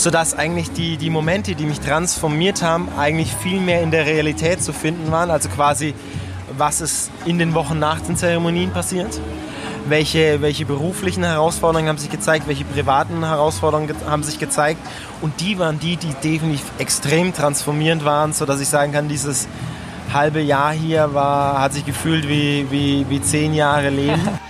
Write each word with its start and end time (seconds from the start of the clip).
sodass 0.00 0.34
eigentlich 0.34 0.72
die, 0.72 0.96
die 0.96 1.10
Momente, 1.10 1.54
die 1.54 1.66
mich 1.66 1.80
transformiert 1.80 2.62
haben, 2.62 2.88
eigentlich 2.96 3.34
viel 3.34 3.60
mehr 3.60 3.82
in 3.82 3.90
der 3.90 4.06
Realität 4.06 4.62
zu 4.62 4.72
finden 4.72 5.12
waren. 5.12 5.30
Also 5.30 5.48
quasi, 5.48 5.94
was 6.56 6.80
ist 6.80 7.10
in 7.26 7.38
den 7.38 7.54
Wochen 7.54 7.78
nach 7.78 8.00
den 8.00 8.16
Zeremonien 8.16 8.72
passiert. 8.72 9.20
Welche, 9.86 10.40
welche 10.42 10.66
beruflichen 10.66 11.24
Herausforderungen 11.24 11.88
haben 11.88 11.98
sich 11.98 12.10
gezeigt, 12.10 12.46
welche 12.48 12.64
privaten 12.64 13.24
Herausforderungen 13.24 13.94
haben 14.08 14.22
sich 14.22 14.38
gezeigt. 14.38 14.80
Und 15.20 15.40
die 15.40 15.58
waren 15.58 15.78
die, 15.78 15.96
die 15.96 16.14
definitiv 16.22 16.64
extrem 16.78 17.34
transformierend 17.34 18.04
waren, 18.04 18.32
sodass 18.32 18.60
ich 18.60 18.68
sagen 18.68 18.92
kann, 18.92 19.08
dieses 19.08 19.48
halbe 20.12 20.40
Jahr 20.40 20.72
hier 20.72 21.14
war, 21.14 21.60
hat 21.60 21.72
sich 21.72 21.84
gefühlt 21.84 22.28
wie, 22.28 22.66
wie, 22.70 23.06
wie 23.08 23.20
zehn 23.20 23.54
Jahre 23.54 23.90
Leben. 23.90 24.20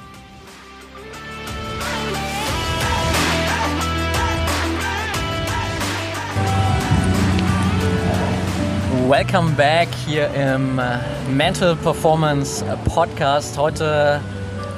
Welcome 9.11 9.55
back 9.57 9.89
hier 10.07 10.29
im 10.35 10.79
äh, 10.79 10.83
Mental 11.29 11.75
Performance 11.75 12.63
Podcast. 12.85 13.57
Heute 13.57 14.21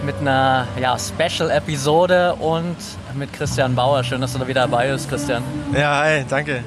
mit 0.04 0.16
einer 0.22 0.68
ja, 0.82 0.98
Special-Episode 0.98 2.34
und 2.40 2.76
mit 3.14 3.32
Christian 3.32 3.76
Bauer. 3.76 4.04
Schön, 4.04 4.22
dass 4.22 4.34
du 4.34 4.40
da 4.40 4.48
wieder 4.48 4.62
dabei 4.62 4.92
bist, 4.92 5.08
Christian. 5.08 5.44
Ja, 5.78 6.00
hi, 6.00 6.26
danke. 6.28 6.64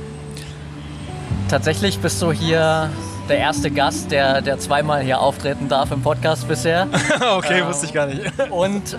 Tatsächlich 1.48 1.98
bist 1.98 2.22
du 2.22 2.30
hier 2.30 2.88
der 3.28 3.38
erste 3.38 3.72
Gast, 3.72 4.12
der, 4.12 4.42
der 4.42 4.60
zweimal 4.60 5.02
hier 5.02 5.18
auftreten 5.18 5.68
darf 5.68 5.90
im 5.90 6.02
Podcast 6.02 6.46
bisher. 6.46 6.86
okay, 7.36 7.62
ähm, 7.62 7.66
wusste 7.66 7.86
ich 7.86 7.92
gar 7.92 8.06
nicht. 8.06 8.20
und 8.48 8.94
äh, 8.94 8.96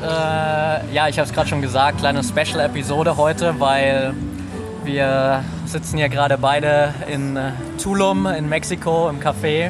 ja, 0.93 1.07
ich 1.07 1.17
habe 1.17 1.25
es 1.25 1.31
gerade 1.33 1.47
schon 1.47 1.61
gesagt, 1.61 1.99
kleine 1.99 2.21
Special-Episode 2.21 3.15
heute, 3.15 3.61
weil 3.61 4.13
wir 4.87 5.43
sitzen 5.65 5.97
hier 5.97 6.09
gerade 6.09 6.37
beide 6.37 6.93
in 7.07 7.35
äh, 7.35 7.51
Tulum 7.81 8.25
in 8.25 8.49
Mexiko 8.49 9.09
im 9.09 9.19
Café 9.19 9.69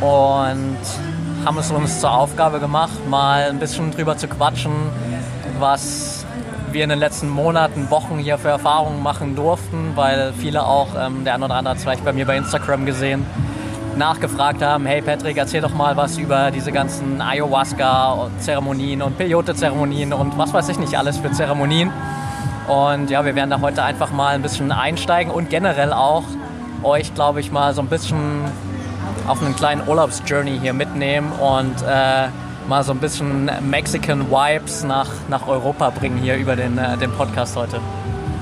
und 0.00 0.78
haben 1.44 1.58
es 1.58 1.70
uns 1.70 2.00
zur 2.00 2.12
Aufgabe 2.12 2.60
gemacht, 2.60 3.06
mal 3.10 3.50
ein 3.50 3.58
bisschen 3.58 3.90
drüber 3.90 4.16
zu 4.16 4.28
quatschen, 4.28 4.72
was 5.58 6.24
wir 6.70 6.84
in 6.84 6.90
den 6.90 7.00
letzten 7.00 7.28
Monaten, 7.28 7.90
Wochen 7.90 8.16
hier 8.18 8.38
für 8.38 8.48
Erfahrungen 8.48 9.02
machen 9.02 9.34
durften, 9.34 9.92
weil 9.96 10.32
viele 10.32 10.64
auch, 10.64 10.88
ähm, 10.98 11.24
der 11.24 11.34
eine 11.34 11.44
oder 11.44 11.56
andere 11.56 11.72
hat 11.72 11.78
es 11.78 11.82
vielleicht 11.82 12.04
bei 12.04 12.12
mir 12.12 12.24
bei 12.24 12.36
Instagram 12.36 12.86
gesehen, 12.86 13.26
nachgefragt 13.96 14.62
haben, 14.62 14.86
hey 14.86 15.02
Patrick, 15.02 15.36
erzähl 15.36 15.60
doch 15.60 15.74
mal 15.74 15.96
was 15.96 16.16
über 16.16 16.52
diese 16.52 16.70
ganzen 16.70 17.20
Ayahuasca-Zeremonien 17.20 19.02
und 19.02 19.18
Peyote-Zeremonien 19.18 20.12
und 20.12 20.38
was 20.38 20.54
weiß 20.54 20.68
ich 20.68 20.78
nicht 20.78 20.96
alles 20.96 21.18
für 21.18 21.32
Zeremonien. 21.32 21.90
Und 22.68 23.10
ja, 23.10 23.24
wir 23.24 23.34
werden 23.34 23.50
da 23.50 23.60
heute 23.60 23.82
einfach 23.82 24.12
mal 24.12 24.34
ein 24.34 24.42
bisschen 24.42 24.72
einsteigen 24.72 25.32
und 25.32 25.50
generell 25.50 25.92
auch 25.92 26.24
euch, 26.82 27.14
glaube 27.14 27.40
ich, 27.40 27.50
mal 27.52 27.74
so 27.74 27.82
ein 27.82 27.88
bisschen 27.88 28.42
auf 29.26 29.42
einen 29.42 29.54
kleinen 29.54 29.86
Urlaubsjourney 29.86 30.58
hier 30.60 30.72
mitnehmen 30.72 31.30
und 31.32 31.74
äh, 31.82 32.28
mal 32.68 32.82
so 32.84 32.92
ein 32.92 32.98
bisschen 32.98 33.50
Mexican 33.68 34.30
Vibes 34.30 34.84
nach, 34.84 35.08
nach 35.28 35.46
Europa 35.46 35.90
bringen 35.90 36.18
hier 36.18 36.36
über 36.36 36.56
den, 36.56 36.78
äh, 36.78 36.96
den 36.96 37.10
Podcast 37.12 37.56
heute. 37.56 37.80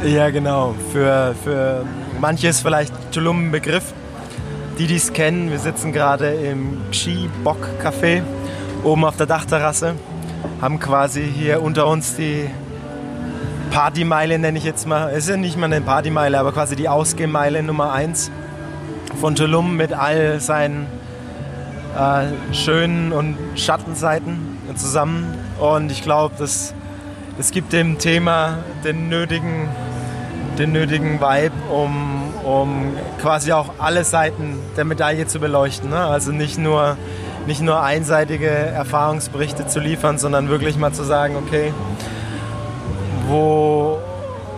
Ja, 0.05 0.31
genau. 0.31 0.75
Für, 0.93 1.35
für 1.45 1.85
manche 2.21 2.49
ist 2.49 2.61
vielleicht 2.61 2.95
Tulum 3.13 3.49
ein 3.49 3.51
Begriff. 3.51 3.93
Die, 4.79 4.87
die 4.87 4.97
es 4.97 5.13
kennen, 5.13 5.51
wir 5.51 5.59
sitzen 5.59 5.93
gerade 5.93 6.31
im 6.31 6.79
Xi 6.91 7.29
Bock 7.45 7.69
Café 7.83 8.23
oben 8.83 9.05
auf 9.05 9.17
der 9.17 9.27
Dachterrasse, 9.27 9.95
haben 10.63 10.81
quasi 10.81 11.23
hier 11.23 11.61
unter 11.63 11.87
uns 11.87 12.17
die 12.17 12.49
Partymeile 13.71 14.39
nenne 14.39 14.59
ich 14.59 14.65
jetzt 14.65 14.87
mal. 14.87 15.11
Es 15.11 15.25
ist 15.25 15.29
ja 15.31 15.37
nicht 15.37 15.57
mal 15.57 15.67
eine 15.67 15.81
Partymeile, 15.81 16.39
aber 16.39 16.53
quasi 16.53 16.75
die 16.75 16.89
Ausgehmeile 16.89 17.63
Nummer 17.63 17.93
1 17.93 18.31
von 19.21 19.37
Tulum 19.37 19.77
mit 19.77 19.93
all 19.93 20.41
seinen 20.41 20.87
äh, 21.97 22.55
schönen 22.55 23.13
und 23.13 23.37
Schattenseiten 23.55 24.59
zusammen. 24.75 25.35
Und 25.61 25.93
ich 25.93 26.03
glaube, 26.03 26.35
das, 26.37 26.75
das 27.39 27.53
gibt 27.53 27.73
dem 27.73 27.99
Thema 27.99 28.59
den 28.85 29.09
nötigen, 29.09 29.69
den 30.59 30.73
nötigen 30.73 31.21
Vibe, 31.21 31.55
um, 31.73 32.35
um 32.45 32.97
quasi 33.21 33.53
auch 33.53 33.75
alle 33.79 34.03
Seiten 34.03 34.59
der 34.77 34.85
Medaille 34.85 35.29
zu 35.29 35.39
beleuchten. 35.39 35.91
Ne? 35.91 35.99
Also 35.99 36.33
nicht 36.33 36.59
nur, 36.59 36.97
nicht 37.47 37.61
nur 37.61 37.81
einseitige 37.83 38.49
Erfahrungsberichte 38.49 39.69
zu 39.69 39.79
liefern, 39.79 40.19
sondern 40.19 40.49
wirklich 40.49 40.77
mal 40.77 40.93
zu 40.93 41.05
sagen, 41.05 41.37
okay, 41.37 41.73
wo, 43.31 43.99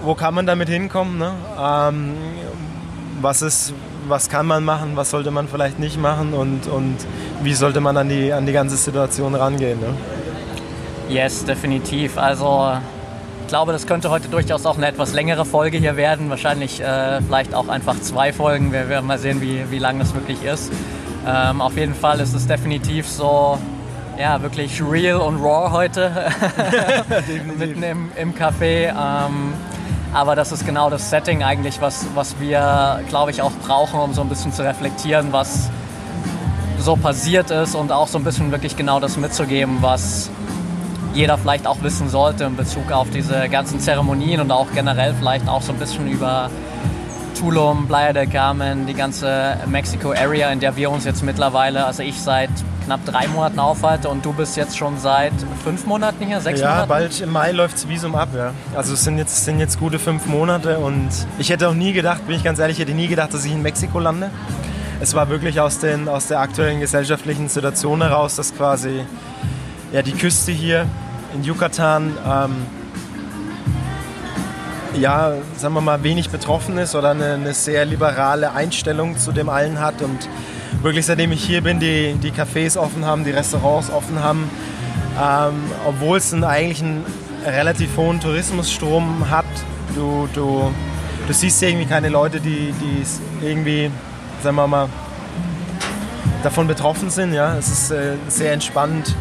wo 0.03 0.15
kann 0.15 0.35
man 0.35 0.47
damit 0.47 0.69
hinkommen? 0.69 1.19
Ne? 1.19 1.33
Ähm, 1.61 2.15
was, 3.21 3.43
ist, 3.43 3.75
was 4.09 4.29
kann 4.29 4.47
man 4.47 4.65
machen, 4.65 4.93
was 4.97 5.11
sollte 5.11 5.31
man 5.31 5.49
vielleicht 5.49 5.79
nicht 5.79 6.01
machen 6.01 6.33
und, 6.33 6.67
und 6.67 6.97
wie 7.43 7.55
sollte 7.55 7.81
man 7.81 7.97
an 7.97 8.09
die, 8.09 8.33
an 8.33 8.47
die 8.47 8.53
ganze 8.53 8.77
Situation 8.77 9.35
rangehen? 9.35 9.79
Ne? 9.81 9.95
Yes, 11.09 11.45
definitiv. 11.45 12.17
Also 12.17 12.73
ich 13.43 13.49
glaube, 13.49 13.73
das 13.73 13.87
könnte 13.87 14.09
heute 14.09 14.29
durchaus 14.29 14.65
auch 14.65 14.79
eine 14.79 14.87
etwas 14.87 15.13
längere 15.13 15.45
Folge 15.45 15.77
hier 15.77 15.97
werden. 15.97 16.31
Wahrscheinlich 16.31 16.81
äh, 16.81 17.21
vielleicht 17.21 17.55
auch 17.55 17.69
einfach 17.69 18.01
zwei 18.01 18.33
Folgen. 18.33 18.73
Wir 18.73 18.89
werden 18.89 19.07
mal 19.07 19.19
sehen, 19.19 19.43
wie, 19.43 19.71
wie 19.71 19.79
lang 19.79 19.99
das 19.99 20.15
wirklich 20.15 20.43
ist. 20.43 20.73
Ähm, 21.27 21.61
auf 21.61 21.77
jeden 21.77 21.95
Fall 21.95 22.19
ist 22.21 22.35
es 22.35 22.47
definitiv 22.47 23.07
so 23.07 23.59
ja, 24.23 24.41
wirklich 24.41 24.81
real 24.81 25.21
und 25.21 25.43
raw 25.43 25.73
heute. 25.73 26.13
Mitten 27.59 27.83
im, 27.83 28.13
im 28.15 28.33
Café. 28.33 28.91
Ähm, 28.91 29.53
aber 30.15 30.37
das 30.37 30.53
ist 30.53 30.65
genau 30.65 30.91
das 30.91 31.11
Setting 31.11 31.43
eigentlich, 31.43 31.81
was, 31.81 32.07
was 32.15 32.39
wir, 32.39 33.01
glaube 33.09 33.33
ich, 33.33 33.43
auch 33.43 33.51
brauchen, 33.67 33.99
um 33.99 34.15
so 34.15 34.21
ein 34.21 34.29
bisschen 34.29 34.53
zu 34.53 34.63
reflektieren, 34.63 35.33
was 35.33 35.71
so 36.79 36.95
passiert 36.95 37.51
ist 37.51 37.75
und 37.75 37.91
auch 37.91 38.07
so 38.07 38.17
ein 38.19 38.23
bisschen 38.23 38.53
wirklich 38.53 38.77
genau 38.77 39.01
das 39.01 39.17
mitzugeben, 39.17 39.79
was 39.81 40.31
jeder 41.15 41.37
vielleicht 41.37 41.67
auch 41.67 41.83
wissen 41.83 42.09
sollte 42.09 42.45
in 42.45 42.55
Bezug 42.55 42.93
auf 42.93 43.11
diese 43.11 43.49
ganzen 43.49 43.81
Zeremonien 43.81 44.41
und 44.41 44.53
auch 44.53 44.69
generell 44.73 45.15
vielleicht 45.19 45.49
auch 45.49 45.63
so 45.63 45.73
ein 45.73 45.79
bisschen 45.79 46.07
über 46.07 46.49
Tulum, 47.41 47.89
Playa 47.89 48.13
del 48.13 48.29
Carmen, 48.29 48.87
die 48.87 48.95
ganze 48.95 49.57
Mexico-Area, 49.67 50.53
in 50.53 50.61
der 50.61 50.77
wir 50.77 50.93
uns 50.93 51.05
jetzt 51.05 51.25
mittlerweile, 51.25 51.87
also 51.87 52.05
ich 52.05 52.21
seit 52.21 52.51
knapp 52.93 53.07
drei 53.07 53.27
Monaten 53.29 53.59
aufhalte 53.59 54.09
und 54.11 54.25
du 54.25 54.33
bist 54.33 54.57
jetzt 54.57 54.77
schon 54.77 54.99
seit 54.99 55.33
fünf 55.65 55.87
Monaten 55.87 56.27
hier, 56.27 56.41
sechs 56.41 56.61
ja, 56.61 56.67
Monaten? 56.67 56.91
Ja, 56.91 56.95
bald 56.95 57.21
im 57.21 57.33
Mai 57.33 57.53
läuft 57.53 57.75
das 57.75 57.89
Visum 57.89 58.15
ab, 58.15 58.29
ja. 58.37 58.53
Also 58.77 58.93
es 58.93 59.05
sind 59.05 59.17
jetzt, 59.17 59.45
sind 59.45 59.59
jetzt 59.59 59.79
gute 59.79 59.99
fünf 59.99 60.27
Monate 60.27 60.79
und 60.79 61.09
ich 61.39 61.49
hätte 61.49 61.69
auch 61.69 61.75
nie 61.75 61.95
gedacht, 61.95 62.27
bin 62.27 62.37
ich 62.37 62.45
ganz 62.45 62.59
ehrlich, 62.59 62.79
ich 62.79 62.83
hätte 62.83 62.95
nie 62.95 63.09
gedacht, 63.09 63.33
dass 63.33 63.47
ich 63.47 63.53
in 63.53 63.63
Mexiko 63.63 63.99
lande. 63.99 64.31
Es 65.01 65.15
war 65.15 65.31
wirklich 65.31 65.59
aus, 65.59 65.79
den, 65.79 66.07
aus 66.07 66.27
der 66.29 66.41
aktuellen 66.41 66.81
gesellschaftlichen 66.81 67.49
Situation 67.49 68.03
heraus, 68.03 68.37
dass 68.37 68.55
quasi 68.55 69.05
ja, 69.93 70.03
die 70.03 70.13
Küste 70.13 70.53
hier 70.53 70.87
in 71.35 71.45
Yucatan 71.45 72.13
ähm, 72.27 72.57
ja, 75.01 75.33
sagen 75.57 75.73
wir 75.73 75.81
mal, 75.81 76.03
wenig 76.03 76.29
betroffen 76.29 76.77
ist 76.77 76.95
oder 76.95 77.13
eine, 77.13 77.33
eine, 77.33 77.55
sehr 77.55 77.87
liberale 77.87 78.53
Einstellung 78.53 79.17
zu 79.17 79.33
dem 79.33 79.49
allen 79.49 79.81
hat 79.81 80.03
und 80.03 80.29
wirklich 80.83 81.07
seitdem 81.07 81.33
ich 81.33 81.45
hier 81.45 81.63
bin, 81.63 81.81
die, 81.81 82.15
die 82.15 82.31
Cafés 82.31 82.77
offen 82.77 83.05
haben, 83.05 83.25
die 83.25 83.31
Restaurants 83.31 83.91
offen 83.91 84.23
haben, 84.23 84.51
ähm, 85.21 85.55
obwohl 85.87 86.19
es 86.19 86.33
einen, 86.33 86.45
eigentlich 86.45 86.83
einen 86.83 87.05
relativ 87.45 87.97
hohen 87.97 88.21
Tourismusstrom 88.21 89.31
hat, 89.31 89.45
du, 89.95 90.29
du, 90.35 90.73
du 91.27 91.33
siehst 91.33 91.63
irgendwie 91.63 91.87
keine 91.87 92.09
Leute, 92.09 92.41
die, 92.41 92.73
die 92.73 93.47
irgendwie, 93.47 93.91
sagen 94.43 94.57
wir 94.57 94.67
mal, 94.67 94.89
davon 96.43 96.67
betroffen 96.67 97.11
sind. 97.11 97.33
Ja? 97.33 97.57
Es 97.57 97.69
ist 97.69 97.91
äh, 97.91 98.15
sehr 98.29 98.53
entspannt 98.53 99.15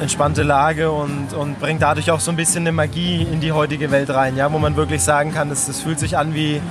entspannte 0.00 0.42
Lage 0.42 0.90
und, 0.90 1.34
und 1.34 1.60
bringt 1.60 1.82
dadurch 1.82 2.10
auch 2.10 2.20
so 2.20 2.30
ein 2.30 2.36
bisschen 2.36 2.62
eine 2.62 2.72
Magie 2.72 3.22
in 3.22 3.40
die 3.40 3.52
heutige 3.52 3.90
Welt 3.90 4.08
rein, 4.10 4.36
ja, 4.36 4.50
wo 4.50 4.58
man 4.58 4.74
wirklich 4.76 5.02
sagen 5.02 5.32
kann, 5.32 5.50
es, 5.50 5.68
fühlt 5.80 5.98
sich 5.98 6.16
an 6.16 6.34
wie, 6.34 6.62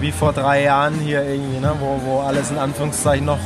wie 0.00 0.12
vor 0.12 0.32
drei 0.32 0.62
Jahren 0.62 0.94
hier 0.94 1.22
irgendwie, 1.22 1.60
ne, 1.60 1.72
wo, 1.78 2.00
wo 2.04 2.20
alles 2.20 2.50
in 2.50 2.58
Anführungszeichen 2.58 3.24
noch, 3.24 3.38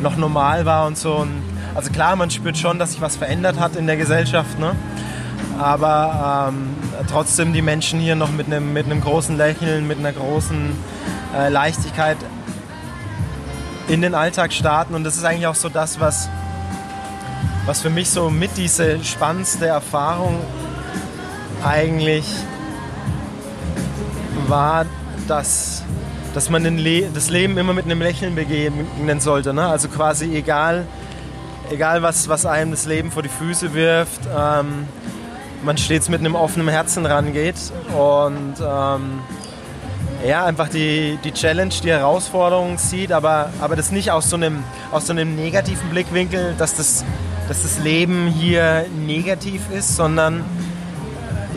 noch 0.00 0.16
normal 0.16 0.66
war 0.66 0.86
und 0.86 0.98
so. 0.98 1.14
Und 1.14 1.42
also 1.74 1.90
klar, 1.90 2.16
man 2.16 2.30
spürt 2.30 2.58
schon, 2.58 2.78
dass 2.78 2.92
sich 2.92 3.00
was 3.00 3.16
verändert 3.16 3.58
hat 3.58 3.76
in 3.76 3.86
der 3.86 3.96
Gesellschaft, 3.96 4.58
ne? 4.58 4.74
aber 5.58 6.50
ähm, 6.52 6.76
trotzdem 7.08 7.52
die 7.52 7.62
Menschen 7.62 8.00
hier 8.00 8.16
noch 8.16 8.30
mit 8.30 8.46
einem, 8.46 8.72
mit 8.72 8.86
großen 9.02 9.36
Lächeln, 9.36 9.86
mit 9.86 9.98
einer 9.98 10.12
großen 10.12 10.72
äh, 11.36 11.48
Leichtigkeit 11.48 12.16
in 13.88 14.02
den 14.02 14.14
Alltag 14.14 14.52
starten. 14.52 14.94
Und 14.94 15.04
das 15.04 15.16
ist 15.16 15.24
eigentlich 15.24 15.46
auch 15.46 15.54
so 15.54 15.68
das, 15.68 16.00
was, 16.00 16.28
was 17.66 17.80
für 17.80 17.90
mich 17.90 18.10
so 18.10 18.30
mit 18.30 18.56
diese 18.56 19.02
spannendste 19.04 19.66
Erfahrung 19.66 20.40
eigentlich 21.64 22.26
war, 24.48 24.84
dass, 25.28 25.82
dass 26.34 26.50
man 26.50 26.64
Le 26.78 27.08
das 27.12 27.30
Leben 27.30 27.56
immer 27.58 27.72
mit 27.74 27.84
einem 27.84 28.00
Lächeln 28.00 28.34
begegnen 28.34 29.20
sollte. 29.20 29.52
Ne? 29.52 29.66
Also 29.66 29.88
quasi 29.88 30.34
egal, 30.34 30.86
egal 31.70 32.02
was, 32.02 32.28
was 32.28 32.46
einem 32.46 32.70
das 32.70 32.86
Leben 32.86 33.10
vor 33.10 33.22
die 33.22 33.28
Füße 33.28 33.74
wirft, 33.74 34.20
ähm, 34.26 34.86
man 35.64 35.78
stets 35.78 36.08
mit 36.08 36.20
einem 36.20 36.34
offenen 36.34 36.68
Herzen 36.68 37.06
rangeht 37.06 37.56
und 37.96 38.54
ähm, 38.60 39.20
ja, 40.26 40.44
einfach 40.44 40.68
die, 40.68 41.18
die 41.24 41.32
Challenge, 41.32 41.74
die 41.82 41.90
Herausforderung 41.90 42.78
sieht, 42.78 43.12
aber, 43.12 43.50
aber 43.60 43.76
das 43.76 43.90
nicht 43.90 44.10
aus 44.10 44.30
so, 44.30 44.36
einem, 44.36 44.62
aus 44.92 45.06
so 45.06 45.12
einem 45.12 45.34
negativen 45.34 45.90
Blickwinkel, 45.90 46.54
dass 46.58 46.76
das, 46.76 47.04
dass 47.48 47.62
das 47.62 47.78
Leben 47.78 48.28
hier 48.28 48.86
negativ 49.06 49.62
ist, 49.72 49.96
sondern 49.96 50.44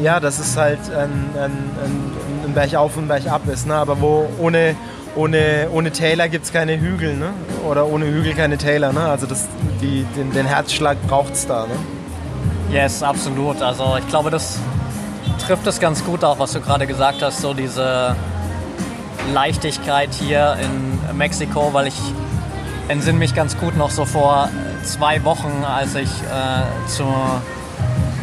ja, 0.01 0.19
dass 0.19 0.39
es 0.39 0.57
halt 0.57 0.79
ein, 0.89 1.29
ein, 1.35 1.51
ein, 1.51 2.11
ein 2.45 2.53
Berg 2.53 2.75
auf 2.75 2.97
und 2.97 3.07
Berg 3.07 3.27
ab 3.27 3.41
ist. 3.47 3.67
Ne? 3.67 3.75
Aber 3.75 3.99
wo 4.01 4.27
ohne, 4.39 4.75
ohne, 5.15 5.67
ohne 5.71 5.91
Täler 5.91 6.29
gibt 6.29 6.45
es 6.45 6.53
keine 6.53 6.79
Hügel 6.79 7.15
ne? 7.15 7.31
oder 7.67 7.87
ohne 7.87 8.05
Hügel 8.05 8.33
keine 8.33 8.57
Täler. 8.57 8.93
Ne? 8.93 9.01
Also 9.01 9.25
das, 9.27 9.47
die, 9.81 10.05
den, 10.15 10.31
den 10.31 10.45
Herzschlag 10.45 10.97
braucht 11.07 11.33
es 11.33 11.47
da. 11.47 11.65
Ne? 11.65 11.75
Yes, 12.73 13.03
absolut. 13.03 13.61
Also 13.61 13.97
ich 13.99 14.07
glaube, 14.07 14.31
das 14.31 14.59
trifft 15.45 15.67
es 15.67 15.79
ganz 15.79 16.03
gut 16.03 16.23
auch, 16.23 16.39
was 16.39 16.53
du 16.53 16.61
gerade 16.61 16.87
gesagt 16.87 17.21
hast, 17.21 17.41
so 17.41 17.53
diese 17.53 18.15
Leichtigkeit 19.33 20.09
hier 20.13 20.57
in 20.61 21.17
Mexiko, 21.17 21.73
weil 21.73 21.87
ich 21.87 21.99
entsinne 22.87 23.17
mich 23.17 23.33
ganz 23.33 23.57
gut 23.57 23.77
noch 23.77 23.89
so 23.89 24.05
vor 24.05 24.49
zwei 24.83 25.23
Wochen, 25.23 25.63
als 25.63 25.95
ich 25.95 26.09
äh, 26.09 26.87
zu 26.87 27.05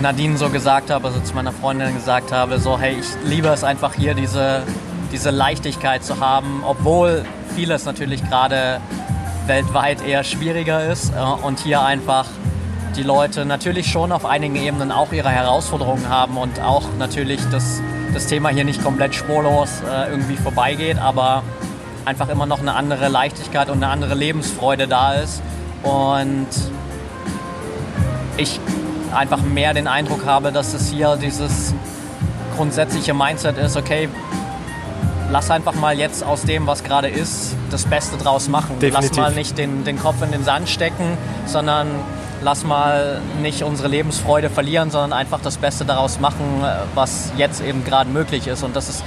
Nadine 0.03 0.37
so 0.37 0.51
gesagt 0.51 0.91
habe, 0.91 1.07
also 1.07 1.21
zu 1.21 1.33
meiner 1.35 1.53
Freundin 1.53 1.95
gesagt 1.95 2.33
habe, 2.33 2.59
so 2.59 2.79
hey, 2.79 2.97
ich 2.99 3.07
liebe 3.25 3.49
es 3.49 3.63
einfach 3.63 3.95
hier, 3.95 4.15
diese, 4.15 4.65
diese 5.13 5.31
Leichtigkeit 5.31 6.03
zu 6.03 6.19
haben, 6.19 6.65
obwohl 6.67 7.25
vieles 7.55 7.85
natürlich 7.85 8.23
gerade 8.29 8.81
weltweit 9.47 10.05
eher 10.05 10.25
schwieriger 10.25 10.85
ist 10.91 11.13
äh, 11.15 11.21
und 11.21 11.61
hier 11.61 11.83
einfach 11.83 12.27
die 12.97 13.05
Leute 13.05 13.45
natürlich 13.45 13.87
schon 13.87 14.11
auf 14.11 14.25
einigen 14.27 14.57
Ebenen 14.57 14.91
auch 14.91 15.13
ihre 15.13 15.31
Herausforderungen 15.31 16.09
haben 16.09 16.37
und 16.37 16.61
auch 16.61 16.83
natürlich 16.99 17.41
das, 17.51 17.81
das 18.13 18.27
Thema 18.27 18.49
hier 18.49 18.65
nicht 18.65 18.83
komplett 18.83 19.15
spurlos 19.15 19.83
äh, 19.89 20.11
irgendwie 20.11 20.37
vorbeigeht, 20.37 20.99
aber 20.99 21.45
einfach 22.05 22.29
immer 22.29 22.47
noch 22.47 22.61
eine 22.61 22.75
andere 22.75 23.09
Leichtigkeit 23.09 23.71
und 23.71 23.77
eine 23.83 23.89
andere 23.89 24.15
Lebensfreude 24.15 24.89
da 24.89 25.15
ist. 25.15 25.43
Und 25.85 26.49
ich 28.37 28.61
einfach 29.13 29.43
mehr 29.43 29.75
den 29.75 29.87
Eindruck 29.87 30.25
habe, 30.27 30.53
dass 30.53 30.75
es 30.75 30.91
hier 30.91 31.17
dieses 31.17 31.75
grundsätzliche 32.57 33.15
Mindset 33.15 33.59
ist, 33.59 33.77
okay, 33.77 34.09
lass 35.31 35.51
einfach 35.51 35.75
mal 35.75 35.99
jetzt 35.99 36.25
aus 36.25 36.43
dem, 36.43 36.67
was 36.67 36.85
gerade 36.85 37.09
ist, 37.09 37.55
das 37.71 37.85
Beste 37.85 38.17
draus 38.17 38.49
machen. 38.49 38.79
Definitiv. 38.79 39.17
Lass 39.17 39.31
mal 39.31 39.33
nicht 39.33 39.59
den, 39.59 39.85
den 39.85 39.99
Kopf 39.99 40.23
in 40.23 40.31
den 40.31 40.45
Sand 40.45 40.69
stecken, 40.69 41.17
sondern 41.47 41.89
lass 42.43 42.65
mal 42.65 43.21
nicht 43.41 43.63
unsere 43.63 43.89
Lebensfreude 43.89 44.51
verlieren, 44.51 44.91
sondern 44.91 45.13
einfach 45.13 45.41
das 45.41 45.57
Beste 45.57 45.85
daraus 45.85 46.21
machen, 46.21 46.65
was 46.95 47.33
jetzt 47.37 47.63
eben 47.63 47.85
gerade 47.85 48.11
möglich 48.11 48.47
ist. 48.47 48.63
Und 48.63 48.77
das 48.77 48.89
ist 48.89 49.03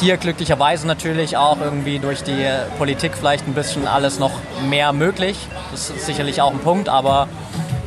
hier 0.00 0.16
glücklicherweise 0.16 0.86
natürlich 0.86 1.36
auch 1.36 1.60
irgendwie 1.60 1.98
durch 1.98 2.22
die 2.22 2.46
Politik 2.78 3.12
vielleicht 3.16 3.46
ein 3.46 3.54
bisschen 3.54 3.86
alles 3.86 4.18
noch 4.18 4.32
mehr 4.68 4.92
möglich. 4.92 5.38
Das 5.70 5.90
ist 5.90 6.06
sicherlich 6.06 6.40
auch 6.42 6.50
ein 6.50 6.58
Punkt, 6.58 6.88
aber 6.88 7.28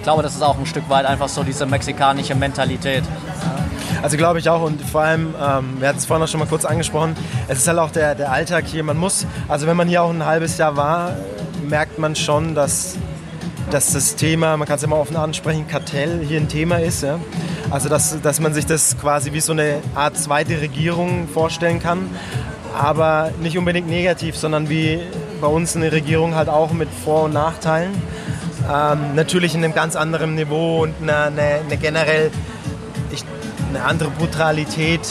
glaube, 0.06 0.22
das 0.22 0.36
ist 0.36 0.44
auch 0.44 0.58
ein 0.60 0.68
Stück 0.68 0.88
weit 0.88 1.06
einfach 1.08 1.28
so 1.28 1.42
diese 1.42 1.66
mexikanische 1.66 2.36
Mentalität. 2.36 3.04
Also 4.04 4.18
glaube 4.18 4.38
ich 4.38 4.48
auch 4.48 4.62
und 4.62 4.80
vor 4.80 5.02
allem, 5.02 5.34
ähm, 5.42 5.78
wir 5.80 5.88
hatten 5.88 5.98
es 5.98 6.06
vorhin 6.06 6.24
auch 6.24 6.28
schon 6.28 6.40
mal 6.40 6.46
kurz 6.46 6.64
angesprochen, 6.64 7.16
es 7.48 7.58
ist 7.58 7.68
halt 7.68 7.80
auch 7.80 7.90
der, 7.90 8.14
der 8.14 8.32
Alltag 8.32 8.66
hier. 8.68 8.84
Man 8.84 8.98
muss, 8.98 9.26
also 9.48 9.66
wenn 9.66 9.76
man 9.76 9.88
hier 9.88 10.04
auch 10.04 10.12
ein 10.12 10.24
halbes 10.24 10.60
Jahr 10.60 10.78
war, 10.78 11.14
merkt 11.68 11.98
man 11.98 12.16
schon, 12.16 12.54
dass 12.54 12.98
dass 13.72 13.94
das 13.94 14.16
Thema, 14.16 14.56
man 14.58 14.68
kann 14.68 14.78
es 14.78 14.84
immer 14.84 14.98
offen 14.98 15.16
ansprechen, 15.16 15.68
Kartell 15.68 16.24
hier 16.24 16.40
ein 16.40 16.48
Thema 16.48 16.78
ist. 16.78 17.02
Ja? 17.02 17.20
Also 17.72 17.90
dass, 17.90 18.22
dass 18.22 18.40
man 18.40 18.54
sich 18.54 18.68
das 18.68 18.96
quasi 19.00 19.34
wie 19.34 19.40
so 19.40 19.54
eine 19.54 19.78
Art 19.96 20.16
zweite 20.18 20.62
Regierung 20.62 21.28
vorstellen 21.28 21.82
kann, 21.82 22.12
aber 22.80 23.32
nicht 23.42 23.58
unbedingt 23.58 23.90
negativ, 23.90 24.38
sondern 24.38 24.70
wie 24.70 25.00
bei 25.42 25.48
uns 25.48 25.76
eine 25.76 25.92
Regierung 25.92 26.36
halt 26.36 26.48
auch 26.48 26.74
mit 26.74 26.90
Vor- 27.04 27.24
und 27.24 27.34
Nachteilen. 27.34 27.92
Ähm, 28.72 29.16
natürlich 29.16 29.54
in 29.54 29.64
einem 29.64 29.74
ganz 29.74 29.96
anderen 29.96 30.36
Niveau 30.36 30.84
und 30.84 30.94
eine, 31.02 31.16
eine, 31.18 31.42
eine 31.66 31.78
generell 31.78 32.32
ich, 33.12 33.24
eine 33.70 33.84
andere 33.84 34.10
Brutalität 34.10 35.02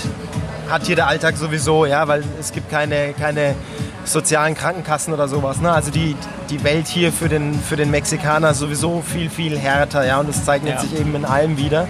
hat 0.68 0.86
hier 0.86 0.96
der 0.96 1.06
Alltag 1.06 1.36
sowieso, 1.36 1.86
ja, 1.86 2.08
weil 2.08 2.24
es 2.40 2.52
gibt 2.52 2.70
keine, 2.70 3.12
keine 3.12 3.54
sozialen 4.04 4.54
Krankenkassen 4.54 5.12
oder 5.12 5.28
sowas. 5.28 5.60
Ne? 5.60 5.70
Also 5.70 5.90
die, 5.90 6.16
die 6.50 6.62
Welt 6.64 6.86
hier 6.86 7.12
für 7.12 7.28
den, 7.28 7.54
für 7.54 7.76
den 7.76 7.90
Mexikaner 7.90 8.54
sowieso 8.54 9.02
viel, 9.02 9.30
viel 9.30 9.58
härter. 9.58 10.04
Ja? 10.06 10.20
Und 10.20 10.28
das 10.28 10.44
zeichnet 10.44 10.74
ja. 10.74 10.80
sich 10.80 10.98
eben 10.98 11.14
in 11.14 11.24
allem 11.24 11.56
wieder. 11.56 11.88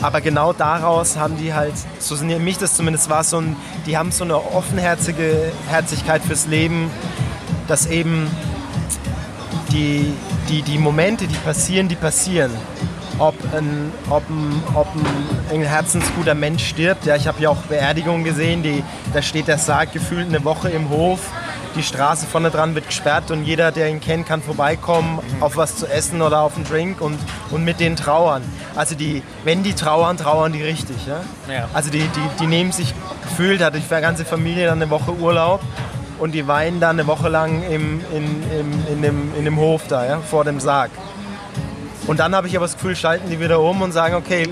Aber 0.00 0.20
genau 0.20 0.52
daraus 0.52 1.16
haben 1.16 1.36
die 1.36 1.52
halt, 1.52 1.74
so 1.98 2.16
sind 2.16 2.36
mich 2.42 2.58
das 2.58 2.74
zumindest 2.76 3.10
war, 3.10 3.24
so 3.24 3.38
ein, 3.38 3.56
die 3.86 3.98
haben 3.98 4.12
so 4.12 4.24
eine 4.24 4.36
offenherzige 4.36 5.52
Herzigkeit 5.68 6.22
fürs 6.22 6.46
Leben, 6.46 6.90
dass 7.68 7.86
eben 7.86 8.28
die, 9.72 10.12
die, 10.50 10.62
die 10.62 10.78
Momente, 10.78 11.26
die 11.26 11.36
passieren, 11.36 11.88
die 11.88 11.96
passieren 11.96 12.50
ob 13.20 13.34
ein, 13.54 13.92
ob 14.08 14.28
ein, 14.28 14.62
ob 14.74 14.86
ein, 14.94 15.54
ein 15.54 15.62
herzensguter 15.62 16.34
Mensch 16.34 16.66
stirbt. 16.66 17.04
Ja, 17.04 17.16
ich 17.16 17.28
habe 17.28 17.40
ja 17.42 17.50
auch 17.50 17.58
Beerdigungen 17.68 18.24
gesehen, 18.24 18.62
die, 18.62 18.82
da 19.12 19.20
steht 19.22 19.46
der 19.46 19.58
Sarg 19.58 19.92
gefühlt 19.92 20.28
eine 20.28 20.42
Woche 20.42 20.70
im 20.70 20.88
Hof. 20.88 21.20
Die 21.76 21.82
Straße 21.82 22.26
vorne 22.26 22.50
dran 22.50 22.74
wird 22.74 22.86
gesperrt 22.86 23.30
und 23.30 23.44
jeder, 23.44 23.70
der 23.70 23.90
ihn 23.90 24.00
kennt, 24.00 24.26
kann 24.26 24.42
vorbeikommen 24.42 25.20
auf 25.40 25.56
was 25.56 25.76
zu 25.76 25.86
essen 25.86 26.20
oder 26.20 26.40
auf 26.40 26.56
einen 26.56 26.64
Drink 26.64 27.00
und, 27.00 27.18
und 27.50 27.64
mit 27.64 27.78
denen 27.78 27.94
trauern. 27.94 28.42
Also 28.74 28.96
die, 28.96 29.22
wenn 29.44 29.62
die 29.62 29.74
trauern, 29.74 30.16
trauern 30.16 30.52
die 30.52 30.62
richtig. 30.62 30.96
Ja? 31.06 31.20
ja. 31.52 31.68
Also 31.72 31.90
die, 31.90 32.00
die, 32.00 32.38
die 32.40 32.46
nehmen 32.46 32.72
sich 32.72 32.92
gefühlt, 33.22 33.62
hat 33.62 33.74
die 33.74 33.88
ganze 33.88 34.24
Familie 34.24 34.66
dann 34.66 34.82
eine 34.82 34.90
Woche 34.90 35.12
Urlaub 35.12 35.60
und 36.20 36.32
die 36.32 36.46
weinen 36.46 36.80
dann 36.80 37.00
eine 37.00 37.08
Woche 37.08 37.28
lang 37.28 37.62
im, 37.62 38.00
in, 38.14 38.42
im, 38.58 38.86
in, 38.92 39.02
dem, 39.02 39.32
in 39.36 39.44
dem 39.44 39.56
Hof 39.56 39.82
da, 39.88 40.06
ja, 40.06 40.18
vor 40.18 40.44
dem 40.44 40.60
Sarg. 40.60 40.90
Und 42.06 42.20
dann 42.20 42.34
habe 42.34 42.46
ich 42.46 42.56
aber 42.56 42.66
das 42.66 42.74
Gefühl, 42.74 42.94
schalten 42.94 43.30
die 43.30 43.40
wieder 43.40 43.60
um 43.60 43.82
und 43.82 43.92
sagen, 43.92 44.14
okay, 44.14 44.48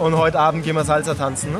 und 0.00 0.16
heute 0.16 0.38
Abend 0.38 0.64
gehen 0.64 0.74
wir 0.74 0.84
Salsa 0.84 1.14
tanzen. 1.14 1.52
Ne? 1.52 1.58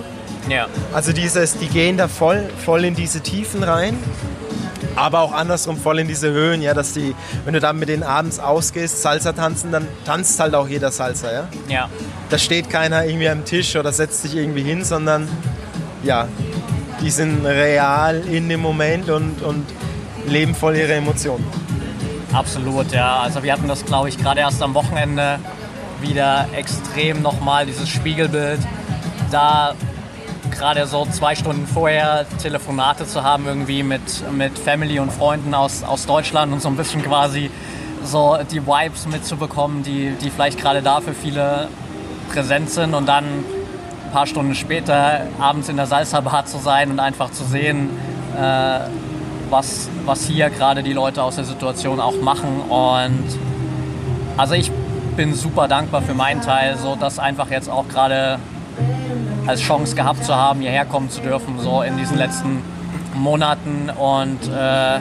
Ja. 0.48 0.66
Also 0.92 1.12
dieses, 1.12 1.58
die 1.58 1.68
gehen 1.68 1.96
da 1.96 2.08
voll, 2.08 2.48
voll 2.64 2.84
in 2.84 2.94
diese 2.94 3.20
Tiefen 3.20 3.62
rein, 3.62 3.98
aber 4.94 5.20
auch 5.20 5.32
andersrum 5.32 5.78
voll 5.78 5.98
in 5.98 6.08
diese 6.08 6.30
Höhen, 6.30 6.62
ja, 6.62 6.74
dass 6.74 6.92
die, 6.92 7.14
wenn 7.44 7.54
du 7.54 7.60
dann 7.60 7.78
mit 7.78 7.88
denen 7.88 8.02
abends 8.02 8.38
ausgehst, 8.38 9.02
Salsa 9.02 9.32
tanzen, 9.32 9.72
dann 9.72 9.86
tanzt 10.04 10.40
halt 10.40 10.54
auch 10.54 10.68
jeder 10.68 10.90
Salsa, 10.90 11.32
ja. 11.32 11.48
Ja. 11.68 11.88
Da 12.30 12.38
steht 12.38 12.70
keiner 12.70 13.04
irgendwie 13.04 13.28
am 13.28 13.44
Tisch 13.44 13.76
oder 13.76 13.92
setzt 13.92 14.22
sich 14.22 14.34
irgendwie 14.34 14.62
hin, 14.62 14.84
sondern 14.84 15.28
ja, 16.02 16.28
die 17.06 17.12
sind 17.12 17.46
real 17.46 18.16
in 18.26 18.48
dem 18.48 18.60
Moment 18.60 19.08
und, 19.08 19.40
und 19.40 19.64
leben 20.26 20.56
voll 20.56 20.74
ihre 20.74 20.94
Emotionen. 20.94 21.46
Absolut, 22.32 22.90
ja. 22.90 23.20
Also 23.20 23.44
wir 23.44 23.52
hatten 23.52 23.68
das, 23.68 23.84
glaube 23.84 24.08
ich, 24.08 24.18
gerade 24.18 24.40
erst 24.40 24.60
am 24.60 24.74
Wochenende 24.74 25.38
wieder 26.00 26.48
extrem 26.52 27.22
nochmal, 27.22 27.64
dieses 27.64 27.88
Spiegelbild. 27.88 28.58
Da 29.30 29.74
gerade 30.50 30.84
so 30.88 31.06
zwei 31.06 31.36
Stunden 31.36 31.68
vorher 31.68 32.26
Telefonate 32.42 33.06
zu 33.06 33.22
haben, 33.22 33.46
irgendwie 33.46 33.84
mit, 33.84 34.02
mit 34.32 34.58
Family 34.58 34.98
und 34.98 35.12
Freunden 35.12 35.54
aus, 35.54 35.84
aus 35.84 36.06
Deutschland 36.06 36.52
und 36.52 36.60
so 36.60 36.68
ein 36.68 36.76
bisschen 36.76 37.04
quasi 37.04 37.52
so 38.02 38.36
die 38.50 38.66
Vibes 38.66 39.06
mitzubekommen, 39.06 39.84
die, 39.84 40.10
die 40.20 40.30
vielleicht 40.30 40.58
gerade 40.58 40.82
da 40.82 41.00
für 41.00 41.14
viele 41.14 41.68
präsent 42.32 42.68
sind 42.68 42.94
und 42.94 43.06
dann 43.06 43.44
paar 44.16 44.26
Stunden 44.26 44.54
später 44.54 45.26
abends 45.38 45.68
in 45.68 45.76
der 45.76 45.84
Salsa 45.84 46.22
Bar 46.22 46.46
zu 46.46 46.56
sein 46.56 46.90
und 46.90 47.00
einfach 47.00 47.30
zu 47.32 47.44
sehen, 47.44 47.90
äh, 48.34 48.78
was, 49.50 49.90
was 50.06 50.24
hier 50.24 50.48
gerade 50.48 50.82
die 50.82 50.94
Leute 50.94 51.22
aus 51.22 51.36
der 51.36 51.44
Situation 51.44 52.00
auch 52.00 52.18
machen. 52.22 52.62
Und 52.62 53.26
also 54.38 54.54
ich 54.54 54.70
bin 55.18 55.34
super 55.34 55.68
dankbar 55.68 56.00
für 56.00 56.14
meinen 56.14 56.40
Teil, 56.40 56.78
so 56.78 56.96
das 56.98 57.18
einfach 57.18 57.50
jetzt 57.50 57.68
auch 57.68 57.86
gerade 57.88 58.38
als 59.46 59.60
Chance 59.60 59.94
gehabt 59.94 60.24
zu 60.24 60.34
haben, 60.34 60.60
hierher 60.60 60.86
kommen 60.86 61.10
zu 61.10 61.20
dürfen, 61.20 61.58
so 61.58 61.82
in 61.82 61.98
diesen 61.98 62.16
letzten 62.16 62.62
Monaten 63.16 63.90
und 63.90 64.38
äh, 64.50 64.98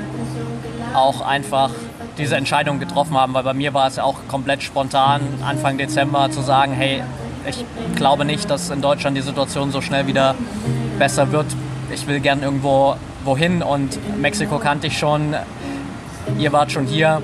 auch 0.93 1.21
einfach 1.21 1.69
diese 2.17 2.35
Entscheidung 2.35 2.81
getroffen 2.81 3.15
haben, 3.15 3.33
weil 3.33 3.43
bei 3.43 3.53
mir 3.53 3.73
war 3.73 3.87
es 3.87 3.95
ja 3.95 4.03
auch 4.03 4.17
komplett 4.27 4.61
spontan, 4.61 5.21
Anfang 5.41 5.77
Dezember 5.77 6.29
zu 6.31 6.41
sagen, 6.41 6.73
hey, 6.73 7.01
ich 7.47 7.65
glaube 7.95 8.25
nicht, 8.25 8.49
dass 8.49 8.69
in 8.69 8.81
Deutschland 8.81 9.17
die 9.17 9.21
Situation 9.21 9.71
so 9.71 9.81
schnell 9.81 10.07
wieder 10.07 10.35
besser 10.97 11.31
wird. 11.31 11.47
Ich 11.93 12.07
will 12.07 12.19
gern 12.19 12.41
irgendwo 12.41 12.95
wohin 13.23 13.61
und 13.61 13.99
Mexiko 14.19 14.59
kannte 14.59 14.87
ich 14.87 14.97
schon. 14.97 15.35
Ihr 16.39 16.51
wart 16.51 16.71
schon 16.71 16.85
hier 16.87 17.21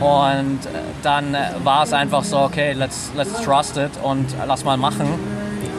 und 0.00 0.60
dann 1.02 1.36
war 1.64 1.82
es 1.84 1.92
einfach 1.92 2.24
so, 2.24 2.38
okay, 2.38 2.72
let's, 2.72 3.10
let's 3.16 3.40
trust 3.42 3.76
it 3.76 3.90
und 4.02 4.26
lass 4.46 4.64
mal 4.64 4.76
machen. 4.76 5.06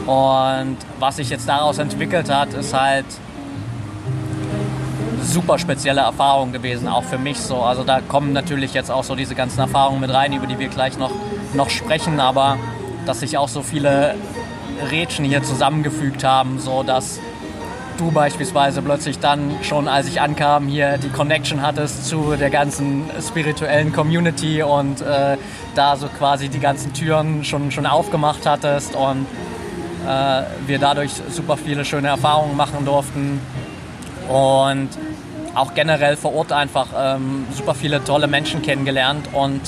Und 0.06 0.76
was 1.00 1.16
sich 1.16 1.30
jetzt 1.30 1.48
daraus 1.48 1.78
entwickelt 1.78 2.32
hat, 2.32 2.54
ist 2.54 2.72
halt 2.74 3.06
super 5.22 5.58
spezielle 5.58 6.02
Erfahrung 6.02 6.52
gewesen, 6.52 6.86
auch 6.86 7.02
für 7.02 7.18
mich 7.18 7.38
so. 7.38 7.56
Also 7.56 7.82
da 7.82 8.00
kommen 8.00 8.32
natürlich 8.32 8.74
jetzt 8.74 8.90
auch 8.90 9.04
so 9.04 9.14
diese 9.14 9.34
ganzen 9.34 9.60
Erfahrungen 9.60 10.00
mit 10.00 10.12
rein, 10.12 10.32
über 10.32 10.46
die 10.46 10.58
wir 10.58 10.68
gleich 10.68 10.96
noch, 10.98 11.10
noch 11.54 11.70
sprechen, 11.70 12.20
aber 12.20 12.56
dass 13.06 13.20
sich 13.20 13.38
auch 13.38 13.48
so 13.48 13.62
viele 13.62 14.14
Rädchen 14.90 15.24
hier 15.24 15.42
zusammengefügt 15.42 16.24
haben, 16.24 16.58
so 16.58 16.82
dass 16.82 17.20
du 17.96 18.10
beispielsweise 18.10 18.82
plötzlich 18.82 19.18
dann 19.18 19.50
schon, 19.62 19.88
als 19.88 20.06
ich 20.08 20.20
ankam, 20.20 20.68
hier 20.68 20.98
die 20.98 21.08
Connection 21.08 21.62
hattest 21.62 22.06
zu 22.06 22.36
der 22.36 22.50
ganzen 22.50 23.04
spirituellen 23.26 23.92
Community 23.92 24.62
und 24.62 25.00
äh, 25.00 25.36
da 25.74 25.96
so 25.96 26.08
quasi 26.08 26.48
die 26.48 26.60
ganzen 26.60 26.92
Türen 26.92 27.44
schon, 27.44 27.70
schon 27.70 27.86
aufgemacht 27.86 28.44
hattest 28.46 28.94
und 28.94 29.26
äh, 30.06 30.42
wir 30.66 30.78
dadurch 30.78 31.12
super 31.30 31.56
viele 31.56 31.84
schöne 31.84 32.08
Erfahrungen 32.08 32.56
machen 32.56 32.84
durften. 32.84 33.40
Und 34.28 34.90
auch 35.54 35.74
generell 35.74 36.16
vor 36.16 36.34
Ort 36.34 36.52
einfach 36.52 36.88
ähm, 36.96 37.46
super 37.52 37.74
viele 37.74 38.02
tolle 38.04 38.26
Menschen 38.26 38.62
kennengelernt 38.62 39.28
und 39.32 39.60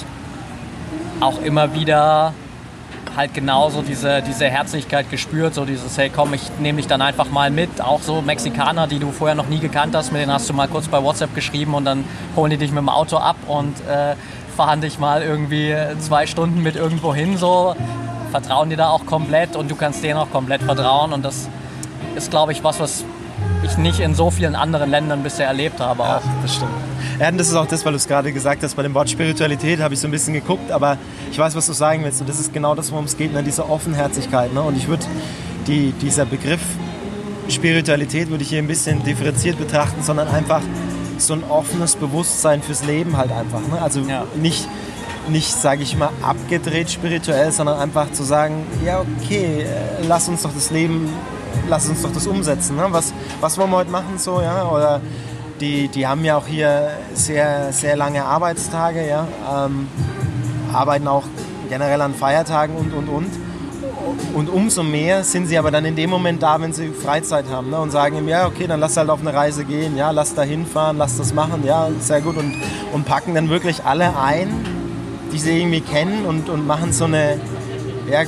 auch 1.20 1.40
immer 1.42 1.74
wieder 1.74 2.34
halt 3.18 3.34
genauso 3.34 3.82
diese, 3.82 4.22
diese 4.22 4.46
Herzlichkeit 4.46 5.10
gespürt, 5.10 5.52
so 5.52 5.64
dieses, 5.64 5.98
hey 5.98 6.08
komm, 6.08 6.34
ich 6.34 6.42
nehme 6.60 6.76
dich 6.76 6.86
dann 6.86 7.02
einfach 7.02 7.30
mal 7.30 7.50
mit. 7.50 7.80
Auch 7.80 8.00
so 8.00 8.22
Mexikaner, 8.22 8.86
die 8.86 9.00
du 9.00 9.10
vorher 9.10 9.34
noch 9.34 9.48
nie 9.48 9.58
gekannt 9.58 9.96
hast, 9.96 10.12
mit 10.12 10.22
denen 10.22 10.32
hast 10.32 10.48
du 10.48 10.54
mal 10.54 10.68
kurz 10.68 10.86
bei 10.86 11.02
WhatsApp 11.02 11.34
geschrieben 11.34 11.74
und 11.74 11.84
dann 11.84 12.04
holen 12.36 12.50
die 12.50 12.56
dich 12.56 12.70
mit 12.70 12.78
dem 12.78 12.88
Auto 12.88 13.16
ab 13.16 13.36
und 13.48 13.74
äh, 13.88 14.14
fahren 14.56 14.80
dich 14.80 15.00
mal 15.00 15.22
irgendwie 15.22 15.74
zwei 15.98 16.28
Stunden 16.28 16.62
mit 16.62 16.76
irgendwo 16.76 17.12
hin, 17.12 17.36
so 17.36 17.74
vertrauen 18.30 18.70
dir 18.70 18.76
da 18.76 18.90
auch 18.90 19.04
komplett 19.04 19.56
und 19.56 19.68
du 19.68 19.74
kannst 19.74 20.04
denen 20.04 20.18
auch 20.18 20.30
komplett 20.30 20.62
vertrauen 20.62 21.12
und 21.12 21.24
das 21.24 21.48
ist, 22.14 22.30
glaube 22.30 22.52
ich, 22.52 22.62
was, 22.62 22.78
was 22.78 23.04
ich 23.64 23.76
nicht 23.78 23.98
in 23.98 24.14
so 24.14 24.30
vielen 24.30 24.54
anderen 24.54 24.90
Ländern 24.90 25.24
bisher 25.24 25.48
erlebt 25.48 25.80
habe. 25.80 26.04
Ja, 26.04 26.20
das 26.42 26.54
stimmt. 26.54 26.70
Ja, 27.18 27.28
und 27.28 27.38
das 27.38 27.48
ist 27.48 27.54
auch 27.54 27.66
das, 27.66 27.84
weil 27.84 27.92
du 27.92 27.96
es 27.96 28.06
gerade 28.06 28.32
gesagt 28.32 28.62
hast, 28.62 28.74
bei 28.76 28.82
dem 28.82 28.94
Wort 28.94 29.10
Spiritualität 29.10 29.80
habe 29.80 29.94
ich 29.94 30.00
so 30.00 30.06
ein 30.06 30.12
bisschen 30.12 30.34
geguckt, 30.34 30.70
aber 30.70 30.98
ich 31.32 31.38
weiß, 31.38 31.56
was 31.56 31.66
du 31.66 31.72
sagen 31.72 32.04
willst 32.04 32.20
und 32.20 32.28
das 32.28 32.38
ist 32.38 32.52
genau 32.52 32.76
das, 32.76 32.92
worum 32.92 33.06
es 33.06 33.16
geht, 33.16 33.32
ne? 33.32 33.42
diese 33.42 33.68
Offenherzigkeit. 33.68 34.52
Ne? 34.54 34.62
Und 34.62 34.76
ich 34.76 34.86
würde 34.86 35.04
die, 35.66 35.92
dieser 35.92 36.26
Begriff 36.26 36.60
Spiritualität 37.48 38.30
würde 38.30 38.44
ich 38.44 38.50
hier 38.50 38.58
ein 38.58 38.68
bisschen 38.68 39.02
differenziert 39.02 39.58
betrachten, 39.58 40.02
sondern 40.02 40.28
einfach 40.28 40.60
so 41.16 41.32
ein 41.32 41.42
offenes 41.48 41.96
Bewusstsein 41.96 42.62
fürs 42.62 42.84
Leben 42.84 43.16
halt 43.16 43.32
einfach. 43.32 43.60
Ne? 43.60 43.82
Also 43.82 44.00
ja. 44.00 44.24
nicht, 44.40 44.68
nicht 45.28 45.50
sage 45.50 45.82
ich 45.82 45.96
mal, 45.96 46.10
abgedreht 46.22 46.90
spirituell, 46.90 47.50
sondern 47.50 47.80
einfach 47.80 48.12
zu 48.12 48.22
sagen, 48.22 48.64
ja 48.84 49.00
okay, 49.00 49.62
äh, 49.62 50.06
lass 50.06 50.28
uns 50.28 50.42
doch 50.42 50.52
das 50.52 50.70
Leben 50.70 51.08
lass 51.68 51.88
uns 51.88 52.02
doch 52.02 52.12
das 52.12 52.26
umsetzen. 52.26 52.76
Ne? 52.76 52.86
Was, 52.90 53.12
was 53.40 53.58
wollen 53.58 53.70
wir 53.70 53.78
heute 53.78 53.90
machen 53.90 54.18
so, 54.18 54.40
ja? 54.40 54.68
Oder 54.68 55.00
die, 55.60 55.88
die 55.88 56.06
haben 56.06 56.24
ja 56.24 56.36
auch 56.36 56.46
hier 56.46 56.90
sehr, 57.14 57.72
sehr 57.72 57.96
lange 57.96 58.24
Arbeitstage, 58.24 59.06
ja? 59.06 59.26
Ähm, 59.50 59.88
arbeiten 60.72 61.08
auch 61.08 61.24
generell 61.68 62.00
an 62.00 62.14
Feiertagen 62.14 62.76
und, 62.76 62.92
und, 62.92 63.08
und. 63.08 63.30
Und 64.34 64.48
umso 64.48 64.82
mehr 64.82 65.24
sind 65.24 65.46
sie 65.46 65.58
aber 65.58 65.70
dann 65.70 65.84
in 65.84 65.96
dem 65.96 66.10
Moment 66.10 66.42
da, 66.42 66.60
wenn 66.60 66.72
sie 66.72 66.88
Freizeit 66.88 67.46
haben 67.50 67.70
ne? 67.70 67.78
und 67.78 67.90
sagen 67.90 68.16
ihm, 68.16 68.28
ja, 68.28 68.46
okay, 68.46 68.66
dann 68.66 68.80
lass 68.80 68.96
halt 68.96 69.10
auf 69.10 69.20
eine 69.20 69.34
Reise 69.34 69.64
gehen, 69.64 69.96
ja, 69.96 70.10
lass 70.10 70.34
da 70.34 70.42
hinfahren, 70.42 70.96
lass 70.96 71.16
das 71.16 71.34
machen, 71.34 71.64
ja, 71.64 71.88
sehr 72.00 72.20
gut. 72.20 72.36
Und, 72.36 72.54
und 72.92 73.04
packen 73.04 73.34
dann 73.34 73.48
wirklich 73.48 73.84
alle 73.84 74.16
ein, 74.18 74.48
die 75.32 75.38
sie 75.38 75.58
irgendwie 75.58 75.80
kennen 75.80 76.24
und, 76.26 76.48
und 76.48 76.66
machen 76.66 76.92
so 76.92 77.04
eine, 77.04 77.40
ja, 78.10 78.22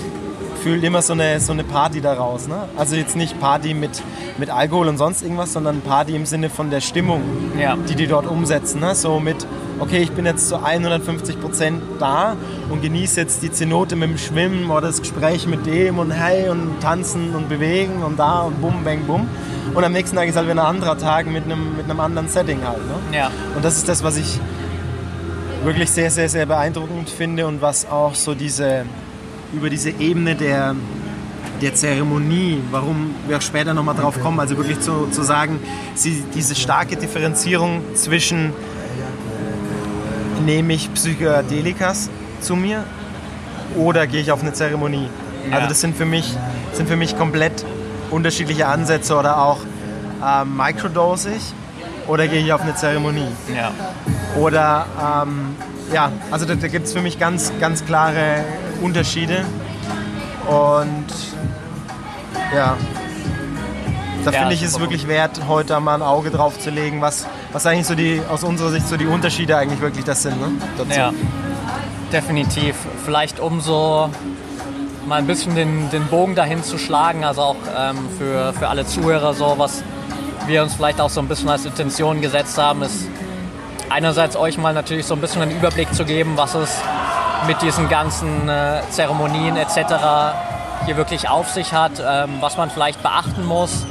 fühlt 0.62 0.85
immer 0.85 1.02
so 1.02 1.12
eine, 1.12 1.40
so 1.40 1.52
eine 1.52 1.64
Party 1.64 2.00
daraus. 2.00 2.47
Ne? 2.49 2.69
Also 2.76 2.97
jetzt 2.97 3.17
nicht 3.17 3.40
Party 3.40 3.75
mit, 3.75 4.02
mit 4.38 4.50
Alkohol 4.50 4.88
und 4.88 4.99
sonst 4.99 5.23
irgendwas, 5.23 5.52
sondern 5.52 5.81
Party 5.81 6.14
im 6.14 6.26
Sinne 6.26 6.50
von 6.50 6.71
der 6.71 6.81
Stimmung, 6.81 7.23
ja. 7.59 7.76
die 7.76 7.95
die 7.95 8.07
dort 8.07 8.26
umsetzen. 8.26 8.81
Ne? 8.81 8.95
So 8.95 9.21
mit, 9.21 9.47
okay, 9.79 9.99
ich 9.99 10.12
bin 10.12 10.26
jetzt 10.26 10.49
zu 10.49 10.62
150 10.62 11.40
Prozent 11.40 11.83
da 11.99 12.37
und 12.69 12.83
genieße 12.83 13.21
jetzt 13.21 13.43
die 13.43 13.50
Zenote 13.50 13.97
mit 13.97 14.11
dem 14.11 14.19
Schwimmen 14.19 14.71
oder 14.71 14.88
das 14.88 15.00
Gespräch 15.00 15.47
mit 15.47 15.67
dem 15.67 15.99
und 15.99 16.11
hey 16.11 16.49
und 16.49 16.81
tanzen 16.81 17.35
und 17.35 17.49
bewegen 17.49 18.02
und 18.02 18.19
da 18.19 18.43
und 18.43 18.61
bum, 18.61 18.85
bang, 18.85 19.00
bum. 19.07 19.29
Und 19.75 19.85
am 19.85 19.93
nächsten 19.93 20.17
Tag 20.17 20.29
ist 20.29 20.37
halt 20.37 20.49
wieder 20.49 20.62
ein 20.62 20.76
anderer 20.76 20.99
Tag 20.99 21.26
mit 21.26 21.45
einem, 21.45 21.76
mit 21.76 21.85
einem 21.85 22.00
anderen 22.00 22.29
Setting 22.29 22.64
halt. 22.64 22.79
Ne? 22.79 23.17
Ja. 23.17 23.31
Und 23.55 23.64
das 23.64 23.76
ist 23.76 23.88
das, 23.88 24.02
was 24.02 24.17
ich 24.17 24.40
wirklich 25.62 25.90
sehr, 25.90 26.11
sehr, 26.11 26.29
sehr 26.29 26.47
beeindruckend 26.47 27.09
finde 27.09 27.47
und 27.47 27.62
was 27.62 27.88
auch 27.88 28.14
so 28.14 28.35
diese 28.35 28.85
über 29.52 29.71
diese 29.71 29.90
Ebene 29.90 30.35
der, 30.35 30.75
der 31.61 31.75
Zeremonie, 31.75 32.62
warum 32.71 33.14
wir 33.26 33.38
auch 33.38 33.42
später 33.42 33.75
nochmal 33.75 33.95
drauf 33.95 34.21
kommen, 34.21 34.40
also 34.40 34.57
wirklich 34.57 34.80
zu, 34.80 35.09
zu 35.11 35.23
sagen, 35.23 35.61
sie, 35.95 36.25
diese 36.35 36.54
starke 36.54 36.97
Differenzierung 36.97 37.83
zwischen 37.95 38.52
nehme 40.45 40.73
ich 40.73 40.92
Psychedelikas 40.95 42.09
zu 42.40 42.57
mir 42.57 42.85
oder 43.76 44.07
gehe 44.07 44.21
ich 44.21 44.33
auf 44.33 44.42
eine 44.42 44.52
Zeremonie. 44.52 45.09
Ja. 45.49 45.57
Also 45.57 45.69
das 45.69 45.80
sind 45.80 45.97
für 45.97 46.07
mich, 46.07 46.35
sind 46.73 46.88
für 46.88 46.97
mich 46.97 47.16
komplett 47.16 47.64
unterschiedliche 48.11 48.66
Ansätze 48.66 49.16
oder 49.16 49.42
auch 49.42 49.59
äh, 50.25 50.45
microdosig 50.45 51.40
oder 52.07 52.26
gehe 52.26 52.40
ich 52.40 52.52
auf 52.52 52.62
eine 52.62 52.75
Zeremonie. 52.75 53.28
Ja. 53.54 53.71
Oder 54.40 54.87
ähm, 54.99 55.57
ja, 55.92 56.11
also 56.30 56.47
da, 56.47 56.54
da 56.54 56.69
gibt 56.69 56.87
es 56.87 56.92
für 56.92 57.02
mich 57.02 57.19
ganz, 57.19 57.52
ganz 57.61 57.85
klare 57.85 58.45
Unterschiede. 58.81 59.45
Und 60.47 61.07
ja, 62.55 62.77
da 64.25 64.31
ja, 64.31 64.39
finde 64.41 64.55
ich 64.55 64.63
es 64.63 64.79
wirklich 64.79 65.09
wert, 65.09 65.41
heute 65.49 65.79
mal 65.81 65.95
ein 65.95 66.03
Auge 66.03 66.31
drauf 66.31 66.59
zu 66.59 66.71
legen, 66.71 67.01
was, 67.01 67.27
was 67.53 67.67
eigentlich 67.67 67.87
so 67.87 67.95
die, 67.95 68.21
aus 68.29 68.45
unserer 68.45 68.71
Sicht 68.71 68.89
so 68.89 68.97
die 68.97 69.07
Unterschiede 69.07 69.57
eigentlich 69.57 69.81
wirklich 69.81 70.05
das 70.05 70.23
sind. 70.23 70.41
Ne? 70.41 70.53
Dazu. 70.77 70.99
Ja, 70.99 71.13
definitiv. 72.13 72.75
Vielleicht 73.05 73.41
umso 73.41 74.11
mal 75.07 75.17
ein 75.17 75.27
bisschen 75.27 75.55
den, 75.55 75.91
den 75.91 76.07
Bogen 76.07 76.35
dahin 76.35 76.63
zu 76.63 76.79
schlagen, 76.79 77.25
also 77.25 77.43
auch 77.43 77.57
ähm, 77.77 77.97
für, 78.19 78.53
für 78.53 78.69
alle 78.69 78.87
Zuhörer 78.87 79.33
so, 79.33 79.55
was 79.57 79.83
wir 80.47 80.63
uns 80.63 80.75
vielleicht 80.75 81.01
auch 81.01 81.11
so 81.11 81.21
ein 81.21 81.29
bisschen 81.29 81.49
als 81.49 81.65
Intention 81.65 82.21
gesetzt 82.21 82.59
haben, 82.59 82.83
ist 82.83 83.09
einerseits 83.89 84.37
euch 84.37 84.59
mal 84.59 84.75
natürlich 84.75 85.07
so 85.07 85.15
ein 85.15 85.21
bisschen 85.21 85.43
einen 85.43 85.57
Überblick 85.57 85.93
zu 85.95 86.05
geben, 86.05 86.33
was 86.37 86.55
es 86.55 86.81
mit 87.47 87.62
diesen 87.62 87.88
ganzen 87.88 88.49
äh, 88.49 88.80
Zeremonien 88.90 89.56
etc. 89.56 89.76
hier 90.85 90.97
wirklich 90.97 91.28
auf 91.28 91.49
sich 91.49 91.73
hat, 91.73 91.92
ähm, 92.04 92.37
was 92.40 92.56
man 92.56 92.70
vielleicht 92.70 93.02
beachten 93.02 93.44
muss. 93.44 93.87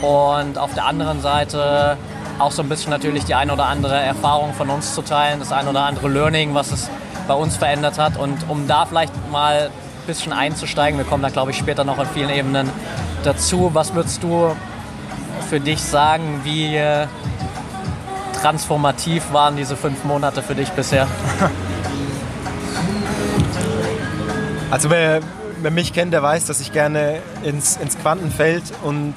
Und 0.00 0.58
auf 0.58 0.74
der 0.74 0.86
anderen 0.86 1.20
Seite 1.20 1.96
auch 2.38 2.50
so 2.50 2.62
ein 2.62 2.68
bisschen 2.68 2.90
natürlich 2.90 3.24
die 3.24 3.34
ein 3.34 3.50
oder 3.50 3.66
andere 3.66 3.96
Erfahrung 3.96 4.52
von 4.54 4.68
uns 4.70 4.94
zu 4.94 5.02
teilen, 5.02 5.38
das 5.38 5.52
ein 5.52 5.68
oder 5.68 5.82
andere 5.82 6.08
Learning, 6.08 6.54
was 6.54 6.72
es 6.72 6.90
bei 7.28 7.34
uns 7.34 7.56
verändert 7.56 7.98
hat. 7.98 8.16
Und 8.16 8.48
um 8.48 8.66
da 8.66 8.86
vielleicht 8.86 9.12
mal 9.30 9.70
ein 9.70 10.06
bisschen 10.06 10.32
einzusteigen, 10.32 10.98
wir 10.98 11.04
kommen 11.04 11.22
da 11.22 11.28
glaube 11.28 11.52
ich 11.52 11.58
später 11.58 11.84
noch 11.84 11.98
in 11.98 12.06
vielen 12.06 12.30
Ebenen 12.30 12.70
dazu, 13.22 13.70
was 13.72 13.94
würdest 13.94 14.22
du 14.22 14.56
für 15.48 15.60
dich 15.60 15.80
sagen, 15.82 16.40
wie 16.44 16.76
äh, 16.76 17.06
transformativ 18.40 19.32
waren 19.32 19.56
diese 19.56 19.76
fünf 19.76 20.04
Monate 20.04 20.42
für 20.42 20.54
dich 20.54 20.70
bisher? 20.70 21.06
Also 24.72 24.88
wer, 24.88 25.20
wer 25.60 25.70
mich 25.70 25.92
kennt, 25.92 26.14
der 26.14 26.22
weiß, 26.22 26.46
dass 26.46 26.62
ich 26.62 26.72
gerne 26.72 27.18
ins, 27.42 27.76
ins 27.76 27.98
Quantenfeld 27.98 28.62
und 28.82 29.12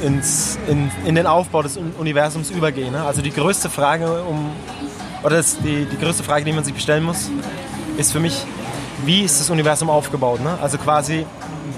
ins, 0.00 0.60
in, 0.68 0.92
in 1.04 1.16
den 1.16 1.26
Aufbau 1.26 1.62
des 1.62 1.76
Universums 1.76 2.50
übergehe. 2.50 2.88
Ne? 2.92 3.02
Also 3.02 3.20
die 3.20 3.32
größte 3.32 3.68
Frage, 3.68 4.22
um, 4.22 4.52
oder 5.24 5.38
das, 5.38 5.58
die, 5.58 5.86
die 5.86 5.98
größte 5.98 6.22
Frage, 6.22 6.44
die 6.44 6.52
man 6.52 6.62
sich 6.62 6.72
bestellen 6.72 7.02
muss, 7.02 7.32
ist 7.96 8.12
für 8.12 8.20
mich, 8.20 8.46
wie 9.04 9.22
ist 9.22 9.40
das 9.40 9.50
Universum 9.50 9.90
aufgebaut? 9.90 10.40
Ne? 10.40 10.56
Also 10.62 10.78
quasi, 10.78 11.26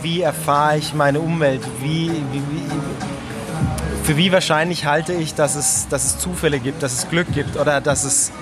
wie 0.03 0.21
erfahre 0.21 0.77
ich 0.77 0.93
meine 0.93 1.21
Umwelt? 1.21 1.63
Wie, 1.81 2.11
wie, 2.11 2.43
wie, 2.51 4.05
für 4.05 4.19
wie 4.19 4.33
wahrscheinlich 4.33 4.85
halte 4.85 5.15
ich, 5.15 5.35
dass 5.35 5.55
es, 5.55 5.89
dass 5.89 6.05
es 6.05 6.19
Zufälle 6.19 6.59
gibt, 6.59 6.83
dass 6.83 6.93
es 6.93 7.09
Glück 7.09 7.33
gibt 7.33 7.57
oder 7.57 7.81
dass 7.81 8.05
es, 8.05 8.33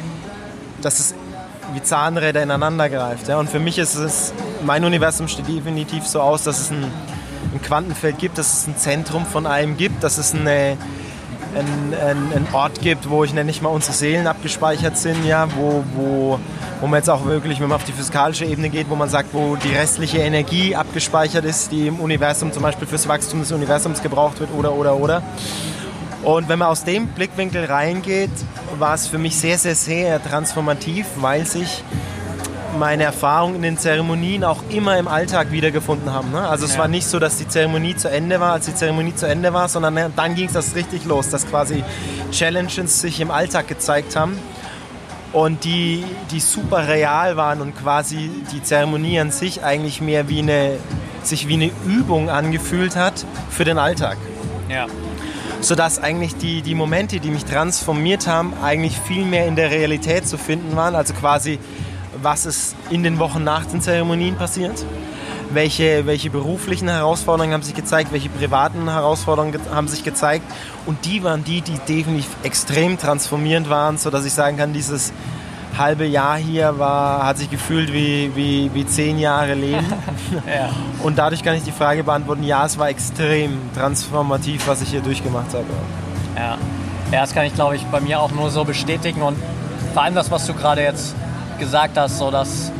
dass 0.82 0.98
es 0.98 1.14
wie 1.74 1.82
Zahnräder 1.82 2.42
ineinander 2.42 2.88
greift. 2.88 3.28
Ja? 3.28 3.38
Und 3.38 3.48
für 3.50 3.60
mich 3.60 3.78
ist 3.78 3.94
es, 3.94 4.32
mein 4.64 4.84
Universum 4.84 5.28
steht 5.28 5.48
definitiv 5.48 6.06
so 6.06 6.20
aus, 6.20 6.44
dass 6.44 6.60
es 6.60 6.70
ein, 6.70 6.84
ein 6.84 7.62
Quantenfeld 7.62 8.18
gibt, 8.18 8.38
dass 8.38 8.52
es 8.52 8.66
ein 8.66 8.76
Zentrum 8.76 9.26
von 9.26 9.46
allem 9.46 9.76
gibt, 9.76 10.02
dass 10.02 10.18
es 10.18 10.34
eine, 10.34 10.76
einen, 11.54 12.32
einen 12.32 12.48
Ort 12.52 12.80
gibt, 12.80 13.08
wo 13.10 13.24
ich 13.24 13.32
nenne 13.32 13.50
ich 13.50 13.62
mal 13.62 13.70
unsere 13.70 13.92
Seelen 13.92 14.26
abgespeichert 14.26 14.96
sind, 14.96 15.24
ja, 15.24 15.48
wo, 15.56 15.84
wo, 15.94 16.38
wo 16.80 16.86
man 16.86 16.98
jetzt 16.98 17.10
auch 17.10 17.24
wirklich, 17.24 17.60
wenn 17.60 17.68
man 17.68 17.76
auf 17.76 17.84
die 17.84 17.92
physikalische 17.92 18.44
Ebene 18.44 18.68
geht, 18.70 18.88
wo 18.88 18.96
man 18.96 19.08
sagt, 19.08 19.32
wo 19.32 19.56
die 19.56 19.74
restliche 19.74 20.18
Energie 20.18 20.76
abgespeichert 20.76 21.44
ist, 21.44 21.72
die 21.72 21.88
im 21.88 22.00
Universum 22.00 22.52
zum 22.52 22.62
Beispiel 22.62 22.86
fürs 22.86 23.08
Wachstum 23.08 23.40
des 23.40 23.52
Universums 23.52 24.02
gebraucht 24.02 24.40
wird 24.40 24.50
oder 24.56 24.72
oder 24.72 24.96
oder. 24.96 25.22
Und 26.22 26.48
wenn 26.48 26.58
man 26.58 26.68
aus 26.68 26.84
dem 26.84 27.06
Blickwinkel 27.08 27.64
reingeht, 27.64 28.30
war 28.78 28.94
es 28.94 29.06
für 29.06 29.18
mich 29.18 29.36
sehr, 29.36 29.58
sehr, 29.58 29.74
sehr 29.74 30.22
transformativ, 30.22 31.06
weil 31.16 31.46
sich 31.46 31.82
meine 32.78 33.02
Erfahrungen 33.02 33.56
in 33.56 33.62
den 33.62 33.78
Zeremonien 33.78 34.44
auch 34.44 34.62
immer 34.70 34.96
im 34.98 35.08
Alltag 35.08 35.50
wiedergefunden 35.50 36.12
haben. 36.12 36.30
Ne? 36.30 36.40
Also 36.40 36.66
es 36.66 36.74
ja. 36.74 36.80
war 36.80 36.88
nicht 36.88 37.06
so, 37.06 37.18
dass 37.18 37.36
die 37.36 37.48
Zeremonie 37.48 37.96
zu 37.96 38.08
Ende 38.08 38.40
war, 38.40 38.52
als 38.52 38.66
die 38.66 38.74
Zeremonie 38.74 39.14
zu 39.14 39.26
Ende 39.26 39.52
war, 39.52 39.68
sondern 39.68 40.12
dann 40.14 40.34
ging 40.34 40.46
es 40.46 40.52
das 40.52 40.74
richtig 40.74 41.04
los, 41.04 41.30
dass 41.30 41.48
quasi 41.48 41.82
Challenges 42.30 43.00
sich 43.00 43.20
im 43.20 43.30
Alltag 43.30 43.68
gezeigt 43.68 44.16
haben 44.16 44.38
und 45.32 45.64
die, 45.64 46.04
die 46.30 46.40
super 46.40 46.88
real 46.88 47.36
waren 47.36 47.60
und 47.60 47.76
quasi 47.76 48.30
die 48.52 48.62
Zeremonie 48.62 49.20
an 49.20 49.30
sich 49.30 49.64
eigentlich 49.64 50.00
mehr 50.00 50.28
wie 50.28 50.40
eine, 50.40 50.78
sich 51.22 51.48
wie 51.48 51.54
eine 51.54 51.70
Übung 51.86 52.30
angefühlt 52.30 52.96
hat 52.96 53.24
für 53.50 53.64
den 53.64 53.78
Alltag. 53.78 54.16
Ja 54.68 54.86
sodass 55.60 55.98
eigentlich 55.98 56.36
die, 56.36 56.62
die 56.62 56.74
Momente, 56.74 57.20
die 57.20 57.30
mich 57.30 57.44
transformiert 57.44 58.26
haben, 58.26 58.54
eigentlich 58.62 58.98
viel 58.98 59.24
mehr 59.24 59.46
in 59.46 59.56
der 59.56 59.70
Realität 59.70 60.26
zu 60.26 60.38
finden 60.38 60.76
waren. 60.76 60.94
Also 60.94 61.14
quasi, 61.14 61.58
was 62.22 62.46
ist 62.46 62.76
in 62.90 63.02
den 63.02 63.18
Wochen 63.18 63.44
nach 63.44 63.66
den 63.66 63.80
Zeremonien 63.80 64.36
passiert, 64.36 64.84
welche, 65.52 66.06
welche 66.06 66.30
beruflichen 66.30 66.88
Herausforderungen 66.88 67.54
haben 67.54 67.62
sich 67.62 67.74
gezeigt, 67.74 68.12
welche 68.12 68.28
privaten 68.28 68.88
Herausforderungen 68.88 69.58
haben 69.72 69.88
sich 69.88 70.04
gezeigt. 70.04 70.44
Und 70.86 71.04
die 71.04 71.22
waren 71.22 71.44
die, 71.44 71.60
die 71.60 71.78
definitiv 71.88 72.28
extrem 72.42 72.98
transformierend 72.98 73.68
waren, 73.68 73.98
sodass 73.98 74.24
ich 74.24 74.32
sagen 74.32 74.56
kann, 74.56 74.72
dieses 74.72 75.12
halbe 75.76 76.06
Jahr 76.06 76.36
hier 76.36 76.78
war, 76.78 77.26
hat 77.26 77.38
sich 77.38 77.50
gefühlt 77.50 77.92
wie, 77.92 78.30
wie, 78.34 78.70
wie 78.74 78.86
zehn 78.86 79.18
Jahre 79.18 79.54
Leben. 79.54 79.86
ja. 80.46 80.70
Und 81.02 81.18
dadurch 81.18 81.42
kann 81.42 81.54
ich 81.54 81.62
die 81.62 81.72
Frage 81.72 82.04
beantworten, 82.04 82.42
ja, 82.42 82.64
es 82.66 82.78
war 82.78 82.88
extrem 82.88 83.58
transformativ, 83.74 84.66
was 84.68 84.82
ich 84.82 84.90
hier 84.90 85.00
durchgemacht 85.00 85.54
habe. 85.54 85.66
Ja, 86.36 86.58
ja 87.12 87.20
das 87.20 87.34
kann 87.34 87.44
ich, 87.46 87.54
glaube 87.54 87.76
ich, 87.76 87.84
bei 87.86 88.00
mir 88.00 88.20
auch 88.20 88.32
nur 88.32 88.50
so 88.50 88.64
bestätigen. 88.64 89.22
Und 89.22 89.36
vor 89.94 90.02
allem 90.02 90.14
das, 90.14 90.30
was 90.30 90.46
du 90.46 90.54
gerade 90.54 90.82
jetzt 90.82 91.14
gesagt 91.58 91.98
hast, 91.98 92.18
so 92.18 92.30
dass 92.30 92.72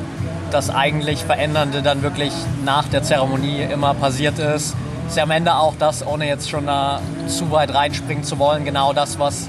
das 0.50 0.70
eigentlich 0.70 1.24
Verändernde 1.24 1.82
dann 1.82 2.02
wirklich 2.02 2.32
nach 2.64 2.88
der 2.88 3.02
Zeremonie 3.02 3.62
immer 3.62 3.94
passiert 3.94 4.38
ist, 4.38 4.74
ist 5.06 5.16
ja 5.16 5.22
am 5.22 5.30
Ende 5.30 5.54
auch 5.54 5.74
das, 5.78 6.06
ohne 6.06 6.26
jetzt 6.26 6.50
schon 6.50 6.66
da 6.66 7.00
zu 7.26 7.50
weit 7.50 7.74
reinspringen 7.74 8.24
zu 8.24 8.38
wollen, 8.38 8.64
genau 8.64 8.92
das, 8.92 9.18
was 9.18 9.48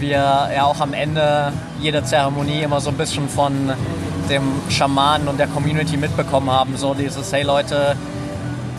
wir 0.00 0.50
ja 0.54 0.64
auch 0.64 0.80
am 0.80 0.92
Ende 0.92 1.52
jeder 1.80 2.04
Zeremonie 2.04 2.62
immer 2.62 2.80
so 2.80 2.90
ein 2.90 2.96
bisschen 2.96 3.28
von 3.28 3.72
dem 4.28 4.42
Schamanen 4.68 5.28
und 5.28 5.38
der 5.38 5.46
Community 5.46 5.96
mitbekommen 5.96 6.50
haben. 6.50 6.76
So 6.76 6.94
dieses, 6.94 7.32
hey 7.32 7.42
Leute, 7.42 7.96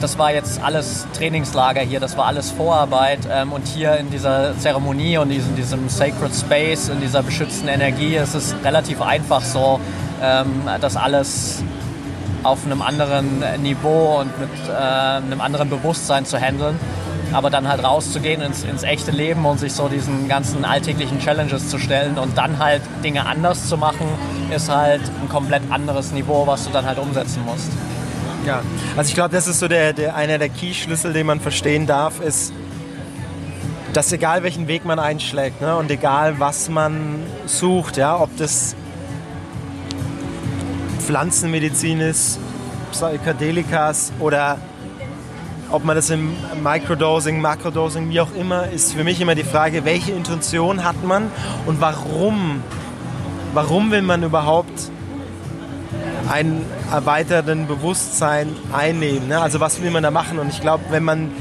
das 0.01 0.17
war 0.17 0.31
jetzt 0.31 0.61
alles 0.61 1.07
Trainingslager 1.13 1.81
hier, 1.81 1.99
das 1.99 2.17
war 2.17 2.25
alles 2.25 2.51
Vorarbeit 2.51 3.19
ähm, 3.31 3.51
und 3.51 3.67
hier 3.67 3.97
in 3.97 4.11
dieser 4.11 4.57
Zeremonie 4.59 5.17
und 5.17 5.31
in 5.31 5.55
diesem 5.55 5.89
Sacred 5.89 6.33
Space, 6.35 6.89
in 6.89 7.01
dieser 7.01 7.23
beschützten 7.23 7.67
Energie 7.67 8.15
ist 8.15 8.35
es 8.35 8.55
relativ 8.63 9.01
einfach 9.01 9.41
so, 9.41 9.79
ähm, 10.21 10.69
das 10.81 10.95
alles 10.95 11.63
auf 12.43 12.65
einem 12.65 12.81
anderen 12.81 13.43
Niveau 13.61 14.19
und 14.19 14.39
mit 14.39 14.49
äh, 14.69 14.71
einem 14.71 15.41
anderen 15.41 15.69
Bewusstsein 15.69 16.25
zu 16.25 16.37
handeln 16.37 16.79
aber 17.33 17.49
dann 17.49 17.67
halt 17.67 17.83
rauszugehen 17.83 18.41
ins, 18.41 18.63
ins 18.63 18.83
echte 18.83 19.11
Leben 19.11 19.45
und 19.45 19.59
sich 19.59 19.73
so 19.73 19.87
diesen 19.87 20.27
ganzen 20.27 20.65
alltäglichen 20.65 21.19
Challenges 21.19 21.69
zu 21.69 21.77
stellen 21.77 22.17
und 22.17 22.37
dann 22.37 22.59
halt 22.59 22.81
Dinge 23.03 23.25
anders 23.25 23.67
zu 23.67 23.77
machen, 23.77 24.07
ist 24.53 24.69
halt 24.69 25.01
ein 25.21 25.29
komplett 25.29 25.63
anderes 25.69 26.11
Niveau, 26.11 26.47
was 26.47 26.65
du 26.65 26.71
dann 26.71 26.85
halt 26.85 26.99
umsetzen 26.99 27.43
musst. 27.45 27.71
Ja, 28.45 28.61
also 28.95 29.09
ich 29.09 29.15
glaube, 29.15 29.35
das 29.35 29.47
ist 29.47 29.59
so 29.59 29.67
der, 29.67 29.93
der, 29.93 30.15
einer 30.15 30.37
der 30.37 30.49
Key-Schlüssel, 30.49 31.11
den 31.11 31.25
man 31.25 31.41
verstehen 31.41 31.85
darf, 31.85 32.21
ist, 32.21 32.53
dass 33.91 34.11
egal 34.11 34.43
welchen 34.43 34.67
Weg 34.67 34.85
man 34.85 34.99
einschlägt 34.99 35.59
ne, 35.61 35.75
und 35.75 35.91
egal 35.91 36.39
was 36.39 36.69
man 36.69 37.23
sucht, 37.45 37.97
ja, 37.97 38.17
ob 38.19 38.29
das 38.37 38.75
Pflanzenmedizin 40.99 41.99
ist, 41.99 42.39
Psychedelikas 42.91 44.11
oder 44.19 44.59
ob 45.71 45.83
man 45.83 45.95
das 45.95 46.09
im 46.09 46.33
Microdosing, 46.63 47.41
Makrodosing, 47.41 48.09
wie 48.09 48.21
auch 48.21 48.33
immer, 48.35 48.69
ist 48.69 48.93
für 48.93 49.03
mich 49.03 49.19
immer 49.19 49.35
die 49.35 49.43
Frage, 49.43 49.85
welche 49.85 50.11
Intention 50.11 50.83
hat 50.83 51.03
man 51.03 51.29
und 51.65 51.81
warum, 51.81 52.63
warum 53.53 53.91
will 53.91 54.01
man 54.01 54.23
überhaupt 54.23 54.91
ein 56.29 56.61
erweiterten 56.91 57.67
Bewusstsein 57.67 58.55
einnehmen? 58.73 59.27
Ne? 59.27 59.41
Also 59.41 59.59
was 59.59 59.81
will 59.81 59.91
man 59.91 60.03
da 60.03 60.11
machen? 60.11 60.39
Und 60.39 60.49
ich 60.49 60.61
glaube, 60.61 60.85
wenn 60.89 61.03
man, 61.03 61.31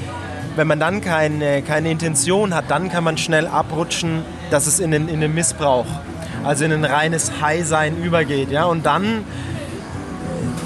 wenn 0.57 0.67
man 0.67 0.81
dann 0.81 1.01
keine, 1.01 1.63
keine 1.63 1.91
Intention 1.91 2.55
hat, 2.55 2.65
dann 2.69 2.91
kann 2.91 3.05
man 3.05 3.19
schnell 3.19 3.47
abrutschen, 3.47 4.23
dass 4.51 4.67
es 4.67 4.81
in 4.81 4.91
den, 4.91 5.09
in 5.09 5.21
den 5.21 5.35
Missbrauch, 5.35 5.87
also 6.45 6.65
in 6.65 6.73
ein 6.73 6.85
reines 6.85 7.33
High-Sein 7.41 8.03
übergeht. 8.03 8.51
Ja? 8.51 8.65
Und 8.65 8.87
dann 8.87 9.25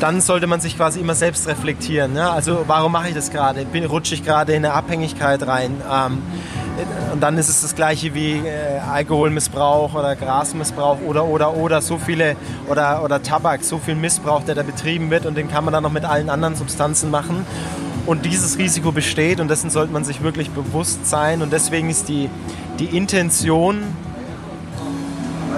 dann 0.00 0.20
sollte 0.20 0.46
man 0.46 0.60
sich 0.60 0.76
quasi 0.76 1.00
immer 1.00 1.14
selbst 1.14 1.46
reflektieren. 1.46 2.14
Ne? 2.14 2.28
Also 2.28 2.64
warum 2.66 2.92
mache 2.92 3.08
ich 3.08 3.14
das 3.14 3.30
gerade? 3.30 3.66
Rutsche 3.88 4.14
ich 4.14 4.24
gerade 4.24 4.52
in 4.52 4.64
eine 4.64 4.74
Abhängigkeit 4.74 5.46
rein? 5.46 5.80
Ähm, 5.90 6.22
und 7.12 7.20
dann 7.20 7.36
ist 7.36 7.48
es 7.48 7.60
das 7.60 7.74
gleiche 7.74 8.14
wie 8.14 8.38
äh, 8.38 8.78
Alkoholmissbrauch 8.90 9.94
oder 9.94 10.16
Grasmissbrauch 10.16 10.98
oder 11.06 11.24
oder 11.24 11.54
oder 11.54 11.82
so 11.82 11.98
viele 11.98 12.36
oder 12.68 13.04
oder 13.04 13.22
Tabak, 13.22 13.62
so 13.62 13.78
viel 13.78 13.94
Missbrauch, 13.94 14.44
der 14.44 14.54
da 14.54 14.62
betrieben 14.62 15.10
wird 15.10 15.26
und 15.26 15.36
den 15.36 15.48
kann 15.48 15.64
man 15.64 15.74
dann 15.74 15.82
noch 15.82 15.92
mit 15.92 16.04
allen 16.04 16.30
anderen 16.30 16.56
Substanzen 16.56 17.10
machen. 17.10 17.44
Und 18.06 18.24
dieses 18.24 18.56
Risiko 18.56 18.92
besteht 18.92 19.40
und 19.40 19.48
dessen 19.48 19.68
sollte 19.68 19.92
man 19.92 20.04
sich 20.04 20.22
wirklich 20.22 20.50
bewusst 20.50 21.06
sein. 21.06 21.42
Und 21.42 21.52
deswegen 21.52 21.90
ist 21.90 22.08
die, 22.08 22.30
die 22.78 22.96
Intention 22.96 23.82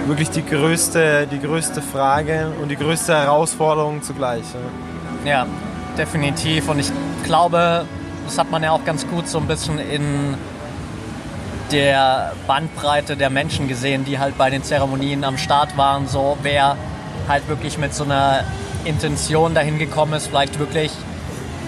wirklich 0.07 0.31
die 0.31 0.45
größte, 0.45 1.27
die 1.31 1.41
größte 1.41 1.83
Frage 1.83 2.53
und 2.61 2.69
die 2.69 2.77
größte 2.77 3.15
Herausforderung 3.15 4.03
zugleich. 4.03 4.45
Ja. 5.25 5.47
definitiv. 5.97 6.69
Und 6.69 6.79
ich 6.79 6.91
glaube, 7.25 7.85
das 8.27 8.39
hat 8.39 8.51
man 8.51 8.63
ja 8.63 8.73
auch 8.73 8.85
ganz 8.85 9.07
gut 9.07 9.29
so 9.29 9.39
ein 9.39 9.47
bisschen 9.47 9.79
in 9.79 10.35
der 11.71 12.33
Bandbreite 12.47 13.17
der 13.17 13.31
Menschen 13.31 13.69
gesehen, 13.69 14.05
die 14.05 14.19
halt 14.19 14.37
bei 14.37 14.51
den 14.51 14.63
Zeremonien 14.63 15.25
am 15.25 15.39
Start 15.39 15.77
waren. 15.77 16.07
So 16.07 16.37
wer 16.43 16.77
halt 17.29 17.49
wirklich 17.49 17.79
mit 17.79 17.95
so 17.95 18.05
einer 18.05 18.45
Intention 18.85 19.55
dahin 19.55 19.79
gekommen 19.79 20.15
ist, 20.15 20.27
vielleicht 20.27 20.59
wirklich 20.59 20.91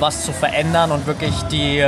was 0.01 0.25
zu 0.25 0.33
verändern 0.33 0.91
und 0.91 1.07
wirklich 1.07 1.35
die 1.45 1.85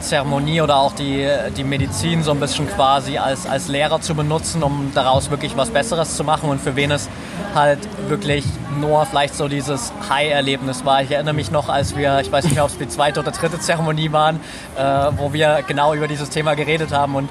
Zeremonie 0.00 0.60
oder 0.60 0.76
auch 0.76 0.92
die, 0.92 1.28
die 1.56 1.64
Medizin 1.64 2.22
so 2.22 2.30
ein 2.30 2.40
bisschen 2.40 2.68
quasi 2.68 3.18
als, 3.18 3.46
als 3.46 3.68
Lehrer 3.68 4.00
zu 4.00 4.14
benutzen, 4.14 4.62
um 4.62 4.92
daraus 4.94 5.30
wirklich 5.30 5.56
was 5.56 5.70
Besseres 5.70 6.16
zu 6.16 6.24
machen 6.24 6.50
und 6.50 6.60
für 6.60 6.76
wen 6.76 6.90
es 6.90 7.08
halt 7.54 7.78
wirklich 8.08 8.44
nur 8.80 9.04
vielleicht 9.06 9.34
so 9.34 9.48
dieses 9.48 9.92
High-Erlebnis 10.08 10.84
war. 10.84 11.02
Ich 11.02 11.10
erinnere 11.10 11.34
mich 11.34 11.50
noch, 11.50 11.68
als 11.68 11.96
wir, 11.96 12.20
ich 12.20 12.30
weiß 12.30 12.44
nicht 12.44 12.54
mehr, 12.54 12.64
ob 12.64 12.70
es 12.70 12.78
die 12.78 12.88
zweite 12.88 13.20
oder 13.20 13.32
dritte 13.32 13.58
Zeremonie 13.58 14.12
waren, 14.12 14.40
äh, 14.76 14.82
wo 15.16 15.32
wir 15.32 15.62
genau 15.66 15.94
über 15.94 16.08
dieses 16.08 16.30
Thema 16.30 16.54
geredet 16.54 16.92
haben 16.92 17.14
und 17.14 17.28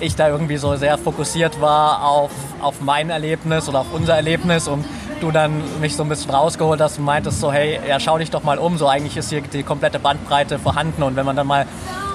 ich 0.00 0.14
da 0.14 0.28
irgendwie 0.28 0.56
so 0.56 0.76
sehr 0.76 0.96
fokussiert 0.96 1.60
war 1.60 2.04
auf, 2.04 2.30
auf 2.60 2.80
mein 2.80 3.10
Erlebnis 3.10 3.68
oder 3.68 3.80
auf 3.80 3.92
unser 3.92 4.14
Erlebnis 4.14 4.68
und 4.68 4.84
du 5.20 5.30
dann 5.30 5.62
mich 5.80 5.96
so 5.96 6.04
ein 6.04 6.08
bisschen 6.08 6.30
rausgeholt 6.30 6.80
hast 6.80 6.98
und 6.98 7.04
meintest 7.04 7.40
so, 7.40 7.52
hey, 7.52 7.80
ja, 7.88 7.98
schau 7.98 8.18
dich 8.18 8.30
doch 8.30 8.44
mal 8.44 8.58
um, 8.58 8.78
so 8.78 8.86
eigentlich 8.86 9.16
ist 9.16 9.30
hier 9.30 9.40
die 9.40 9.64
komplette 9.64 9.98
Bandbreite 9.98 10.58
vorhanden 10.58 11.02
und 11.02 11.16
wenn 11.16 11.26
man 11.26 11.34
dann 11.34 11.46
mal 11.46 11.66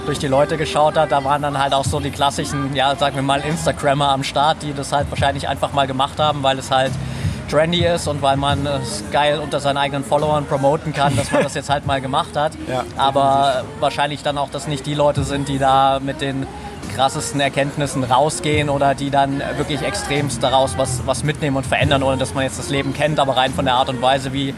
durch 0.05 0.19
die 0.19 0.27
Leute 0.27 0.57
geschaut 0.57 0.97
hat, 0.97 1.11
da 1.11 1.23
waren 1.23 1.41
dann 1.41 1.57
halt 1.57 1.73
auch 1.73 1.85
so 1.85 1.99
die 1.99 2.11
klassischen, 2.11 2.75
ja, 2.75 2.95
sagen 2.95 3.15
wir 3.15 3.23
mal, 3.23 3.41
Instagrammer 3.41 4.09
am 4.09 4.23
Start, 4.23 4.61
die 4.61 4.73
das 4.73 4.91
halt 4.91 5.09
wahrscheinlich 5.09 5.47
einfach 5.47 5.73
mal 5.73 5.87
gemacht 5.87 6.19
haben, 6.19 6.43
weil 6.43 6.59
es 6.59 6.71
halt 6.71 6.91
trendy 7.49 7.85
ist 7.85 8.07
und 8.07 8.21
weil 8.21 8.37
man 8.37 8.65
es 8.65 9.03
geil 9.11 9.39
unter 9.39 9.59
seinen 9.59 9.77
eigenen 9.77 10.03
Followern 10.03 10.45
promoten 10.45 10.93
kann, 10.93 11.15
dass 11.15 11.31
man 11.31 11.43
das 11.43 11.53
jetzt 11.53 11.69
halt 11.69 11.85
mal 11.85 12.01
gemacht 12.01 12.35
hat. 12.35 12.53
Ja, 12.67 12.85
Aber 12.97 13.65
wahrscheinlich 13.79 14.23
dann 14.23 14.37
auch, 14.37 14.49
dass 14.49 14.67
nicht 14.67 14.85
die 14.85 14.93
Leute 14.93 15.23
sind, 15.23 15.47
die 15.49 15.59
da 15.59 15.99
mit 16.01 16.21
den 16.21 16.47
krassesten 16.95 17.39
Erkenntnissen 17.41 18.03
rausgehen 18.03 18.69
oder 18.69 18.95
die 18.95 19.09
dann 19.09 19.41
wirklich 19.57 19.81
extremst 19.81 20.41
daraus 20.41 20.77
was, 20.77 21.05
was 21.05 21.23
mitnehmen 21.23 21.57
und 21.57 21.65
verändern, 21.65 22.03
ohne 22.03 22.17
dass 22.17 22.33
man 22.33 22.43
jetzt 22.43 22.57
das 22.57 22.69
Leben 22.69 22.93
kennt, 22.93 23.19
aber 23.19 23.35
rein 23.35 23.53
von 23.53 23.65
der 23.65 23.75
Art 23.75 23.89
und 23.89 24.01
Weise, 24.01 24.31
wie 24.33 24.53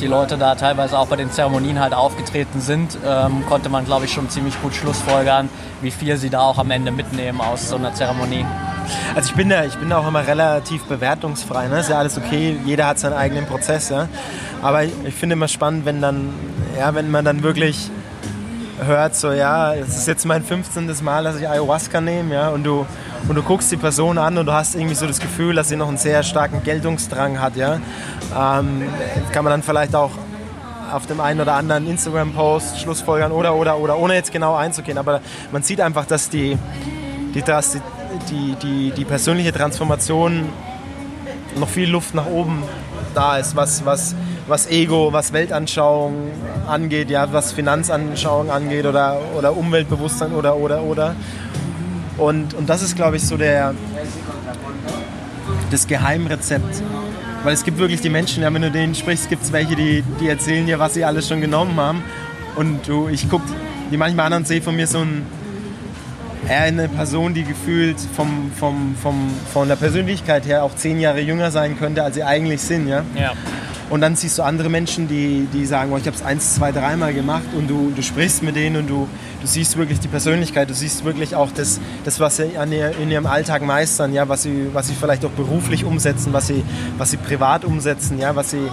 die 0.00 0.06
Leute 0.06 0.36
da 0.36 0.54
teilweise 0.54 0.98
auch 0.98 1.06
bei 1.06 1.16
den 1.16 1.30
Zeremonien 1.30 1.80
halt 1.80 1.94
aufgetreten 1.94 2.60
sind, 2.60 2.98
ähm, 3.06 3.44
konnte 3.48 3.68
man, 3.68 3.84
glaube 3.84 4.04
ich, 4.04 4.12
schon 4.12 4.28
ziemlich 4.28 4.60
gut 4.60 4.74
schlussfolgern, 4.74 5.48
wie 5.82 5.90
viel 5.90 6.16
sie 6.16 6.30
da 6.30 6.40
auch 6.40 6.58
am 6.58 6.70
Ende 6.70 6.90
mitnehmen 6.90 7.40
aus 7.40 7.68
so 7.68 7.76
einer 7.76 7.94
Zeremonie. 7.94 8.44
Also 9.14 9.30
ich 9.30 9.36
bin 9.36 9.48
da, 9.48 9.64
ich 9.64 9.76
bin 9.76 9.90
da 9.90 9.98
auch 9.98 10.08
immer 10.08 10.26
relativ 10.26 10.84
bewertungsfrei. 10.84 11.68
Ne? 11.68 11.80
Ist 11.80 11.90
ja 11.90 11.98
alles 11.98 12.18
okay, 12.18 12.58
jeder 12.64 12.86
hat 12.86 12.98
seinen 12.98 13.14
eigenen 13.14 13.46
Prozess. 13.46 13.88
Ja? 13.88 14.08
Aber 14.62 14.84
ich, 14.84 15.14
finde 15.14 15.34
immer 15.34 15.48
spannend, 15.48 15.84
wenn 15.84 16.00
dann, 16.00 16.34
ja, 16.78 16.94
wenn 16.94 17.10
man 17.10 17.24
dann 17.24 17.42
wirklich 17.42 17.90
hört, 18.84 19.14
so 19.14 19.32
ja, 19.32 19.74
es 19.74 19.96
ist 19.96 20.08
jetzt 20.08 20.26
mein 20.26 20.42
15. 20.42 20.92
Mal, 21.02 21.24
dass 21.24 21.36
ich 21.36 21.48
Ayahuasca 21.48 22.00
nehme, 22.00 22.34
ja, 22.34 22.48
und 22.48 22.64
du, 22.64 22.86
und 23.28 23.36
du 23.36 23.42
guckst 23.42 23.70
die 23.72 23.76
Person 23.76 24.18
an 24.18 24.36
und 24.38 24.46
du 24.46 24.52
hast 24.52 24.74
irgendwie 24.74 24.94
so 24.94 25.06
das 25.06 25.20
Gefühl, 25.20 25.54
dass 25.54 25.68
sie 25.68 25.76
noch 25.76 25.88
einen 25.88 25.96
sehr 25.96 26.22
starken 26.22 26.62
Geltungsdrang 26.62 27.40
hat, 27.40 27.56
ja. 27.56 27.74
Ähm, 28.36 28.82
kann 29.32 29.44
man 29.44 29.50
dann 29.50 29.62
vielleicht 29.62 29.94
auch 29.94 30.10
auf 30.92 31.06
dem 31.06 31.20
einen 31.20 31.40
oder 31.40 31.54
anderen 31.54 31.86
Instagram-Post 31.86 32.80
schlussfolgern 32.80 33.32
oder, 33.32 33.54
oder, 33.54 33.78
oder, 33.78 33.98
ohne 33.98 34.14
jetzt 34.14 34.32
genau 34.32 34.54
einzugehen. 34.54 34.98
Aber 34.98 35.20
man 35.50 35.62
sieht 35.62 35.80
einfach, 35.80 36.06
dass 36.06 36.28
die, 36.28 36.58
die, 37.34 37.42
die, 38.30 38.54
die, 38.62 38.90
die 38.92 39.04
persönliche 39.04 39.52
Transformation 39.52 40.48
noch 41.56 41.68
viel 41.68 41.88
Luft 41.88 42.14
nach 42.14 42.26
oben 42.26 42.62
da 43.14 43.38
ist, 43.38 43.56
was, 43.56 43.84
was, 43.84 44.14
was 44.46 44.68
Ego, 44.68 45.12
was 45.12 45.32
Weltanschauung 45.32 46.30
angeht, 46.68 47.10
ja, 47.10 47.32
was 47.32 47.52
Finanzanschauung 47.52 48.50
angeht 48.50 48.86
oder, 48.86 49.18
oder 49.36 49.56
Umweltbewusstsein 49.56 50.32
oder, 50.32 50.56
oder, 50.56 50.82
oder. 50.82 51.14
Und, 52.18 52.54
und 52.54 52.68
das 52.68 52.82
ist, 52.82 52.96
glaube 52.96 53.16
ich, 53.16 53.22
so 53.26 53.36
der, 53.36 53.74
das 55.70 55.86
Geheimrezept. 55.86 56.82
Weil 57.42 57.52
es 57.52 57.64
gibt 57.64 57.78
wirklich 57.78 58.00
die 58.00 58.08
Menschen, 58.08 58.42
ja, 58.42 58.52
wenn 58.52 58.62
du 58.62 58.70
denen 58.70 58.94
sprichst, 58.94 59.28
gibt 59.28 59.42
es 59.42 59.52
welche, 59.52 59.76
die, 59.76 60.02
die 60.20 60.28
erzählen 60.28 60.66
dir, 60.66 60.78
was 60.78 60.94
sie 60.94 61.04
alles 61.04 61.28
schon 61.28 61.40
genommen 61.40 61.76
haben. 61.76 62.02
Und 62.56 62.88
du, 62.88 63.08
ich 63.08 63.28
gucke 63.28 63.44
die 63.90 63.96
manchmal 63.96 64.26
an 64.26 64.40
und 64.40 64.48
sehe 64.48 64.62
von 64.62 64.76
mir 64.76 64.86
so 64.86 65.00
ein, 65.00 65.26
eine 66.48 66.88
Person, 66.88 67.34
die 67.34 67.44
gefühlt 67.44 68.00
vom, 68.00 68.50
vom, 68.58 68.94
vom, 69.00 69.30
von 69.52 69.68
der 69.68 69.76
Persönlichkeit 69.76 70.46
her 70.46 70.62
auch 70.62 70.74
zehn 70.74 71.00
Jahre 71.00 71.20
jünger 71.20 71.50
sein 71.50 71.78
könnte, 71.78 72.02
als 72.02 72.14
sie 72.14 72.22
eigentlich 72.22 72.62
sind. 72.62 72.88
Ja? 72.88 73.04
ja. 73.14 73.32
Und 73.94 74.00
dann 74.00 74.16
siehst 74.16 74.38
du 74.38 74.42
andere 74.42 74.70
Menschen, 74.70 75.06
die, 75.06 75.46
die 75.52 75.64
sagen, 75.66 75.92
oh, 75.92 75.96
ich 75.96 76.04
habe 76.08 76.16
es 76.16 76.22
eins, 76.24 76.56
zwei, 76.56 76.72
dreimal 76.72 77.14
gemacht 77.14 77.44
und 77.56 77.70
du, 77.70 77.92
du 77.94 78.02
sprichst 78.02 78.42
mit 78.42 78.56
denen 78.56 78.74
und 78.74 78.90
du, 78.90 79.06
du 79.40 79.46
siehst 79.46 79.76
wirklich 79.76 80.00
die 80.00 80.08
Persönlichkeit, 80.08 80.68
du 80.68 80.74
siehst 80.74 81.04
wirklich 81.04 81.36
auch 81.36 81.52
das, 81.52 81.78
das 82.04 82.18
was 82.18 82.38
sie 82.38 82.54
ihr, 82.72 82.98
in 82.98 83.12
ihrem 83.12 83.26
Alltag 83.26 83.62
meistern, 83.62 84.12
ja, 84.12 84.28
was, 84.28 84.42
sie, 84.42 84.70
was 84.72 84.88
sie 84.88 84.94
vielleicht 84.94 85.24
auch 85.24 85.30
beruflich 85.30 85.84
umsetzen, 85.84 86.32
was 86.32 86.48
sie, 86.48 86.64
was 86.98 87.12
sie 87.12 87.18
privat 87.18 87.64
umsetzen, 87.64 88.18
ja, 88.18 88.34
was 88.34 88.50
sie, 88.50 88.68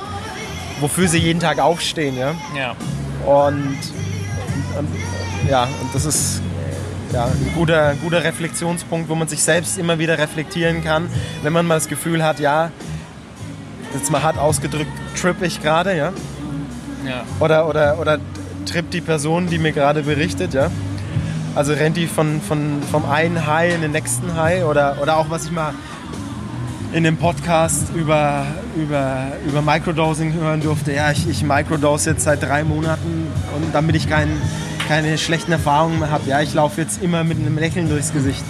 wofür 0.80 1.08
sie 1.08 1.20
jeden 1.20 1.40
Tag 1.40 1.60
aufstehen. 1.60 2.18
Ja. 2.18 2.34
ja. 2.58 2.76
Und, 3.32 3.78
und 4.76 4.88
ja, 5.48 5.66
und 5.66 5.94
das 5.94 6.06
ist 6.06 6.42
ja, 7.14 7.26
ein 7.26 7.52
guter, 7.54 7.94
guter 8.02 8.24
Reflexionspunkt, 8.24 9.08
wo 9.08 9.14
man 9.14 9.28
sich 9.28 9.44
selbst 9.44 9.78
immer 9.78 10.00
wieder 10.00 10.18
reflektieren 10.18 10.84
kann, 10.84 11.12
wenn 11.44 11.54
man 11.54 11.68
mal 11.68 11.76
das 11.76 11.90
Gefühl 11.90 12.24
hat, 12.24 12.40
ja, 12.40 12.72
jetzt 13.94 14.12
mal 14.12 14.24
hart 14.24 14.38
ausgedrückt, 14.38 14.92
tripp 15.20 15.42
ich 15.42 15.62
gerade, 15.62 15.96
ja? 15.96 16.12
ja? 17.06 17.24
Oder, 17.40 17.68
oder, 17.68 18.00
oder 18.00 18.20
trippt 18.66 18.94
die 18.94 19.02
Person, 19.02 19.48
die 19.48 19.58
mir 19.58 19.72
gerade 19.72 20.04
berichtet, 20.04 20.54
ja? 20.54 20.70
Also 21.54 21.74
rennt 21.74 21.98
die 21.98 22.08
von, 22.08 22.40
von, 22.42 22.82
vom 22.90 23.06
einen 23.06 23.46
High 23.46 23.76
in 23.76 23.82
den 23.82 23.92
nächsten 23.92 24.36
High 24.36 24.64
oder, 24.64 24.98
oder 25.02 25.18
auch 25.18 25.30
was 25.30 25.46
ich 25.46 25.52
mal 25.52 25.74
in 26.94 27.04
dem 27.04 27.18
Podcast 27.18 27.88
über, 27.96 28.46
über, 28.76 29.28
über 29.46 29.62
Microdosing 29.62 30.34
hören 30.34 30.62
durfte. 30.62 30.94
Ja, 30.94 31.12
ich, 31.12 31.28
ich 31.28 31.44
microdose 31.44 32.12
jetzt 32.12 32.24
seit 32.24 32.44
drei 32.44 32.64
Monaten 32.64 33.28
und 33.56 33.74
damit 33.74 33.96
ich 33.96 34.10
kein, 34.10 34.30
keine 34.88 35.18
schlechten 35.18 35.52
Erfahrungen 35.52 36.00
mehr 36.00 36.12
habe. 36.12 36.30
Ja, 36.30 36.42
ich 36.42 36.54
laufe 36.54 36.82
jetzt 36.82 37.02
immer 37.02 37.24
mit 37.24 37.38
einem 37.38 37.58
Lächeln 37.58 37.90
durchs 37.90 38.14
Gesicht. 38.14 38.44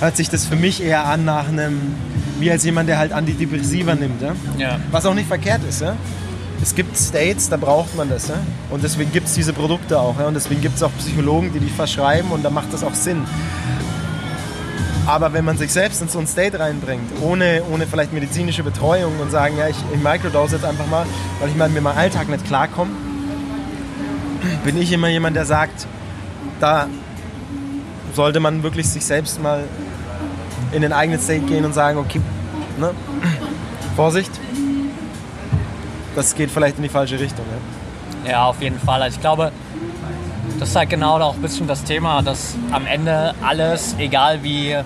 Hört 0.00 0.16
sich 0.16 0.28
das 0.28 0.46
für 0.46 0.56
mich 0.56 0.82
eher 0.82 1.06
an 1.06 1.24
nach 1.24 1.48
einem 1.48 1.94
wie 2.42 2.50
als 2.50 2.64
jemand, 2.64 2.88
der 2.88 2.98
halt 2.98 3.12
Antidepressiva 3.12 3.94
nimmt. 3.94 4.20
Ja? 4.20 4.34
ja. 4.58 4.80
Was 4.90 5.06
auch 5.06 5.14
nicht 5.14 5.28
verkehrt 5.28 5.60
ist. 5.68 5.80
Ja? 5.80 5.96
Es 6.60 6.74
gibt 6.74 6.96
States, 6.98 7.48
da 7.48 7.56
braucht 7.56 7.96
man 7.96 8.10
das. 8.10 8.28
Ja? 8.28 8.34
Und 8.70 8.82
deswegen 8.82 9.12
gibt 9.12 9.28
es 9.28 9.34
diese 9.34 9.52
Produkte 9.52 9.98
auch. 9.98 10.18
Ja? 10.18 10.26
Und 10.26 10.34
deswegen 10.34 10.60
gibt 10.60 10.76
es 10.76 10.82
auch 10.82 10.90
Psychologen, 10.98 11.52
die 11.52 11.60
die 11.60 11.70
verschreiben 11.70 12.30
und 12.32 12.44
da 12.44 12.50
macht 12.50 12.72
das 12.72 12.82
auch 12.82 12.94
Sinn. 12.94 13.24
Aber 15.06 15.32
wenn 15.32 15.44
man 15.44 15.56
sich 15.56 15.72
selbst 15.72 16.00
in 16.00 16.08
so 16.08 16.18
ein 16.20 16.26
State 16.26 16.58
reinbringt, 16.58 17.10
ohne, 17.22 17.62
ohne 17.72 17.86
vielleicht 17.86 18.12
medizinische 18.12 18.62
Betreuung 18.62 19.18
und 19.20 19.30
sagen, 19.30 19.56
ja, 19.56 19.68
ich, 19.68 19.76
ich 19.92 20.00
microdose 20.00 20.56
jetzt 20.56 20.64
einfach 20.64 20.86
mal, 20.86 21.06
weil 21.40 21.48
ich 21.48 21.56
mal 21.56 21.68
mit 21.68 21.82
meinem 21.82 21.96
Alltag 21.96 22.28
nicht 22.28 22.44
klarkomme, 22.44 22.92
bin 24.64 24.80
ich 24.80 24.92
immer 24.92 25.08
jemand, 25.08 25.34
der 25.34 25.44
sagt, 25.44 25.86
da 26.60 26.86
sollte 28.14 28.40
man 28.40 28.62
wirklich 28.62 28.88
sich 28.88 29.04
selbst 29.04 29.40
mal 29.42 29.64
in 30.72 30.82
den 30.82 30.92
eigenen 30.92 31.20
State 31.20 31.46
gehen 31.46 31.64
und 31.64 31.74
sagen, 31.74 31.98
okay, 31.98 32.20
ne? 32.78 32.90
Vorsicht, 33.96 34.30
das 36.14 36.34
geht 36.34 36.50
vielleicht 36.50 36.76
in 36.76 36.82
die 36.82 36.88
falsche 36.88 37.18
Richtung. 37.18 37.44
Ja, 38.24 38.30
ja 38.30 38.44
auf 38.46 38.60
jeden 38.62 38.78
Fall. 38.78 39.02
Also 39.02 39.16
ich 39.16 39.20
glaube, 39.20 39.52
das 40.58 40.70
ist 40.70 40.76
halt 40.76 40.90
genau 40.90 41.18
auch 41.20 41.34
ein 41.34 41.42
bisschen 41.42 41.66
das 41.66 41.84
Thema, 41.84 42.22
dass 42.22 42.54
am 42.70 42.86
Ende 42.86 43.34
alles, 43.42 43.94
egal 43.98 44.42
wie 44.42 44.76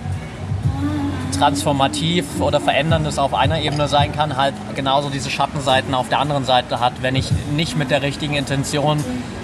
transformativ 1.37 2.25
oder 2.39 2.59
verändernd 2.59 3.05
es 3.05 3.19
auf 3.19 3.33
einer 3.33 3.61
Ebene 3.61 3.87
sein 3.87 4.11
kann, 4.11 4.37
halt 4.37 4.55
genauso 4.75 5.09
diese 5.09 5.29
Schattenseiten 5.29 5.93
auf 5.93 6.09
der 6.09 6.19
anderen 6.19 6.45
Seite 6.45 6.79
hat, 6.79 7.01
wenn 7.01 7.15
ich 7.15 7.31
nicht 7.55 7.77
mit 7.77 7.91
der 7.91 8.01
richtigen 8.01 8.33
Intention 8.33 9.03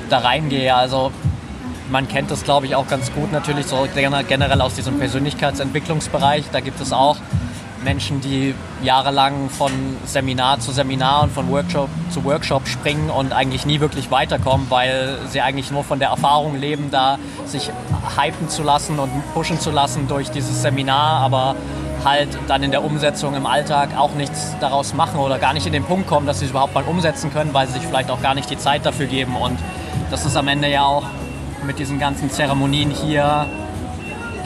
da 0.10 0.19
reingehe. 0.19 0.74
Also 0.74 1.12
man 1.89 2.08
kennt 2.08 2.32
das, 2.32 2.43
glaube 2.43 2.65
ich, 2.65 2.76
auch 2.76 2.88
ganz 2.88 3.12
gut 3.13 3.32
natürlich 3.32 3.65
so 3.67 3.88
generell 3.93 4.62
aus 4.62 4.76
diesem 4.76 5.00
Persönlichkeitsentwicklungsbereich. 5.00 6.46
Da 6.52 6.60
gibt 6.60 6.80
es 6.82 6.93
auch 6.93 7.17
Menschen, 7.84 8.22
die 8.22 8.56
jahrelang 8.82 9.50
von 9.50 9.72
Seminar 10.06 10.60
zu 10.60 10.72
Seminar 10.72 11.24
und 11.24 11.32
von 11.32 11.50
Workshop 11.52 11.89
zu 12.10 12.24
Workshop 12.24 12.67
springen 12.67 13.10
und 13.10 13.34
eigentlich 13.34 13.65
nie 13.65 13.80
wirklich 13.80 14.10
weiterkommen, 14.12 14.67
weil 14.69 15.17
sie 15.30 15.41
eigentlich 15.41 15.72
nur 15.72 15.84
von 15.84 16.00
der 16.00 16.10
Erfahrung 16.10 16.56
leben, 16.58 16.89
da 16.91 17.17
sich 17.46 17.69
hypen 18.17 18.50
zu 18.50 18.63
lassen 18.63 19.00
und 19.00 19.10
pushen 19.34 19.60
zu 19.60 19.72
lassen 19.72 20.08
durch 20.08 20.32
dieses 20.32 20.62
Seminar, 20.62 21.22
aber 21.22 21.56
halt 22.04 22.30
dann 22.48 22.63
in 22.63 22.72
der 22.72 22.84
Umsetzung 22.84 23.34
im 23.36 23.46
Alltag 23.46 23.98
auch 23.98 24.13
nichts 24.15 24.56
daraus 24.60 24.93
machen 24.93 25.19
oder 25.19 25.39
gar 25.39 25.54
nicht 25.54 25.65
in 25.65 25.74
den 25.74 25.84
Punkt 25.84 26.08
kommen, 26.08 26.28
dass 26.28 26.39
sie 26.39 26.46
es 26.46 26.52
überhaupt 26.52 26.74
mal 26.74 26.84
umsetzen 26.84 27.32
können, 27.32 27.54
weil 27.54 27.67
sie 27.67 27.74
sich 27.74 27.84
vielleicht 27.84 28.10
auch 28.12 28.22
gar 28.22 28.36
nicht 28.36 28.50
die 28.50 28.58
Zeit 28.58 28.86
dafür 28.86 29.08
geben. 29.08 29.36
Und 29.36 29.58
das 30.12 30.26
ist 30.26 30.36
am 30.36 30.48
Ende 30.48 30.69
ja 30.69 30.84
auch 30.84 31.06
mit 31.63 31.80
diesen 31.80 31.99
ganzen 31.99 32.30
Zeremonien 32.30 32.89
hier 32.89 33.45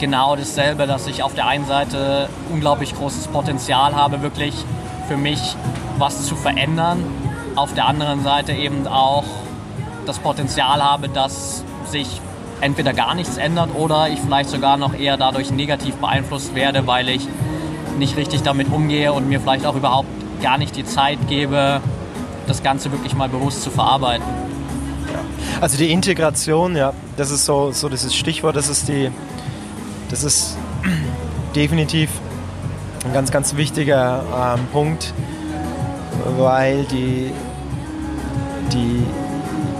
genau 0.00 0.36
dasselbe, 0.36 0.86
dass 0.86 1.06
ich 1.06 1.22
auf 1.22 1.34
der 1.34 1.46
einen 1.46 1.66
Seite 1.66 2.28
unglaublich 2.50 2.94
großes 2.94 3.28
Potenzial 3.28 3.94
habe, 3.94 4.22
wirklich 4.22 4.54
für 5.08 5.16
mich 5.16 5.56
was 5.98 6.26
zu 6.26 6.36
verändern. 6.36 7.04
Auf 7.56 7.74
der 7.74 7.86
anderen 7.86 8.22
Seite 8.22 8.52
eben 8.52 8.86
auch 8.86 9.24
das 10.06 10.18
Potenzial 10.18 10.82
habe, 10.82 11.08
dass 11.08 11.64
sich 11.86 12.20
entweder 12.60 12.92
gar 12.92 13.14
nichts 13.14 13.36
ändert 13.36 13.70
oder 13.74 14.08
ich 14.08 14.20
vielleicht 14.20 14.50
sogar 14.50 14.76
noch 14.76 14.94
eher 14.94 15.16
dadurch 15.16 15.50
negativ 15.50 15.96
beeinflusst 15.96 16.54
werde, 16.54 16.86
weil 16.86 17.08
ich 17.08 17.26
nicht 17.98 18.16
richtig 18.16 18.42
damit 18.42 18.70
umgehe 18.72 19.12
und 19.12 19.28
mir 19.28 19.40
vielleicht 19.40 19.66
auch 19.66 19.74
überhaupt 19.74 20.08
gar 20.42 20.58
nicht 20.58 20.76
die 20.76 20.84
Zeit 20.84 21.18
gebe, 21.28 21.80
das 22.46 22.62
Ganze 22.62 22.92
wirklich 22.92 23.14
mal 23.14 23.28
bewusst 23.28 23.62
zu 23.62 23.70
verarbeiten. 23.70 24.24
Also 25.60 25.76
die 25.76 25.90
Integration, 25.90 26.76
ja, 26.76 26.92
das 27.16 27.30
ist 27.30 27.44
so, 27.44 27.72
so 27.72 27.88
dieses 27.88 28.14
Stichwort, 28.14 28.56
das 28.56 28.68
ist 28.68 28.88
die, 28.88 29.10
das 30.10 30.24
ist 30.24 30.56
definitiv 31.56 32.10
ein 33.04 33.12
ganz, 33.12 33.30
ganz 33.30 33.56
wichtiger 33.56 34.56
ähm, 34.56 34.66
Punkt, 34.72 35.12
weil 36.36 36.84
die, 36.84 37.32
die, 38.72 39.02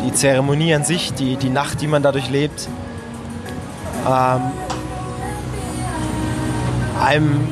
die 0.05 0.13
Zeremonie 0.13 0.75
an 0.75 0.85
sich, 0.85 1.13
die, 1.15 1.37
die 1.37 1.51
Nacht, 1.51 1.81
die 1.81 1.87
man 1.87 2.03
dadurch 2.03 2.31
lebt, 2.31 2.69
ähm, 4.07 4.43
einem 7.01 7.49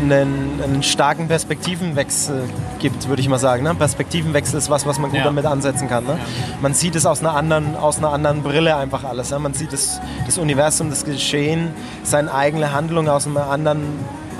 einen, 0.00 0.60
einen, 0.62 0.82
starken 0.82 1.28
Perspektivenwechsel 1.28 2.44
gibt, 2.80 3.08
würde 3.08 3.22
ich 3.22 3.28
mal 3.28 3.38
sagen. 3.38 3.62
Ne? 3.62 3.74
Perspektivenwechsel 3.74 4.58
ist 4.58 4.70
was, 4.70 4.86
was 4.86 4.98
man 4.98 5.10
gut 5.10 5.18
ja. 5.18 5.24
damit 5.24 5.46
ansetzen 5.46 5.88
kann. 5.88 6.04
Ne? 6.04 6.18
Man 6.60 6.74
sieht 6.74 6.96
es 6.96 7.06
aus 7.06 7.20
einer 7.20 7.34
anderen, 7.34 7.76
aus 7.76 7.98
einer 7.98 8.12
anderen 8.12 8.42
Brille 8.42 8.76
einfach 8.76 9.04
alles. 9.04 9.30
Ne? 9.30 9.38
Man 9.38 9.54
sieht 9.54 9.72
das, 9.72 10.00
das 10.26 10.38
Universum, 10.38 10.90
das 10.90 11.04
Geschehen, 11.04 11.70
seine 12.02 12.34
eigene 12.34 12.72
Handlung 12.72 13.08
aus 13.08 13.26
einem 13.26 13.36
anderen 13.36 13.82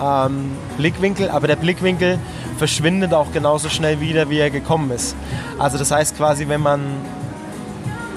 ähm, 0.02 0.52
Blickwinkel, 0.76 1.30
aber 1.30 1.46
der 1.46 1.56
Blickwinkel 1.56 2.18
verschwindet 2.58 3.14
auch 3.14 3.32
genauso 3.32 3.68
schnell 3.68 4.00
wieder, 4.00 4.28
wie 4.30 4.38
er 4.38 4.50
gekommen 4.50 4.90
ist. 4.90 5.14
Also 5.58 5.78
das 5.78 5.90
heißt 5.90 6.16
quasi, 6.16 6.48
wenn 6.48 6.60
man 6.60 6.80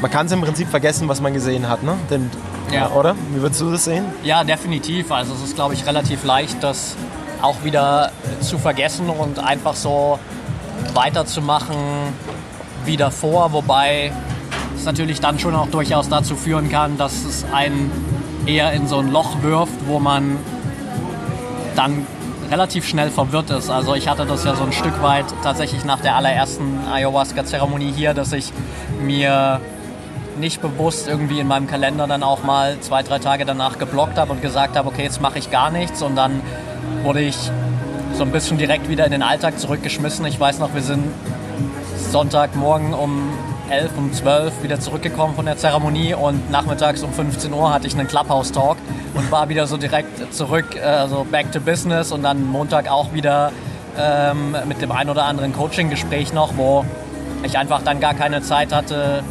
man 0.02 0.12
kann 0.12 0.26
es 0.26 0.34
im 0.34 0.42
Prinzip 0.42 0.68
vergessen, 0.68 1.08
was 1.08 1.22
man 1.22 1.34
gesehen 1.34 1.70
hat, 1.70 1.82
ne? 1.82 1.96
Den, 2.10 2.30
ja. 2.74 2.90
Oder? 2.92 3.16
Wie 3.34 3.42
würdest 3.42 3.62
du 3.62 3.72
das 3.72 3.86
sehen? 3.86 4.04
Ja, 4.22 4.44
definitiv. 4.44 5.12
Also 5.14 5.34
es 5.34 5.42
ist, 5.42 5.56
glaube 5.56 5.76
ich, 5.76 5.86
relativ 5.86 6.26
leicht, 6.26 6.62
das 6.62 6.98
auch 7.44 7.64
wieder 7.64 8.12
zu 8.42 8.58
vergessen 8.58 9.10
und 9.10 9.38
einfach 9.38 9.76
so 9.76 10.18
weiterzumachen 10.94 11.76
wie 12.86 12.96
davor, 12.96 13.52
wobei 13.52 14.14
es 14.76 14.86
natürlich 14.86 15.20
dann 15.20 15.38
schon 15.40 15.54
auch 15.54 15.68
durchaus 15.68 16.08
dazu 16.08 16.36
führen 16.36 16.70
kann, 16.70 16.98
dass 16.98 17.26
es 17.26 17.46
einen 17.54 17.92
eher 18.46 18.72
in 18.72 18.88
so 18.88 19.00
ein 19.00 19.12
Loch 19.12 19.42
wirft, 19.42 19.88
wo 19.88 20.00
man 20.00 20.38
dann 21.76 22.08
relativ 22.50 22.88
schnell 22.88 23.10
verwirrt 23.10 23.50
ist. 23.50 23.70
Also 23.70 23.94
ich 23.94 24.08
hatte 24.08 24.26
das 24.26 24.46
ja 24.46 24.56
so 24.56 24.64
ein 24.64 24.72
Stück 24.72 25.02
weit 25.02 25.26
tatsächlich 25.44 25.84
nach 25.84 26.00
der 26.00 26.16
allerersten 26.16 26.80
Ayahuasca-Zeremonie 26.92 27.92
hier, 27.92 28.14
dass 28.14 28.32
ich 28.32 28.54
mir 29.02 29.60
nicht 30.40 30.62
bewusst 30.62 31.08
irgendwie 31.10 31.40
in 31.40 31.48
meinem 31.48 31.68
Kalender 31.68 32.08
dann 32.08 32.24
auch 32.24 32.44
mal 32.44 32.80
zwei, 32.80 33.04
drei 33.04 33.20
Tage 33.20 33.46
danach 33.46 33.80
geblockt 33.80 34.18
habe 34.18 34.32
und 34.32 34.42
gesagt 34.42 34.78
habe, 34.78 34.88
okay, 34.88 35.04
jetzt 35.04 35.22
mache 35.22 35.40
ich 35.40 35.52
gar 35.52 35.72
nichts 35.72 36.02
und 36.02 36.16
dann 36.16 36.42
wurde 37.04 37.22
ich 37.22 37.38
so 38.13 38.24
ein 38.24 38.32
bisschen 38.32 38.58
direkt 38.58 38.89
wieder 38.89 39.06
in 39.06 39.12
den 39.12 39.24
Alltag 39.24 39.60
zurückgeschmissen. 39.60 40.26
Ich 40.26 40.39
weiß 40.39 40.60
noch, 40.60 40.74
wir 40.74 40.82
sind 40.82 41.04
Sonntagmorgen 42.12 42.94
um 42.94 43.30
11, 43.70 43.92
um 43.98 44.13
12 44.13 44.63
wieder 44.63 44.80
zurückgekommen 44.80 45.36
von 45.36 45.46
der 45.46 45.58
Zeremonie 45.58 46.13
und 46.13 46.50
nachmittags 46.52 47.04
um 47.04 47.12
15 47.12 47.52
Uhr 47.54 47.74
hatte 47.74 47.88
ich 47.88 47.98
einen 47.98 48.08
Clubhouse-Talk 48.08 48.78
und 49.16 49.32
war 49.32 49.50
wieder 49.50 49.68
so 49.68 49.78
direkt 49.78 50.34
zurück, 50.34 50.78
also 50.82 51.26
back 51.30 51.52
to 51.52 51.60
business 51.60 52.12
und 52.12 52.24
dann 52.24 52.46
Montag 52.46 52.89
auch 52.89 53.13
wieder 53.13 53.52
ähm, 53.98 54.56
mit 54.68 54.82
dem 54.82 54.92
ein 54.92 55.10
oder 55.10 55.26
anderen 55.26 55.54
Coaching-Gespräch 55.54 56.34
noch, 56.34 56.56
wo 56.56 56.86
ich 57.44 57.58
einfach 57.58 57.82
dann 57.82 58.00
gar 58.00 58.13
keine 58.13 58.42
Zeit 58.42 58.74
hatte, 58.74 59.24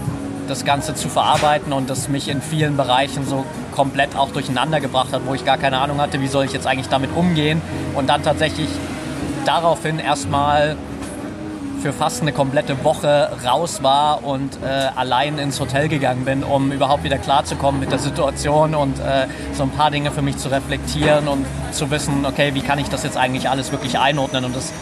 das 0.48 0.64
Ganze 0.64 0.94
zu 0.94 1.08
verarbeiten 1.08 1.72
und 1.72 1.88
das 1.90 2.08
mich 2.08 2.28
in 2.28 2.42
vielen 2.42 2.76
Bereichen 2.76 3.26
so 3.26 3.44
komplett 3.72 4.16
auch 4.16 4.30
durcheinander 4.30 4.80
gebracht 4.80 5.12
hat, 5.12 5.22
wo 5.26 5.34
ich 5.34 5.44
gar 5.44 5.58
keine 5.58 5.78
Ahnung 5.78 6.00
hatte, 6.00 6.20
wie 6.20 6.28
soll 6.28 6.44
ich 6.44 6.52
jetzt 6.52 6.66
eigentlich 6.66 6.88
damit 6.88 7.10
umgehen. 7.14 7.60
Und 7.94 8.08
dann 8.08 8.22
tatsächlich 8.22 8.68
daraufhin 9.44 9.98
erstmal 9.98 10.76
für 11.82 11.92
fast 11.92 12.22
eine 12.22 12.32
komplette 12.32 12.84
Woche 12.84 13.30
raus 13.44 13.82
war 13.82 14.24
und 14.24 14.56
äh, 14.62 14.66
allein 14.94 15.38
ins 15.38 15.58
Hotel 15.58 15.88
gegangen 15.88 16.24
bin, 16.24 16.44
um 16.44 16.70
überhaupt 16.70 17.02
wieder 17.02 17.18
klarzukommen 17.18 17.80
mit 17.80 17.90
der 17.90 17.98
Situation 17.98 18.76
und 18.76 19.00
äh, 19.00 19.26
so 19.52 19.64
ein 19.64 19.70
paar 19.70 19.90
Dinge 19.90 20.12
für 20.12 20.22
mich 20.22 20.36
zu 20.36 20.48
reflektieren 20.48 21.26
und 21.26 21.44
zu 21.72 21.90
wissen, 21.90 22.24
okay, 22.24 22.54
wie 22.54 22.60
kann 22.60 22.78
ich 22.78 22.88
das 22.88 23.02
jetzt 23.02 23.16
eigentlich 23.16 23.48
alles 23.48 23.72
wirklich 23.72 23.98
einordnen? 23.98 24.44
Und 24.44 24.54
das 24.54 24.72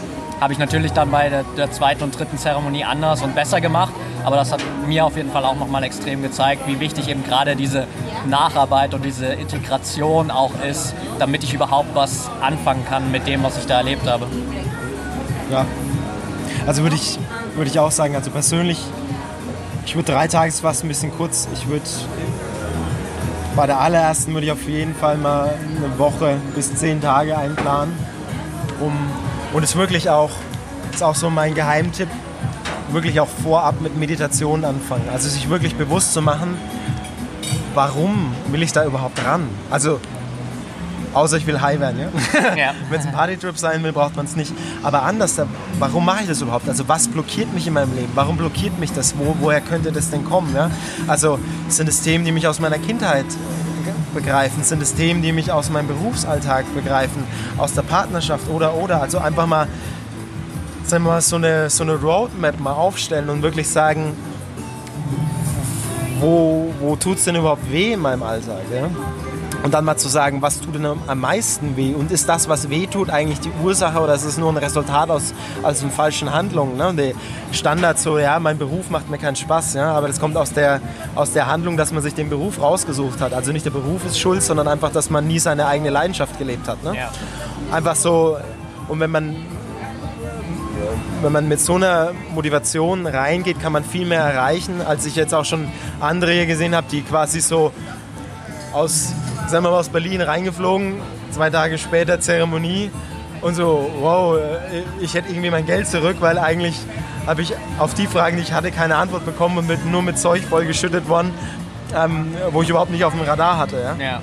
habe 0.41 0.53
ich 0.53 0.59
natürlich 0.59 0.91
dann 0.91 1.11
bei 1.11 1.29
der, 1.29 1.43
der, 1.55 1.71
zweiten 1.71 2.03
und 2.03 2.17
dritten 2.17 2.35
Zeremonie 2.37 2.83
anders 2.83 3.21
und 3.21 3.35
besser 3.35 3.61
gemacht. 3.61 3.93
Aber 4.23 4.35
das 4.35 4.51
hat 4.51 4.61
mir 4.87 5.05
auf 5.05 5.15
jeden 5.15 5.31
Fall 5.31 5.45
auch 5.45 5.55
nochmal 5.55 5.83
extrem 5.83 6.23
gezeigt, 6.23 6.63
wie 6.65 6.79
wichtig 6.79 7.07
eben 7.09 7.23
gerade 7.23 7.55
diese 7.55 7.85
Nacharbeit 8.27 8.95
und 8.95 9.05
diese 9.05 9.27
Integration 9.27 10.31
auch 10.31 10.51
ist, 10.67 10.95
damit 11.19 11.43
ich 11.43 11.53
überhaupt 11.53 11.93
was 11.93 12.27
anfangen 12.41 12.83
kann 12.89 13.11
mit 13.11 13.27
dem, 13.27 13.43
was 13.43 13.57
ich 13.59 13.67
da 13.67 13.77
erlebt 13.77 14.07
habe. 14.07 14.25
Ja, 15.51 15.65
also 16.65 16.81
würde 16.81 16.95
ich, 16.95 17.19
würd 17.55 17.67
ich 17.67 17.77
auch 17.77 17.91
sagen, 17.91 18.15
also 18.15 18.31
persönlich, 18.31 18.79
ich 19.85 19.95
würde 19.95 20.11
drei 20.11 20.27
Tage 20.27 20.49
ist 20.49 20.61
fast 20.61 20.83
ein 20.83 20.87
bisschen 20.87 21.15
kurz. 21.15 21.47
Ich 21.53 21.67
würde 21.67 21.85
bei 23.55 23.67
der 23.67 23.79
allerersten 23.79 24.33
würde 24.33 24.47
ich 24.47 24.51
auf 24.51 24.67
jeden 24.67 24.95
Fall 24.95 25.17
mal 25.17 25.53
eine 25.77 25.99
Woche 25.99 26.37
bis 26.55 26.73
zehn 26.73 26.99
Tage 26.99 27.37
einplanen, 27.37 27.93
um 28.79 28.91
und 29.53 29.63
es 29.63 29.75
wirklich 29.75 30.09
auch, 30.09 30.31
ist 30.93 31.03
auch 31.03 31.15
so 31.15 31.29
mein 31.29 31.55
Geheimtipp, 31.55 32.09
wirklich 32.91 33.19
auch 33.19 33.29
vorab 33.43 33.81
mit 33.81 33.97
Meditation 33.97 34.65
anfangen. 34.65 35.07
Also 35.11 35.29
sich 35.29 35.49
wirklich 35.49 35.75
bewusst 35.75 36.13
zu 36.13 36.21
machen, 36.21 36.57
warum 37.73 38.33
will 38.51 38.63
ich 38.63 38.71
da 38.71 38.85
überhaupt 38.85 39.23
ran? 39.25 39.47
Also 39.69 39.99
Außer 41.13 41.37
ich 41.37 41.45
will 41.45 41.59
high 41.59 41.79
werden, 41.79 41.99
ja? 41.99 42.55
ja. 42.55 42.73
Wenn 42.89 42.99
es 42.99 43.05
ein 43.05 43.11
Partytrip 43.11 43.57
sein 43.57 43.83
will, 43.83 43.91
braucht 43.91 44.15
man 44.15 44.25
es 44.25 44.35
nicht. 44.35 44.53
Aber 44.81 45.03
anders, 45.03 45.35
warum 45.77 46.05
mache 46.05 46.21
ich 46.21 46.27
das 46.29 46.41
überhaupt? 46.41 46.69
Also 46.69 46.87
was 46.87 47.07
blockiert 47.09 47.53
mich 47.53 47.67
in 47.67 47.73
meinem 47.73 47.93
Leben? 47.95 48.11
Warum 48.15 48.37
blockiert 48.37 48.79
mich 48.79 48.93
das? 48.93 49.17
Wo, 49.17 49.35
woher 49.39 49.59
könnte 49.59 49.91
das 49.91 50.09
denn 50.09 50.23
kommen? 50.23 50.55
Ja? 50.55 50.71
Also 51.07 51.37
sind 51.67 51.89
es 51.89 52.01
Themen, 52.01 52.23
die 52.23 52.31
mich 52.31 52.47
aus 52.47 52.59
meiner 52.59 52.77
Kindheit 52.77 53.25
begreifen? 54.13 54.63
Sind 54.63 54.81
es 54.81 54.93
Themen, 54.93 55.21
die 55.21 55.31
mich 55.31 55.51
aus 55.51 55.69
meinem 55.69 55.87
Berufsalltag 55.87 56.65
begreifen? 56.73 57.23
Aus 57.57 57.73
der 57.73 57.83
Partnerschaft 57.83 58.49
oder 58.49 58.75
oder? 58.75 59.01
Also 59.01 59.17
einfach 59.17 59.47
mal, 59.47 59.67
sagen 60.83 61.03
wir 61.03 61.11
mal 61.11 61.21
so, 61.21 61.35
eine, 61.37 61.69
so 61.69 61.83
eine 61.83 61.95
Roadmap 61.95 62.59
mal 62.59 62.73
aufstellen 62.73 63.29
und 63.29 63.41
wirklich 63.41 63.69
sagen, 63.69 64.13
wo, 66.19 66.73
wo 66.79 66.95
tut 66.95 67.17
es 67.17 67.25
denn 67.25 67.35
überhaupt 67.35 67.71
weh 67.71 67.93
in 67.93 67.99
meinem 67.99 68.23
Alltag? 68.23 68.61
Ja? 68.71 68.89
Und 69.63 69.73
dann 69.73 69.85
mal 69.85 69.97
zu 69.97 70.09
sagen, 70.09 70.41
was 70.41 70.59
tut 70.59 70.75
denn 70.75 70.85
am 70.85 71.19
meisten 71.19 71.77
weh? 71.77 71.93
Und 71.93 72.11
ist 72.11 72.27
das, 72.27 72.49
was 72.49 72.69
weh 72.69 72.87
tut, 72.87 73.09
eigentlich 73.11 73.39
die 73.41 73.51
Ursache 73.63 73.99
oder 73.99 74.15
ist 74.15 74.23
es 74.23 74.37
nur 74.37 74.51
ein 74.51 74.57
Resultat 74.57 75.09
aus, 75.11 75.33
aus 75.61 75.83
einer 75.83 75.91
falschen 75.91 76.33
Handlung? 76.33 76.77
Ne? 76.77 76.93
Der 76.95 77.13
Standard 77.51 77.99
so, 77.99 78.17
ja, 78.17 78.39
mein 78.39 78.57
Beruf 78.57 78.89
macht 78.89 79.09
mir 79.09 79.19
keinen 79.19 79.35
Spaß, 79.35 79.75
ja, 79.75 79.91
aber 79.91 80.07
das 80.07 80.19
kommt 80.19 80.35
aus 80.35 80.51
der, 80.53 80.81
aus 81.13 81.33
der 81.33 81.45
Handlung, 81.45 81.77
dass 81.77 81.91
man 81.91 82.01
sich 82.01 82.15
den 82.15 82.29
Beruf 82.29 82.59
rausgesucht 82.59 83.21
hat. 83.21 83.33
Also 83.33 83.51
nicht 83.51 83.65
der 83.65 83.71
Beruf 83.71 84.03
ist 84.05 84.19
schuld, 84.19 84.41
sondern 84.41 84.67
einfach, 84.67 84.91
dass 84.91 85.11
man 85.11 85.27
nie 85.27 85.39
seine 85.39 85.67
eigene 85.67 85.91
Leidenschaft 85.91 86.39
gelebt 86.39 86.67
hat. 86.67 86.83
Ne? 86.83 86.95
Ja. 86.95 87.11
Einfach 87.71 87.95
so, 87.95 88.37
und 88.87 88.99
wenn 88.99 89.11
man, 89.11 89.35
wenn 91.21 91.31
man 91.31 91.47
mit 91.47 91.59
so 91.59 91.75
einer 91.75 92.13
Motivation 92.33 93.05
reingeht, 93.05 93.61
kann 93.61 93.73
man 93.73 93.83
viel 93.83 94.07
mehr 94.07 94.21
erreichen, 94.21 94.81
als 94.81 95.05
ich 95.05 95.15
jetzt 95.15 95.35
auch 95.35 95.45
schon 95.45 95.67
andere 95.99 96.31
hier 96.31 96.47
gesehen 96.47 96.75
habe, 96.75 96.87
die 96.89 97.01
quasi 97.01 97.41
so 97.41 97.71
aus 98.73 99.13
sind 99.47 99.63
wir 99.63 99.71
aus 99.71 99.89
Berlin 99.89 100.21
reingeflogen, 100.21 100.95
zwei 101.31 101.49
Tage 101.49 101.77
später 101.77 102.19
Zeremonie 102.19 102.91
und 103.41 103.55
so, 103.55 103.89
wow, 103.99 104.37
äh, 104.37 104.83
ich 104.99 105.13
hätte 105.13 105.29
irgendwie 105.29 105.49
mein 105.49 105.65
Geld 105.65 105.87
zurück, 105.87 106.17
weil 106.19 106.37
eigentlich 106.37 106.75
habe 107.25 107.41
ich 107.41 107.53
auf 107.79 107.93
die 107.93 108.07
Fragen, 108.07 108.37
die 108.37 108.43
ich 108.43 108.53
hatte, 108.53 108.71
keine 108.71 108.95
Antwort 108.95 109.25
bekommen 109.25 109.57
und 109.57 109.67
mit, 109.67 109.85
nur 109.85 110.01
mit 110.01 110.17
Zeug 110.17 110.43
vollgeschüttet 110.43 111.07
worden, 111.07 111.31
ähm, 111.95 112.33
wo 112.51 112.61
ich 112.61 112.69
überhaupt 112.69 112.91
nicht 112.91 113.03
auf 113.03 113.13
dem 113.13 113.21
Radar 113.21 113.57
hatte. 113.57 113.95
Ja? 113.99 114.03
ja. 114.03 114.21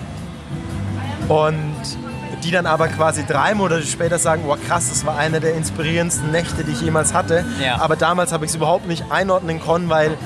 Und 1.28 1.98
die 2.44 2.50
dann 2.52 2.66
aber 2.66 2.88
quasi 2.88 3.24
drei 3.26 3.54
Monate 3.54 3.82
später 3.82 4.18
sagen, 4.18 4.44
oh 4.48 4.56
krass, 4.66 4.88
das 4.88 5.04
war 5.04 5.18
eine 5.18 5.40
der 5.40 5.54
inspirierendsten 5.54 6.30
Nächte, 6.30 6.64
die 6.64 6.72
ich 6.72 6.80
jemals 6.80 7.12
hatte. 7.12 7.44
Ja. 7.60 7.80
Aber 7.80 7.96
damals 7.96 8.32
habe 8.32 8.44
ich 8.44 8.50
es 8.50 8.54
überhaupt 8.54 8.86
nicht 8.86 9.10
einordnen 9.10 9.60
können, 9.60 9.88
weil 9.88 10.16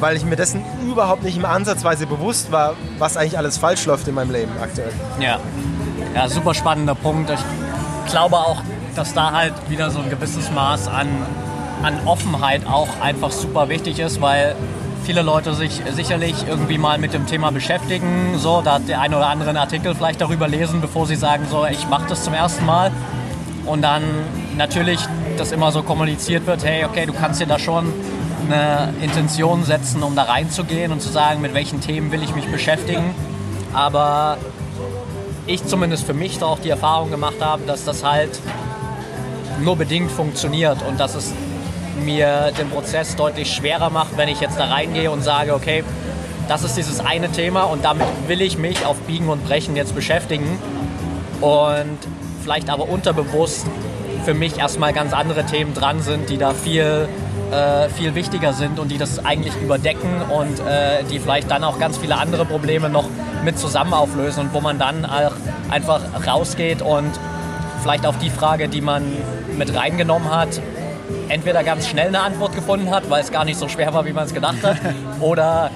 weil 0.00 0.16
ich 0.16 0.24
mir 0.24 0.36
dessen 0.36 0.62
überhaupt 0.86 1.22
nicht 1.22 1.36
im 1.36 1.44
Ansatzweise 1.44 2.06
bewusst 2.06 2.52
war, 2.52 2.74
was 2.98 3.16
eigentlich 3.16 3.38
alles 3.38 3.58
falsch 3.58 3.86
läuft 3.86 4.08
in 4.08 4.14
meinem 4.14 4.30
Leben 4.30 4.52
aktuell. 4.60 4.92
Ja, 5.20 5.38
ja 6.14 6.28
super 6.28 6.54
spannender 6.54 6.94
Punkt. 6.94 7.30
Ich 7.30 8.10
glaube 8.10 8.36
auch, 8.36 8.62
dass 8.96 9.14
da 9.14 9.32
halt 9.32 9.54
wieder 9.68 9.90
so 9.90 10.00
ein 10.00 10.10
gewisses 10.10 10.50
Maß 10.50 10.88
an, 10.88 11.08
an 11.82 11.94
Offenheit 12.06 12.66
auch 12.66 12.88
einfach 13.00 13.30
super 13.30 13.68
wichtig 13.68 13.98
ist, 13.98 14.20
weil 14.20 14.56
viele 15.04 15.22
Leute 15.22 15.54
sich 15.54 15.80
sicherlich 15.94 16.34
irgendwie 16.46 16.76
mal 16.76 16.98
mit 16.98 17.14
dem 17.14 17.26
Thema 17.26 17.50
beschäftigen, 17.50 18.34
so, 18.36 18.60
da 18.62 18.78
der 18.78 19.00
ein 19.00 19.14
oder 19.14 19.28
andere 19.28 19.50
einen 19.50 19.58
Artikel 19.58 19.94
vielleicht 19.94 20.20
darüber 20.20 20.48
lesen, 20.48 20.80
bevor 20.80 21.06
sie 21.06 21.16
sagen, 21.16 21.46
so, 21.50 21.64
ich 21.66 21.88
mache 21.88 22.08
das 22.08 22.24
zum 22.24 22.34
ersten 22.34 22.66
Mal. 22.66 22.90
Und 23.64 23.82
dann 23.82 24.02
natürlich, 24.56 25.00
dass 25.36 25.52
immer 25.52 25.72
so 25.72 25.82
kommuniziert 25.82 26.46
wird, 26.46 26.64
hey, 26.64 26.84
okay, 26.84 27.06
du 27.06 27.12
kannst 27.12 27.40
dir 27.40 27.46
da 27.46 27.58
schon 27.58 27.92
eine 28.46 28.94
Intention 29.02 29.64
setzen, 29.64 30.02
um 30.02 30.14
da 30.16 30.24
reinzugehen 30.24 30.92
und 30.92 31.00
zu 31.00 31.08
sagen, 31.08 31.40
mit 31.40 31.54
welchen 31.54 31.80
Themen 31.80 32.12
will 32.12 32.22
ich 32.22 32.34
mich 32.34 32.46
beschäftigen. 32.46 33.14
Aber 33.72 34.38
ich 35.46 35.64
zumindest 35.66 36.04
für 36.04 36.14
mich 36.14 36.38
da 36.38 36.46
auch 36.46 36.58
die 36.58 36.70
Erfahrung 36.70 37.10
gemacht 37.10 37.36
habe, 37.40 37.62
dass 37.66 37.84
das 37.84 38.04
halt 38.04 38.40
nur 39.60 39.76
bedingt 39.76 40.10
funktioniert 40.10 40.78
und 40.88 41.00
dass 41.00 41.14
es 41.14 41.32
mir 42.04 42.52
den 42.58 42.70
Prozess 42.70 43.16
deutlich 43.16 43.52
schwerer 43.52 43.90
macht, 43.90 44.16
wenn 44.16 44.28
ich 44.28 44.40
jetzt 44.40 44.58
da 44.58 44.66
reingehe 44.66 45.10
und 45.10 45.22
sage, 45.22 45.54
okay, 45.54 45.82
das 46.48 46.64
ist 46.64 46.76
dieses 46.76 47.00
eine 47.00 47.30
Thema 47.30 47.64
und 47.64 47.84
damit 47.84 48.06
will 48.26 48.40
ich 48.40 48.56
mich 48.56 48.84
auf 48.86 48.96
Biegen 49.00 49.28
und 49.28 49.44
Brechen 49.46 49.76
jetzt 49.76 49.94
beschäftigen 49.94 50.58
und 51.40 51.98
vielleicht 52.42 52.70
aber 52.70 52.88
unterbewusst 52.88 53.66
für 54.24 54.34
mich 54.34 54.58
erstmal 54.58 54.92
ganz 54.92 55.12
andere 55.12 55.44
Themen 55.44 55.74
dran 55.74 56.00
sind, 56.02 56.30
die 56.30 56.38
da 56.38 56.54
viel 56.54 57.08
äh, 57.50 57.88
viel 57.88 58.14
wichtiger 58.14 58.52
sind 58.52 58.78
und 58.78 58.90
die 58.90 58.98
das 58.98 59.24
eigentlich 59.24 59.54
überdecken 59.60 60.22
und 60.30 60.60
äh, 60.60 61.04
die 61.10 61.18
vielleicht 61.18 61.50
dann 61.50 61.64
auch 61.64 61.78
ganz 61.78 61.98
viele 61.98 62.16
andere 62.16 62.44
Probleme 62.44 62.88
noch 62.88 63.04
mit 63.44 63.58
zusammen 63.58 63.94
auflösen 63.94 64.40
und 64.46 64.54
wo 64.54 64.60
man 64.60 64.78
dann 64.78 65.04
auch 65.04 65.32
einfach 65.70 66.00
rausgeht 66.26 66.82
und 66.82 67.10
vielleicht 67.82 68.06
auf 68.06 68.18
die 68.18 68.30
Frage, 68.30 68.68
die 68.68 68.80
man 68.80 69.02
mit 69.56 69.74
reingenommen 69.74 70.30
hat, 70.30 70.60
entweder 71.28 71.62
ganz 71.64 71.88
schnell 71.88 72.08
eine 72.08 72.20
Antwort 72.20 72.54
gefunden 72.54 72.90
hat, 72.90 73.08
weil 73.10 73.22
es 73.22 73.32
gar 73.32 73.44
nicht 73.44 73.58
so 73.58 73.68
schwer 73.68 73.94
war, 73.94 74.04
wie 74.04 74.12
man 74.12 74.24
es 74.26 74.34
gedacht 74.34 74.62
hat, 74.62 74.76
oder 75.20 75.70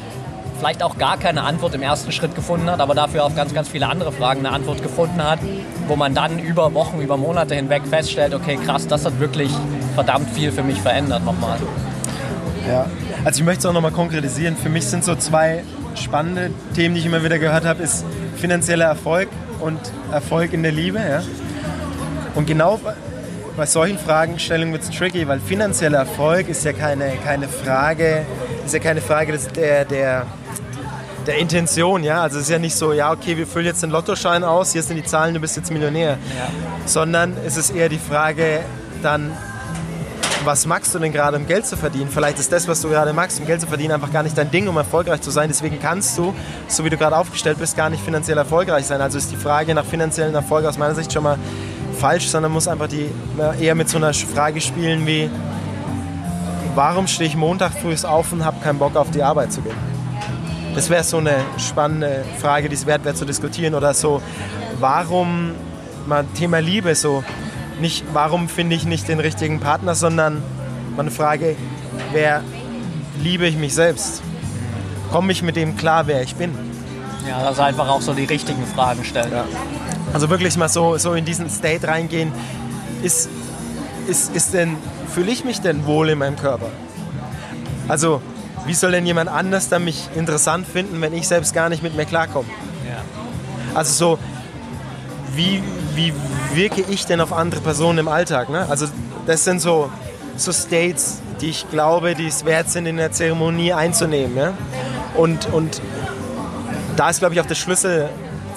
vielleicht 0.63 0.85
auch 0.85 0.97
gar 0.97 1.17
keine 1.17 1.43
Antwort 1.43 1.75
im 1.75 1.83
ersten 1.83 2.13
Schritt 2.13 2.37
gefunden 2.37 2.71
hat, 2.71 2.79
aber 2.79 2.95
dafür 2.95 3.25
auf 3.25 3.35
ganz, 3.35 3.53
ganz 3.53 3.69
viele 3.69 3.89
andere 3.89 4.13
Fragen 4.13 4.47
eine 4.47 4.55
Antwort 4.55 4.81
gefunden 4.81 5.21
hat, 5.21 5.41
wo 5.89 5.97
man 5.97 6.15
dann 6.15 6.39
über 6.39 6.73
Wochen, 6.73 7.01
über 7.01 7.17
Monate 7.17 7.57
hinweg 7.57 7.83
feststellt, 7.85 8.33
okay, 8.33 8.57
krass, 8.65 8.87
das 8.87 9.05
hat 9.05 9.19
wirklich 9.19 9.51
verdammt 9.97 10.31
viel 10.31 10.53
für 10.53 10.63
mich 10.63 10.81
verändert 10.81 11.25
nochmal. 11.25 11.59
Ja, 12.69 12.87
also 13.25 13.41
ich 13.41 13.45
möchte 13.45 13.59
es 13.59 13.67
auch 13.67 13.73
nochmal 13.73 13.91
konkretisieren. 13.91 14.57
Für 14.57 14.69
mich 14.69 14.87
sind 14.87 15.03
so 15.03 15.17
zwei 15.17 15.65
spannende 15.97 16.53
Themen, 16.77 16.95
die 16.95 17.01
ich 17.01 17.07
immer 17.07 17.25
wieder 17.25 17.41
gehört 17.41 17.65
habe, 17.65 17.83
ist 17.83 18.05
finanzieller 18.37 18.85
Erfolg 18.85 19.31
und 19.59 19.81
Erfolg 20.13 20.53
in 20.53 20.63
der 20.63 20.71
Liebe. 20.71 21.01
Ja? 21.01 21.23
Und 22.37 22.47
genau 22.47 22.79
bei 23.57 23.67
solchen 23.67 23.99
Fragestellungen 23.99 24.73
wird 24.73 24.83
es 24.83 24.91
tricky, 24.91 25.27
weil 25.29 25.41
finanzieller 25.41 25.99
Erfolg 25.99 26.49
ist 26.49 26.65
ja 26.65 26.73
keine, 26.73 27.17
keine 27.25 27.49
Frage, 27.49 28.25
ist 28.65 28.73
ja 28.73 28.81
keine 28.81 29.01
Frage 29.01 29.39
der, 29.55 29.85
der 29.85 30.27
der 31.27 31.39
Intention, 31.39 32.03
ja. 32.03 32.23
Also 32.23 32.39
es 32.39 32.45
ist 32.45 32.51
ja 32.51 32.59
nicht 32.59 32.75
so, 32.75 32.93
ja, 32.93 33.13
okay, 33.13 33.37
wir 33.37 33.47
füllen 33.47 33.67
jetzt 33.67 33.83
den 33.83 33.91
Lottoschein 33.91 34.43
aus, 34.43 34.73
hier 34.73 34.83
sind 34.83 34.97
die 34.97 35.05
Zahlen, 35.05 35.35
du 35.35 35.41
bist 35.41 35.57
jetzt 35.57 35.71
Millionär. 35.71 36.19
Ja. 36.37 36.49
Sondern 36.85 37.37
es 37.47 37.57
ist 37.57 37.71
eher 37.71 37.89
die 37.89 37.99
Frage 37.99 38.61
dann, 39.03 39.31
was 40.45 40.67
magst 40.67 40.93
du 40.95 40.99
denn 40.99 41.13
gerade, 41.13 41.37
um 41.37 41.47
Geld 41.47 41.67
zu 41.67 41.77
verdienen? 41.77 42.09
Vielleicht 42.11 42.39
ist 42.39 42.51
das, 42.51 42.67
was 42.67 42.81
du 42.81 42.89
gerade 42.89 43.13
magst, 43.13 43.39
um 43.39 43.47
Geld 43.47 43.61
zu 43.61 43.69
verdienen, 43.69 43.93
einfach 43.93 44.13
gar 44.13 44.25
nicht 44.25 44.37
dein 44.37 44.51
Ding, 44.51 44.67
um 44.67 44.77
erfolgreich 44.77 45.21
zu 45.21 45.31
sein. 45.31 45.49
Deswegen 45.49 45.79
kannst 45.81 46.19
du, 46.19 46.35
so 46.67 46.85
wie 46.85 46.91
du 46.91 46.97
gerade 46.97 47.17
aufgestellt 47.17 47.59
bist, 47.59 47.77
gar 47.77 47.91
nicht 47.91 48.03
finanziell 48.03 48.39
erfolgreich 48.39 48.87
sein. 48.87 49.01
Also 49.01 49.19
ist 49.19 49.31
die 49.31 49.37
Frage 49.37 49.75
nach 49.75 49.85
finanziellen 49.85 50.35
Erfolg 50.35 50.67
aus 50.67 50.79
meiner 50.79 50.97
Sicht 50.97 51.13
schon 51.13 51.23
mal 51.23 51.39
falsch, 52.03 52.27
sondern 52.27 52.51
muss 52.51 52.67
einfach 52.67 52.89
die 52.89 53.09
eher 53.61 53.77
mit 53.77 53.89
so 53.89 53.97
einer 53.97 54.13
Frage 54.13 54.61
spielen 54.61 55.07
wie, 55.07 55.31
warum 56.75 57.07
stehe 57.07 57.29
ich 57.29 57.37
Montag 57.37 57.73
früh 57.75 57.95
auf 58.03 58.33
und 58.33 58.45
habe 58.45 58.57
keinen 58.61 58.81
Bock 58.81 58.97
auf 58.97 59.13
die 59.13 59.23
Arbeit 59.23 59.53
zu 59.53 59.61
gehen? 59.63 59.77
Das 60.75 60.91
wäre 60.91 61.05
so 61.05 61.19
eine 61.19 61.37
spannende 61.59 62.25
Frage, 62.41 62.69
die 62.69 62.75
es 62.75 62.87
wert 62.87 63.05
wäre 63.05 63.15
zu 63.15 63.25
diskutieren. 63.25 63.75
Oder 63.75 63.95
so, 63.95 64.21
warum, 64.81 65.53
mal 66.09 66.25
Thema 66.35 66.59
Liebe, 66.59 66.97
so, 66.97 67.23
nicht, 67.81 68.05
warum 68.13 68.49
finde 68.49 68.75
ich 68.75 68.85
nicht 68.85 69.07
den 69.07 69.21
richtigen 69.21 69.61
Partner, 69.61 69.95
sondern 69.95 70.43
meine 70.97 71.13
Frage, 71.13 71.55
wer 72.11 72.43
liebe 73.23 73.47
ich 73.47 73.57
mich 73.57 73.75
selbst? 73.75 74.23
Komme 75.13 75.31
ich 75.31 75.45
mit 75.45 75.55
dem 75.55 75.77
klar, 75.77 76.09
wer 76.09 76.21
ich 76.23 76.35
bin? 76.35 76.51
Ja, 77.29 77.47
also 77.47 77.63
einfach 77.63 77.89
auch 77.89 78.01
so 78.01 78.13
die 78.13 78.25
richtigen 78.25 78.67
Fragen 78.67 79.05
stellen. 79.05 79.31
Ja. 79.31 79.45
Also 80.13 80.29
wirklich 80.29 80.57
mal 80.57 80.69
so, 80.69 80.99
so 80.99 81.15
in 81.15 81.25
diesen 81.25 81.49
State 81.49 81.87
reingehen. 81.87 82.33
Ist, 83.03 83.29
ist, 84.07 84.35
ist 84.35 84.55
denn, 84.55 84.77
fühle 85.13 85.31
ich 85.31 85.45
mich 85.45 85.61
denn 85.61 85.87
wohl 85.87 86.11
in 86.11 86.19
meinem 86.19 86.37
Körper? 86.37 86.69
Also, 87.89 88.21
wie 88.67 88.75
soll 88.75 88.93
denn 88.93 89.07
jemand 89.07 89.29
anders 89.29 89.69
dann 89.69 89.85
mich 89.85 90.09
interessant 90.15 90.67
finden, 90.67 91.01
wenn 91.01 91.13
ich 91.13 91.27
selbst 91.27 91.53
gar 91.55 91.69
nicht 91.69 91.83
mit 91.83 91.97
mir 91.97 92.05
klarkomme? 92.05 92.49
Ja. 92.89 93.03
Also 93.75 93.93
so, 93.93 94.19
wie, 95.35 95.63
wie 95.95 96.13
wirke 96.55 96.83
ich 96.89 97.07
denn 97.07 97.21
auf 97.21 97.33
andere 97.33 97.61
Personen 97.61 97.99
im 97.99 98.09
Alltag? 98.09 98.51
Ne? 98.51 98.67
Also 98.69 98.87
das 99.27 99.45
sind 99.45 99.61
so, 99.61 99.91
so 100.37 100.53
States, 100.53 101.21
die 101.41 101.49
ich 101.49 101.69
glaube, 101.71 102.15
die 102.15 102.29
es 102.29 102.45
wert 102.45 102.71
sind, 102.71 102.87
in 102.87 102.99
der 102.99 103.13
Zeremonie 103.13 103.73
einzunehmen. 103.73 104.37
Ja? 104.37 104.53
Und, 105.17 105.53
und 105.53 105.81
da 106.97 107.11
ist, 107.11 107.19
glaube 107.19 107.35
ich, 107.35 107.41
auch 107.41 107.47
der 107.47 107.55
Schlüssel 107.55 108.09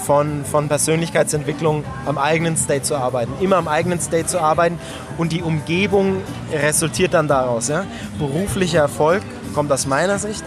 von, 0.06 0.46
von 0.46 0.68
Persönlichkeitsentwicklung 0.68 1.84
am 2.06 2.18
eigenen 2.18 2.58
State 2.58 2.84
zu 2.84 2.96
arbeiten. 2.96 3.34
Immer 3.42 3.58
am 3.58 3.68
eigenen 3.68 4.00
State 4.00 4.28
zu 4.28 4.40
arbeiten 4.40 4.78
und 5.18 5.32
die 5.32 5.42
Umgebung 5.42 6.22
resultiert 6.52 7.14
dann 7.14 7.28
daraus. 7.28 7.68
Ja? 7.68 7.86
Beruflicher 8.20 8.80
Erfolg 8.80 9.24
kommt 9.54 9.72
aus 9.72 9.88
meiner 9.88 10.20
Sicht 10.20 10.44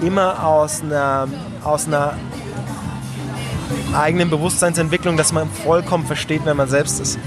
immer 0.00 0.44
aus 0.44 0.82
einer, 0.82 1.28
aus 1.62 1.86
einer 1.86 2.14
eigenen 3.94 4.30
Bewusstseinsentwicklung, 4.30 5.16
dass 5.16 5.32
man 5.32 5.48
vollkommen 5.48 6.06
versteht, 6.06 6.42
wer 6.44 6.54
man 6.54 6.68
selbst 6.68 7.00
ist. 7.00 7.18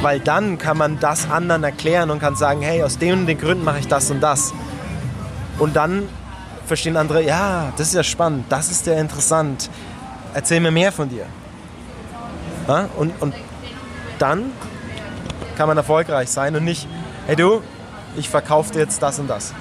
Weil 0.00 0.20
dann 0.20 0.58
kann 0.58 0.76
man 0.78 0.98
das 0.98 1.30
anderen 1.30 1.62
erklären 1.64 2.10
und 2.10 2.18
kann 2.18 2.36
sagen, 2.36 2.62
hey, 2.62 2.82
aus 2.82 2.98
den 2.98 3.20
und 3.20 3.26
den 3.26 3.38
Gründen 3.38 3.64
mache 3.64 3.78
ich 3.78 3.88
das 3.88 4.10
und 4.10 4.20
das. 4.20 4.52
Und 5.58 5.76
dann 5.76 6.08
verstehen 6.66 6.96
andere, 6.96 7.22
ja, 7.22 7.72
das 7.76 7.88
ist 7.88 7.94
ja 7.94 8.02
spannend, 8.02 8.46
das 8.48 8.70
ist 8.70 8.86
ja 8.86 8.94
interessant. 8.94 9.70
Erzähl 10.34 10.60
mir 10.60 10.70
mehr 10.70 10.92
von 10.92 11.08
dir. 11.08 11.26
Ja? 12.68 12.88
Und, 12.96 13.12
und 13.20 13.34
dann 14.18 14.50
kann 15.56 15.68
man 15.68 15.76
erfolgreich 15.76 16.30
sein 16.30 16.56
und 16.56 16.64
nicht, 16.64 16.86
hey 17.26 17.36
du, 17.36 17.62
ich 18.16 18.28
verkaufe 18.28 18.72
dir 18.72 18.80
jetzt 18.80 19.02
das 19.02 19.18
und 19.18 19.28
das. 19.28 19.52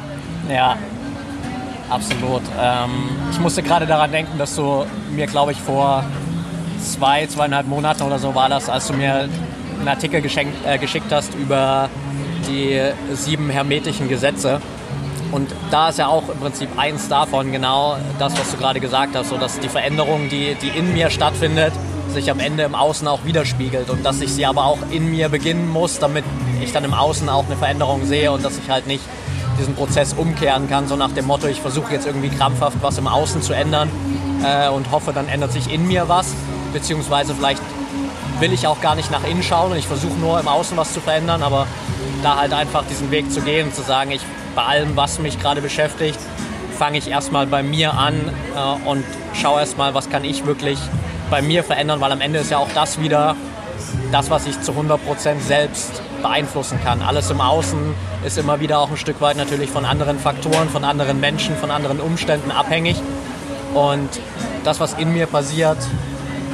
Ja, 0.50 0.78
absolut. 1.90 2.42
Ähm, 2.60 3.10
ich 3.32 3.40
musste 3.40 3.64
gerade 3.64 3.86
daran 3.86 4.12
denken, 4.12 4.38
dass 4.38 4.56
du 4.56 4.86
mir, 5.12 5.28
glaube 5.28 5.52
ich, 5.52 5.60
vor 5.60 6.04
zwei, 6.82 7.28
zweieinhalb 7.28 7.68
Monaten 7.68 8.04
oder 8.04 8.20
so 8.20 8.34
war 8.36 8.50
das, 8.50 8.70
als 8.70 8.88
du 8.88 8.94
mir 8.94 9.30
einen 9.80 9.88
Artikel 9.88 10.22
geschenkt, 10.22 10.56
äh, 10.66 10.78
geschickt 10.78 11.12
hast 11.12 11.34
über 11.36 11.90
die 12.48 12.82
sieben 13.14 13.50
hermetischen 13.50 14.08
Gesetze. 14.10 14.62
Und 15.32 15.54
da 15.70 15.90
ist 15.90 16.00
ja 16.00 16.08
auch 16.08 16.28
im 16.30 16.40
Prinzip 16.40 16.70
eins 16.78 17.08
davon 17.08 17.52
genau 17.52 17.98
das, 18.20 18.38
was 18.38 18.52
du 18.52 18.58
gerade 18.58 18.80
gesagt 18.80 19.16
hast, 19.16 19.30
so 19.30 19.38
dass 19.38 19.60
die 19.60 19.70
Veränderung, 19.70 20.30
die, 20.30 20.56
die 20.62 20.68
in 20.70 20.94
mir 20.94 21.10
stattfindet, 21.10 21.74
sich 22.12 22.30
am 22.30 22.40
Ende 22.40 22.64
im 22.64 22.76
Außen 22.76 23.08
auch 23.08 23.24
widerspiegelt 23.24 23.90
und 23.90 24.06
dass 24.06 24.20
ich 24.20 24.34
sie 24.34 24.46
aber 24.46 24.66
auch 24.66 24.80
in 24.92 25.10
mir 25.10 25.30
beginnen 25.30 25.70
muss, 25.70 26.00
damit 26.00 26.26
ich 26.62 26.74
dann 26.74 26.84
im 26.84 26.94
Außen 26.94 27.30
auch 27.30 27.46
eine 27.46 27.56
Veränderung 27.56 28.06
sehe 28.06 28.32
und 28.32 28.44
dass 28.44 28.58
ich 28.58 28.70
halt 28.70 28.86
nicht 28.86 29.04
diesen 29.60 29.76
Prozess 29.76 30.14
umkehren 30.14 30.70
kann, 30.70 30.88
so 30.88 30.96
nach 30.96 31.12
dem 31.12 31.26
Motto, 31.26 31.48
ich 31.48 31.62
versuche 31.62 31.94
jetzt 31.94 32.06
irgendwie 32.06 32.30
krampfhaft 32.30 32.78
was 32.82 32.98
im 32.98 33.08
Außen 33.08 33.42
zu 33.42 33.54
ändern 33.54 33.90
äh, 34.44 34.70
und 34.70 34.92
hoffe, 34.92 35.14
dann 35.14 35.28
ändert 35.28 35.54
sich 35.54 35.72
in 35.72 35.88
mir 35.88 36.10
was, 36.10 36.34
beziehungsweise 36.74 37.34
vielleicht 37.34 37.62
will 38.40 38.54
ich 38.54 38.68
auch 38.68 38.82
gar 38.82 38.96
nicht 38.96 39.12
nach 39.12 39.24
innen 39.24 39.44
schauen 39.44 39.72
und 39.72 39.78
ich 39.78 39.88
versuche 39.88 40.18
nur 40.20 40.40
im 40.40 40.48
Außen 40.48 40.76
was 40.76 40.94
zu 40.94 41.00
verändern, 41.00 41.44
aber 41.44 41.68
da 42.24 42.38
halt 42.38 42.54
einfach 42.54 42.84
diesen 42.90 43.12
Weg 43.12 43.32
zu 43.32 43.42
gehen, 43.42 43.74
zu 43.74 43.82
sagen, 43.84 44.12
ich 44.12 44.22
bei 44.56 44.64
allem, 44.64 44.96
was 44.96 45.20
mich 45.20 45.40
gerade 45.40 45.62
beschäftigt, 45.62 46.20
fange 46.78 46.98
ich 46.98 47.10
erstmal 47.10 47.48
bei 47.48 47.64
mir 47.64 47.94
an 47.94 48.16
äh, 48.56 48.88
und 48.90 49.04
schaue 49.34 49.60
erstmal, 49.60 49.94
was 49.94 50.10
kann 50.10 50.24
ich 50.24 50.46
wirklich 50.46 50.80
bei 51.30 51.42
mir 51.42 51.64
verändern, 51.64 52.02
weil 52.02 52.12
am 52.12 52.22
Ende 52.22 52.40
ist 52.40 52.52
ja 52.52 52.58
auch 52.58 52.72
das 52.74 53.00
wieder 53.00 53.36
das, 54.12 54.30
was 54.30 54.46
ich 54.48 54.60
zu 54.62 54.74
100% 54.74 55.40
selbst 55.40 56.02
beeinflussen 56.22 56.80
kann. 56.84 57.02
Alles 57.02 57.30
im 57.30 57.42
Außen 57.42 57.94
ist 58.26 58.38
immer 58.38 58.60
wieder 58.60 58.80
auch 58.80 58.92
ein 58.92 58.98
Stück 58.98 59.22
weit 59.22 59.38
natürlich 59.38 59.70
von 59.70 59.86
anderen 59.86 60.20
Faktoren, 60.20 60.70
von 60.70 60.84
anderen 60.84 61.20
Menschen, 61.20 61.56
von 61.56 61.72
anderen 61.72 62.00
Umständen 62.00 62.52
abhängig. 62.52 62.98
Und 63.74 64.10
das, 64.64 64.80
was 64.80 64.94
in 64.94 65.14
mir 65.14 65.28
passiert, 65.28 65.78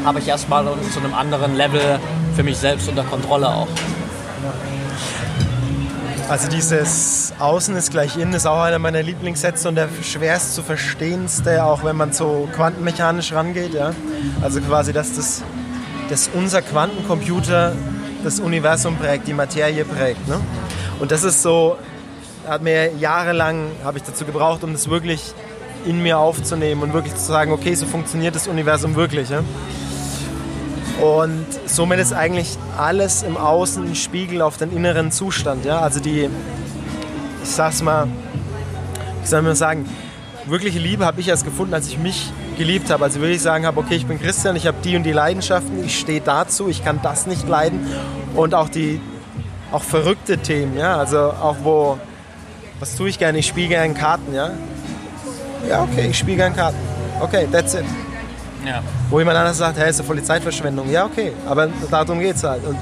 habe 0.05 0.19
ich 0.19 0.27
erstmal 0.27 0.65
zu 0.93 0.99
einem 0.99 1.13
anderen 1.13 1.55
Level 1.55 1.99
für 2.35 2.43
mich 2.43 2.57
selbst 2.57 2.87
unter 2.87 3.03
Kontrolle 3.03 3.49
auch. 3.49 3.67
Also 6.29 6.49
dieses 6.49 7.31
Außen 7.39 7.77
ist 7.77 7.91
gleich 7.91 8.17
innen 8.17 8.33
ist 8.33 8.45
auch 8.45 8.61
einer 8.61 8.79
meiner 8.79 9.01
Lieblingssätze 9.01 9.69
und 9.69 9.75
der 9.75 9.87
schwerst 10.03 10.55
zu 10.55 10.61
verstehendste, 10.61 11.63
auch 11.63 11.85
wenn 11.85 11.95
man 11.95 12.11
so 12.11 12.49
quantenmechanisch 12.53 13.31
rangeht. 13.31 13.73
Ja? 13.73 13.93
Also 14.41 14.59
quasi, 14.59 14.91
dass, 14.91 15.15
das, 15.15 15.41
dass 16.09 16.29
unser 16.33 16.61
Quantencomputer 16.61 17.73
das 18.25 18.41
Universum 18.41 18.97
prägt, 18.97 19.25
die 19.29 19.33
Materie 19.33 19.85
prägt. 19.85 20.27
Ne? 20.27 20.41
Und 20.99 21.11
das 21.11 21.23
ist 21.23 21.41
so, 21.43 21.77
hat 22.45 22.61
mir 22.61 22.91
jahrelang, 22.95 23.71
habe 23.85 23.97
ich 23.97 24.03
dazu 24.03 24.25
gebraucht, 24.25 24.65
um 24.65 24.73
das 24.73 24.89
wirklich 24.89 25.33
in 25.85 26.03
mir 26.03 26.17
aufzunehmen 26.17 26.83
und 26.83 26.91
wirklich 26.91 27.15
zu 27.15 27.23
sagen, 27.23 27.53
okay, 27.53 27.73
so 27.73 27.85
funktioniert 27.85 28.35
das 28.35 28.49
Universum 28.49 28.95
wirklich. 28.95 29.29
Ja? 29.29 29.43
Und 31.01 31.45
somit 31.65 31.99
ist 31.99 32.13
eigentlich 32.13 32.57
alles 32.77 33.23
im 33.23 33.37
Außen 33.37 33.83
ein 33.83 33.95
Spiegel 33.95 34.41
auf 34.41 34.57
den 34.57 34.75
inneren 34.75 35.11
Zustand. 35.11 35.65
Ja? 35.65 35.79
Also 35.79 35.99
die, 35.99 36.29
ich 37.43 37.49
sag's 37.49 37.81
mal, 37.81 38.07
wie 39.21 39.27
soll 39.27 39.41
man 39.43 39.55
sagen, 39.55 39.87
wirkliche 40.45 40.79
Liebe 40.79 41.05
habe 41.05 41.21
ich 41.21 41.27
erst 41.27 41.45
gefunden, 41.45 41.73
als 41.73 41.87
ich 41.87 41.99
mich 41.99 42.31
geliebt 42.57 42.89
habe. 42.89 43.03
Also 43.03 43.19
würde 43.19 43.33
ich 43.33 43.41
sagen 43.41 43.65
habe, 43.65 43.79
okay, 43.79 43.95
ich 43.95 44.05
bin 44.05 44.19
Christian, 44.19 44.55
ich 44.55 44.65
habe 44.65 44.77
die 44.83 44.95
und 44.95 45.03
die 45.03 45.11
Leidenschaften, 45.11 45.83
ich 45.83 45.99
stehe 45.99 46.21
dazu, 46.21 46.67
ich 46.67 46.83
kann 46.83 46.99
das 47.03 47.27
nicht 47.27 47.47
leiden. 47.47 47.85
Und 48.35 48.55
auch 48.55 48.69
die 48.69 48.99
auch 49.71 49.83
verrückte 49.83 50.37
Themen, 50.37 50.77
ja, 50.77 50.97
also 50.97 51.19
auch 51.19 51.57
wo, 51.63 51.99
was 52.79 52.95
tue 52.95 53.09
ich 53.09 53.19
gerne? 53.19 53.39
Ich 53.39 53.47
spiele 53.47 53.67
gerne 53.67 53.93
Karten, 53.93 54.33
ja. 54.33 54.51
Ja, 55.67 55.83
okay, 55.83 56.07
ich 56.09 56.17
spiele 56.17 56.37
gerne 56.37 56.55
Karten. 56.55 56.77
Okay, 57.19 57.47
that's 57.51 57.73
it. 57.73 57.83
Ja. 58.67 58.83
Wo 59.09 59.19
jemand 59.19 59.37
anders 59.37 59.57
sagt, 59.57 59.77
hey, 59.77 59.89
ist 59.89 59.99
eine 59.99 60.07
voll 60.07 60.17
die 60.17 60.23
Zeitverschwendung. 60.23 60.89
Ja, 60.91 61.05
okay, 61.05 61.31
aber 61.47 61.69
darum 61.89 62.19
geht 62.19 62.35
es 62.35 62.43
halt. 62.43 62.65
Und 62.65 62.77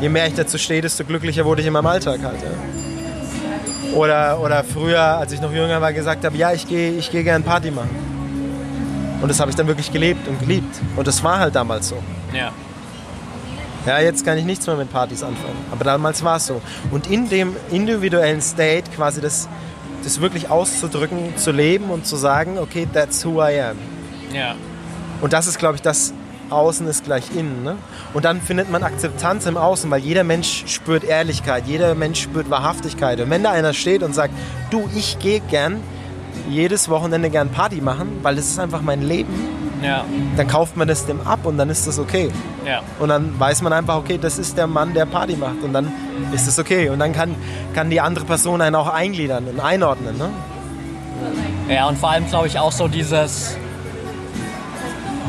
je 0.00 0.08
mehr 0.08 0.26
ich 0.26 0.34
dazu 0.34 0.58
stehe, 0.58 0.82
desto 0.82 1.04
glücklicher 1.04 1.44
wurde 1.44 1.60
ich 1.60 1.66
in 1.66 1.72
meinem 1.72 1.86
Alltag 1.86 2.20
halt. 2.22 2.42
Ja. 2.42 3.94
Oder, 3.96 4.40
oder 4.40 4.64
früher, 4.64 5.00
als 5.00 5.32
ich 5.32 5.40
noch 5.40 5.52
jünger 5.52 5.80
war, 5.80 5.92
gesagt 5.92 6.24
habe, 6.24 6.36
ja, 6.36 6.52
ich 6.52 6.66
gehe 6.66 6.92
ich 6.92 7.10
geh 7.10 7.22
gerne 7.22 7.44
Party 7.44 7.70
machen. 7.70 7.90
Und 9.22 9.28
das 9.28 9.38
habe 9.40 9.50
ich 9.50 9.56
dann 9.56 9.68
wirklich 9.68 9.92
gelebt 9.92 10.26
und 10.26 10.40
geliebt. 10.40 10.74
Und 10.96 11.06
das 11.06 11.22
war 11.22 11.38
halt 11.38 11.54
damals 11.54 11.88
so. 11.88 11.96
Ja. 12.32 12.52
Ja, 13.86 14.00
jetzt 14.00 14.24
kann 14.24 14.38
ich 14.38 14.44
nichts 14.44 14.66
mehr 14.66 14.76
mit 14.76 14.90
Partys 14.90 15.22
anfangen. 15.22 15.56
Aber 15.70 15.84
damals 15.84 16.24
war 16.24 16.36
es 16.36 16.46
so. 16.46 16.60
Und 16.90 17.06
in 17.10 17.28
dem 17.28 17.54
individuellen 17.70 18.40
State 18.40 18.90
quasi 18.96 19.20
das, 19.20 19.48
das 20.02 20.20
wirklich 20.20 20.50
auszudrücken, 20.50 21.36
zu 21.36 21.52
leben 21.52 21.90
und 21.90 22.06
zu 22.06 22.16
sagen, 22.16 22.58
okay, 22.58 22.88
that's 22.92 23.24
who 23.24 23.42
I 23.42 23.60
am. 23.60 23.76
Ja. 24.32 24.54
Und 25.20 25.32
das 25.32 25.46
ist, 25.46 25.58
glaube 25.58 25.76
ich, 25.76 25.82
das 25.82 26.12
Außen 26.50 26.86
ist 26.86 27.04
gleich 27.04 27.24
innen. 27.34 27.62
Ne? 27.64 27.76
Und 28.12 28.24
dann 28.24 28.40
findet 28.40 28.70
man 28.70 28.82
Akzeptanz 28.82 29.46
im 29.46 29.56
Außen, 29.56 29.90
weil 29.90 30.00
jeder 30.00 30.24
Mensch 30.24 30.64
spürt 30.66 31.04
Ehrlichkeit, 31.04 31.64
jeder 31.66 31.94
Mensch 31.94 32.22
spürt 32.22 32.50
Wahrhaftigkeit. 32.50 33.20
Und 33.20 33.30
wenn 33.30 33.42
da 33.42 33.50
einer 33.50 33.72
steht 33.72 34.02
und 34.02 34.14
sagt, 34.14 34.34
du, 34.70 34.88
ich 34.94 35.18
gehe 35.18 35.40
gern 35.40 35.80
jedes 36.48 36.88
Wochenende 36.88 37.30
gern 37.30 37.48
Party 37.48 37.80
machen, 37.80 38.18
weil 38.22 38.36
das 38.36 38.46
ist 38.46 38.58
einfach 38.58 38.82
mein 38.82 39.02
Leben, 39.02 39.32
ja. 39.82 40.04
dann 40.36 40.46
kauft 40.46 40.76
man 40.76 40.88
das 40.88 41.06
dem 41.06 41.26
ab 41.26 41.40
und 41.44 41.58
dann 41.58 41.70
ist 41.70 41.86
das 41.86 41.98
okay. 41.98 42.30
Ja. 42.66 42.82
Und 42.98 43.08
dann 43.08 43.38
weiß 43.38 43.62
man 43.62 43.72
einfach, 43.72 43.96
okay, 43.96 44.18
das 44.20 44.38
ist 44.38 44.58
der 44.58 44.66
Mann, 44.66 44.94
der 44.94 45.06
Party 45.06 45.36
macht 45.36 45.62
und 45.62 45.72
dann 45.72 45.92
ist 46.32 46.46
das 46.46 46.58
okay. 46.58 46.90
Und 46.90 46.98
dann 46.98 47.12
kann, 47.12 47.34
kann 47.74 47.90
die 47.90 48.00
andere 48.00 48.24
Person 48.24 48.60
einen 48.60 48.76
auch 48.76 48.88
eingliedern 48.88 49.46
und 49.46 49.60
einordnen. 49.60 50.18
Ne? 50.18 50.30
Ja, 51.68 51.88
und 51.88 51.98
vor 51.98 52.10
allem 52.10 52.26
glaube 52.28 52.46
ich 52.46 52.58
auch 52.58 52.72
so 52.72 52.88
dieses 52.88 53.56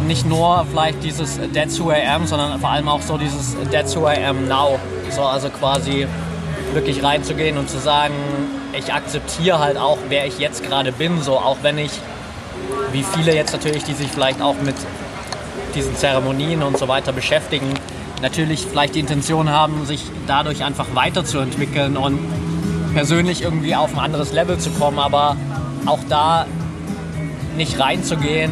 nicht 0.08 0.26
nur 0.26 0.66
vielleicht 0.70 1.03
dieses 1.03 1.39
That's 1.53 1.80
who 1.80 1.91
I 1.91 2.06
am, 2.08 2.26
sondern 2.26 2.60
vor 2.60 2.70
allem 2.70 2.88
auch 2.88 3.01
so 3.01 3.18
dieses 3.18 3.56
That's 3.72 3.95
who 3.95 4.08
I 4.08 4.24
am 4.24 4.47
now. 4.47 4.80
So, 5.10 5.22
also 5.22 5.49
quasi 5.49 6.08
wirklich 6.74 7.03
reinzugehen 7.03 7.58
und 7.58 7.70
zu 7.70 7.80
sagen, 7.80 8.14
ich 8.78 8.93
akzeptiere 8.93 9.60
halt 9.60 9.78
auch, 9.78 9.97
wer 10.10 10.26
ich 10.26 10.39
jetzt 10.39 10.64
gerade 10.64 10.91
bin, 10.91 11.22
so 11.22 11.34
auch 11.34 11.58
wenn 11.62 11.78
ich, 11.78 11.91
wie 12.91 13.03
viele 13.03 13.34
jetzt 13.34 13.53
natürlich, 13.53 13.84
die 13.84 13.93
sich 13.93 14.10
vielleicht 14.10 14.41
auch 14.41 14.56
mit 14.62 14.76
diesen 15.74 15.95
Zeremonien 15.95 16.64
und 16.64 16.78
so 16.78 16.88
weiter 16.88 17.14
beschäftigen, 17.14 17.74
natürlich 18.22 18.66
vielleicht 18.66 18.95
die 18.95 18.99
Intention 18.99 19.49
haben, 19.49 19.86
sich 19.86 20.03
dadurch 20.28 20.64
einfach 20.64 20.88
weiterzuentwickeln 20.93 21.97
und 21.97 22.20
persönlich 22.93 23.41
irgendwie 23.41 23.76
auf 23.76 23.93
ein 23.93 23.99
anderes 23.99 24.32
Level 24.34 24.58
zu 24.58 24.70
kommen, 24.72 24.99
aber 24.99 25.38
auch 25.86 25.99
da 26.10 26.45
nicht 27.58 27.80
reinzugehen 27.80 28.51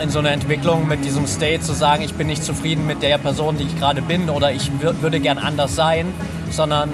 in 0.00 0.10
so 0.10 0.18
eine 0.18 0.30
Entwicklung 0.30 0.88
mit 0.88 1.04
diesem 1.04 1.26
State 1.26 1.60
zu 1.60 1.72
sagen, 1.72 2.02
ich 2.02 2.14
bin 2.14 2.26
nicht 2.26 2.42
zufrieden 2.42 2.86
mit 2.86 3.02
der 3.02 3.18
Person, 3.18 3.56
die 3.56 3.64
ich 3.64 3.78
gerade 3.78 4.02
bin 4.02 4.30
oder 4.30 4.50
ich 4.52 4.70
würde 4.80 5.20
gern 5.20 5.38
anders 5.38 5.74
sein, 5.74 6.06
sondern 6.50 6.92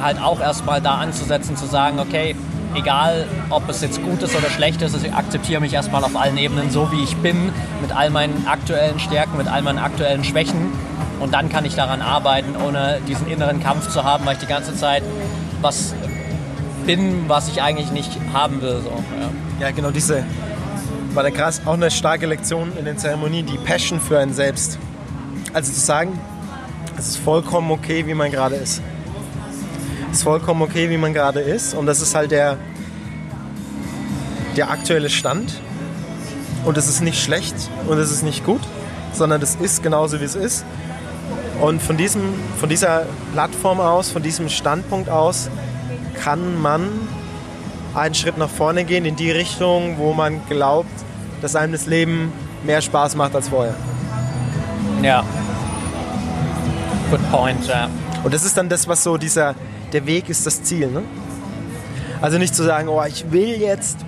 halt 0.00 0.20
auch 0.20 0.40
erstmal 0.40 0.80
da 0.80 0.96
anzusetzen, 0.96 1.56
zu 1.56 1.66
sagen, 1.66 1.98
okay, 1.98 2.34
egal 2.74 3.26
ob 3.50 3.68
es 3.68 3.80
jetzt 3.80 4.02
gut 4.02 4.22
ist 4.22 4.36
oder 4.36 4.50
schlecht 4.50 4.82
ist, 4.82 4.96
ich 5.02 5.12
akzeptiere 5.12 5.60
mich 5.60 5.72
erstmal 5.72 6.04
auf 6.04 6.16
allen 6.16 6.36
Ebenen 6.36 6.70
so, 6.70 6.90
wie 6.92 7.02
ich 7.02 7.16
bin, 7.16 7.50
mit 7.80 7.94
all 7.94 8.10
meinen 8.10 8.46
aktuellen 8.46 8.98
Stärken, 8.98 9.38
mit 9.38 9.48
all 9.48 9.62
meinen 9.62 9.78
aktuellen 9.78 10.24
Schwächen. 10.24 10.72
Und 11.20 11.34
dann 11.34 11.48
kann 11.48 11.64
ich 11.64 11.74
daran 11.74 12.00
arbeiten, 12.00 12.54
ohne 12.64 13.00
diesen 13.08 13.28
inneren 13.28 13.60
Kampf 13.60 13.88
zu 13.88 14.04
haben, 14.04 14.24
weil 14.24 14.34
ich 14.34 14.40
die 14.40 14.46
ganze 14.46 14.74
Zeit 14.76 15.02
was 15.60 15.94
bin, 16.86 17.28
was 17.28 17.48
ich 17.48 17.60
eigentlich 17.60 17.90
nicht 17.90 18.10
haben 18.32 18.62
will. 18.62 18.80
So. 18.82 18.90
Ja. 19.60 19.66
ja, 19.66 19.70
genau 19.72 19.90
diese, 19.90 20.24
war 21.18 21.24
der 21.24 21.32
krass, 21.32 21.60
auch 21.66 21.74
eine 21.74 21.90
starke 21.90 22.26
Lektion 22.26 22.72
in 22.78 22.84
den 22.84 22.96
Zeremonien, 22.96 23.44
die 23.44 23.58
Passion 23.58 24.00
für 24.00 24.18
einen 24.18 24.32
selbst. 24.32 24.78
Also 25.52 25.72
zu 25.72 25.80
sagen, 25.80 26.18
es 26.96 27.08
ist 27.08 27.16
vollkommen 27.16 27.70
okay, 27.72 28.06
wie 28.06 28.14
man 28.14 28.30
gerade 28.30 28.54
ist 28.54 28.80
ist 30.12 30.22
vollkommen 30.22 30.62
okay, 30.62 30.90
wie 30.90 30.96
man 30.96 31.14
gerade 31.14 31.40
ist. 31.40 31.74
Und 31.74 31.86
das 31.86 32.00
ist 32.00 32.14
halt 32.14 32.30
der, 32.30 32.56
der 34.56 34.70
aktuelle 34.70 35.10
Stand. 35.10 35.60
Und 36.64 36.76
es 36.76 36.88
ist 36.88 37.00
nicht 37.00 37.22
schlecht 37.22 37.54
und 37.86 37.98
es 37.98 38.10
ist 38.10 38.22
nicht 38.22 38.44
gut, 38.44 38.60
sondern 39.12 39.40
es 39.40 39.54
ist 39.56 39.82
genauso, 39.82 40.20
wie 40.20 40.24
es 40.24 40.34
ist. 40.34 40.64
Und 41.60 41.80
von, 41.80 41.96
diesem, 41.96 42.34
von 42.58 42.68
dieser 42.68 43.06
Plattform 43.32 43.80
aus, 43.80 44.10
von 44.10 44.22
diesem 44.22 44.48
Standpunkt 44.48 45.08
aus, 45.08 45.50
kann 46.22 46.60
man 46.60 46.88
einen 47.98 48.14
Schritt 48.14 48.38
nach 48.38 48.48
vorne 48.48 48.84
gehen 48.84 49.04
in 49.04 49.16
die 49.16 49.30
Richtung, 49.30 49.98
wo 49.98 50.12
man 50.12 50.40
glaubt, 50.48 50.90
dass 51.42 51.56
einem 51.56 51.72
das 51.72 51.86
Leben 51.86 52.32
mehr 52.64 52.80
Spaß 52.80 53.14
macht 53.16 53.34
als 53.34 53.48
vorher. 53.48 53.74
Ja. 55.02 55.24
Good 57.10 57.30
point, 57.30 57.66
ja. 57.66 57.88
Und 58.24 58.34
das 58.34 58.44
ist 58.44 58.56
dann 58.56 58.68
das, 58.68 58.88
was 58.88 59.02
so 59.02 59.16
dieser, 59.16 59.54
der 59.92 60.06
Weg 60.06 60.28
ist 60.28 60.46
das 60.46 60.62
Ziel. 60.62 60.88
Ne? 60.88 61.02
Also 62.20 62.38
nicht 62.38 62.54
zu 62.54 62.64
sagen, 62.64 62.88
oh, 62.88 63.02
ich 63.06 63.30
will 63.30 63.60
jetzt 63.60 63.98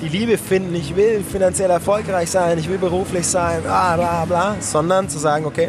die 0.00 0.08
Liebe 0.08 0.38
finden, 0.38 0.74
ich 0.74 0.96
will 0.96 1.22
finanziell 1.22 1.70
erfolgreich 1.70 2.30
sein, 2.30 2.58
ich 2.58 2.68
will 2.68 2.78
beruflich 2.78 3.26
sein, 3.26 3.62
bla 3.62 3.96
bla 3.96 4.24
bla, 4.24 4.56
sondern 4.58 5.08
zu 5.08 5.18
sagen, 5.18 5.44
okay, 5.44 5.68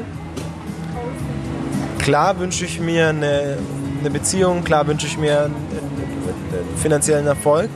klar 1.99 2.39
wünsche 2.39 2.66
ich 2.66 2.80
mir 2.80 3.09
eine, 3.09 3.57
eine 3.99 4.09
Beziehung, 4.09 4.64
klar 4.64 4.88
wünsche 4.88 5.05
ich 5.05 5.18
mir 5.18 5.51
finanziellen 6.78 7.28
Erfolg, 7.28 7.69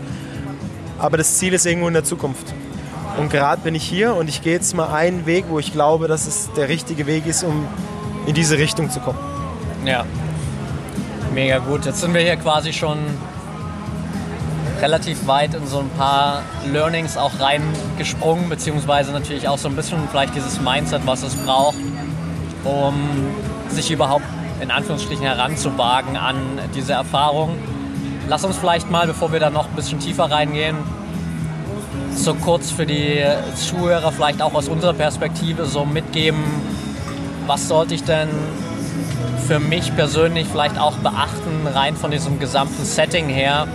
aber 0.99 1.17
das 1.17 1.37
Ziel 1.37 1.53
ist 1.53 1.65
irgendwo 1.65 1.87
in 1.87 1.93
der 1.93 2.03
Zukunft. 2.03 2.53
Und 3.17 3.31
gerade 3.31 3.61
bin 3.61 3.73
ich 3.73 3.83
hier 3.83 4.15
und 4.15 4.29
ich 4.29 4.41
gehe 4.41 4.53
jetzt 4.53 4.75
mal 4.75 4.93
einen 4.93 5.25
Weg, 5.25 5.45
wo 5.49 5.59
ich 5.59 5.71
glaube, 5.71 6.07
dass 6.07 6.27
es 6.27 6.51
der 6.55 6.69
richtige 6.69 7.07
Weg 7.07 7.25
ist, 7.25 7.43
um 7.43 7.65
in 8.27 8.33
diese 8.33 8.57
Richtung 8.57 8.89
zu 8.91 8.99
kommen. 8.99 9.17
Ja, 9.85 10.05
Mega 11.37 11.59
gut. 11.59 11.85
Jetzt 11.85 12.01
sind 12.01 12.15
wir 12.15 12.21
hier 12.21 12.35
quasi 12.35 12.73
schon 12.73 12.97
relativ 14.81 15.27
weit 15.27 15.53
in 15.53 15.67
so 15.67 15.81
ein 15.81 15.89
paar 15.89 16.41
Learnings 16.73 17.15
auch 17.15 17.39
reingesprungen, 17.39 18.49
beziehungsweise 18.49 19.11
natürlich 19.11 19.47
auch 19.47 19.59
so 19.59 19.69
ein 19.69 19.75
bisschen 19.75 19.99
vielleicht 20.09 20.33
dieses 20.33 20.59
Mindset, 20.59 21.05
was 21.05 21.21
es 21.21 21.35
braucht, 21.35 21.77
um 22.63 22.95
sich 23.69 23.91
überhaupt 23.91 24.25
in 24.61 24.71
Anführungsstrichen 24.71 25.25
heranzuwagen 25.25 26.17
an 26.17 26.37
diese 26.73 26.93
Erfahrung. 26.93 27.55
Lass 28.29 28.43
uns 28.43 28.57
vielleicht 28.57 28.91
mal, 28.91 29.07
bevor 29.07 29.31
wir 29.31 29.39
da 29.39 29.49
noch 29.49 29.69
ein 29.69 29.75
bisschen 29.75 29.99
tiefer 29.99 30.29
reingehen, 30.29 30.75
so 32.13 32.33
kurz 32.33 32.71
für 32.71 32.85
die 32.85 33.23
Zuhörer 33.55 34.11
vielleicht 34.11 34.41
auch 34.41 34.53
aus 34.53 34.67
unserer 34.67 34.93
Perspektive 34.93 35.65
so 35.65 35.85
mitgeben, 35.85 36.43
was 37.45 37.69
sollte 37.69 37.95
ich 37.95 38.03
denn 38.03 38.27
für 39.47 39.59
mich 39.59 39.95
persönlich 39.95 40.45
vielleicht 40.45 40.77
auch 40.77 40.97
beachten, 40.97 41.67
rein 41.73 41.95
von 41.95 42.11
diesem 42.11 42.37
gesamten 42.37 42.83
Setting 42.83 43.29
her, 43.29 43.65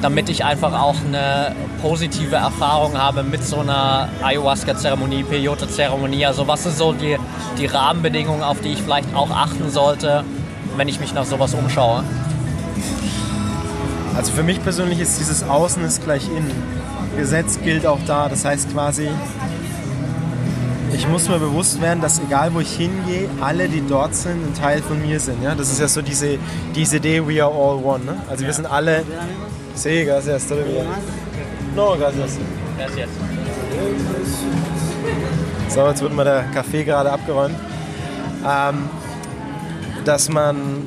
damit 0.00 0.28
ich 0.28 0.44
einfach 0.44 0.72
auch 0.80 0.96
eine 1.06 1.54
positive 1.82 2.34
Erfahrung 2.34 2.98
habe 2.98 3.22
mit 3.22 3.44
so 3.44 3.60
einer 3.60 4.08
Ayahuasca-Zeremonie, 4.24 5.22
Peyote-Zeremonie. 5.22 6.26
Also 6.26 6.48
was 6.48 6.64
sind 6.64 6.76
so 6.76 6.92
die, 6.92 7.16
die 7.58 7.66
Rahmenbedingungen, 7.66 8.42
auf 8.42 8.60
die 8.60 8.70
ich 8.72 8.82
vielleicht 8.82 9.14
auch 9.14 9.30
achten 9.30 9.70
sollte, 9.70 10.24
wenn 10.76 10.88
ich 10.88 10.98
mich 10.98 11.14
nach 11.14 11.24
sowas 11.24 11.54
umschaue? 11.54 12.02
Also 14.16 14.32
für 14.32 14.42
mich 14.42 14.62
persönlich 14.62 15.00
ist 15.00 15.18
dieses 15.18 15.42
Außen 15.42 15.82
ist 15.84 16.04
gleich 16.04 16.28
innen. 16.28 16.52
Gesetz 17.16 17.58
gilt 17.62 17.86
auch 17.86 17.98
da. 18.06 18.28
Das 18.28 18.44
heißt 18.44 18.72
quasi, 18.72 19.08
ich 20.94 21.08
muss 21.08 21.28
mir 21.28 21.38
bewusst 21.38 21.80
werden, 21.80 22.00
dass 22.00 22.20
egal 22.20 22.52
wo 22.54 22.60
ich 22.60 22.72
hingehe, 22.76 23.28
alle, 23.40 23.68
die 23.68 23.82
dort 23.86 24.14
sind, 24.14 24.44
ein 24.44 24.54
Teil 24.54 24.82
von 24.82 25.00
mir 25.00 25.18
sind. 25.18 25.42
Ja? 25.42 25.54
Das 25.54 25.70
ist 25.70 25.80
ja 25.80 25.88
so 25.88 26.02
diese, 26.02 26.38
diese 26.74 26.96
Idee, 26.96 27.26
we 27.26 27.42
are 27.42 27.52
all 27.52 27.82
one. 27.82 28.04
Ne? 28.04 28.16
Also 28.28 28.44
wir 28.44 28.52
sind 28.52 28.66
alle... 28.66 29.02
Sí, 29.74 30.04
gracias. 30.04 30.50
No, 31.74 31.96
gracias. 31.96 32.38
Gracias. 32.76 33.08
So, 35.68 35.88
jetzt 35.88 36.02
wird 36.02 36.14
mal 36.14 36.24
der 36.24 36.44
Kaffee 36.54 36.84
gerade 36.84 37.10
abgeräumt. 37.10 37.54
Ähm, 38.46 38.90
dass 40.04 40.28
man 40.28 40.82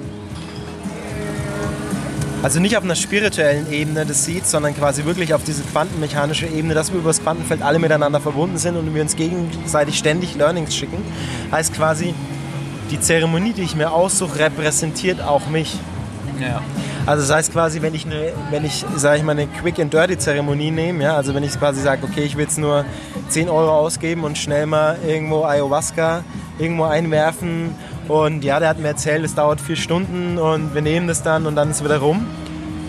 also 2.44 2.60
nicht 2.60 2.78
auf 2.78 2.84
einer 2.84 2.96
spirituellen 2.96 3.72
Ebene 3.72 4.06
das 4.06 4.26
sieht, 4.26 4.46
sondern 4.46 4.76
quasi 4.76 5.06
wirklich 5.06 5.34
auf 5.34 5.44
diese 5.44 5.64
quantenmechanische 5.64 6.48
Ebene, 6.48 6.74
dass 6.74 6.92
wir 6.92 7.00
über 7.00 7.10
das 7.10 7.22
Quantenfeld 7.22 7.62
alle 7.62 7.80
miteinander 7.80 8.20
verbunden 8.20 8.58
sind 8.58 8.78
und 8.78 8.94
wir 8.94 9.02
uns 9.02 9.16
gegenseitig 9.16 9.98
ständig 9.98 10.36
Learnings 10.36 10.76
schicken. 10.76 10.98
Heißt 11.52 11.74
quasi, 11.74 12.14
die 12.92 13.00
Zeremonie, 13.00 13.54
die 13.54 13.64
ich 13.64 13.76
mir 13.76 13.92
aussuche, 13.92 14.40
repräsentiert 14.40 15.22
auch 15.22 15.48
mich. 15.48 15.78
Ja. 16.40 16.62
Also 17.06 17.22
das 17.28 17.36
heißt 17.36 17.54
quasi, 17.54 17.82
wenn 17.82 17.94
ich 17.94 18.06
eine, 18.06 18.34
wenn 18.50 18.66
ich, 18.66 18.84
sage 18.96 19.18
ich 19.18 19.24
mal, 19.24 19.34
eine 19.34 19.48
Quick 19.48 19.80
and 19.80 19.94
Dirty 19.94 20.18
Zeremonie 20.18 20.72
nehme, 20.72 21.04
ja, 21.04 21.16
also 21.16 21.36
wenn 21.36 21.44
ich 21.44 21.58
quasi 21.58 21.82
sage, 21.82 22.04
okay, 22.04 22.24
ich 22.24 22.36
will 22.36 22.46
jetzt 22.46 22.58
nur 22.58 22.84
10 23.30 23.48
Euro 23.50 23.72
ausgeben 23.72 24.24
und 24.24 24.38
schnell 24.38 24.66
mal 24.66 24.98
irgendwo 25.06 25.44
Ayahuasca 25.44 26.24
irgendwo 26.58 26.86
einwerfen 26.86 27.76
und 28.08 28.44
ja, 28.44 28.60
der 28.60 28.70
hat 28.70 28.80
mir 28.80 28.90
erzählt, 28.90 29.26
es 29.26 29.34
dauert 29.34 29.60
vier 29.60 29.76
Stunden 29.76 30.38
und 30.38 30.76
wir 30.76 30.82
nehmen 30.82 31.08
das 31.08 31.24
dann 31.24 31.48
und 31.48 31.56
dann 31.56 31.72
ist 31.72 31.78
es 31.78 31.84
wieder 31.84 31.98
rum. 31.98 32.28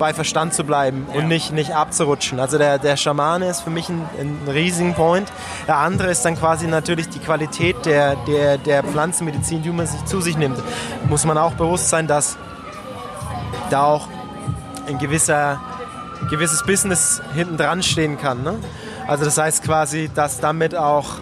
bei 0.00 0.14
Verstand 0.14 0.54
zu 0.54 0.64
bleiben 0.64 1.06
und 1.14 1.28
nicht, 1.28 1.52
nicht 1.52 1.72
abzurutschen. 1.74 2.40
Also 2.40 2.58
der, 2.58 2.78
der 2.78 2.96
Schamane 2.96 3.48
ist 3.48 3.60
für 3.60 3.70
mich 3.70 3.88
ein, 3.90 4.00
ein 4.18 4.48
riesigen 4.48 4.94
Point. 4.94 5.30
Der 5.68 5.76
andere 5.76 6.10
ist 6.10 6.24
dann 6.24 6.36
quasi 6.36 6.66
natürlich 6.66 7.08
die 7.10 7.20
Qualität 7.20 7.84
der, 7.84 8.16
der, 8.16 8.58
der 8.58 8.82
Pflanzenmedizin, 8.82 9.62
die 9.62 9.70
man 9.70 9.86
sich 9.86 10.02
zu 10.06 10.20
sich 10.20 10.36
nimmt. 10.36 10.58
Muss 11.08 11.24
man 11.24 11.38
auch 11.38 11.52
bewusst 11.52 11.90
sein, 11.90 12.06
dass 12.06 12.38
da 13.68 13.84
auch 13.84 14.08
ein 14.88 14.98
gewisser, 14.98 15.60
gewisses 16.30 16.64
Business 16.64 17.22
hinten 17.34 17.58
dran 17.58 17.82
stehen 17.82 18.18
kann. 18.18 18.42
Ne? 18.42 18.56
Also 19.06 19.26
das 19.26 19.36
heißt 19.36 19.62
quasi, 19.62 20.10
dass 20.14 20.40
damit 20.40 20.74
auch 20.74 21.16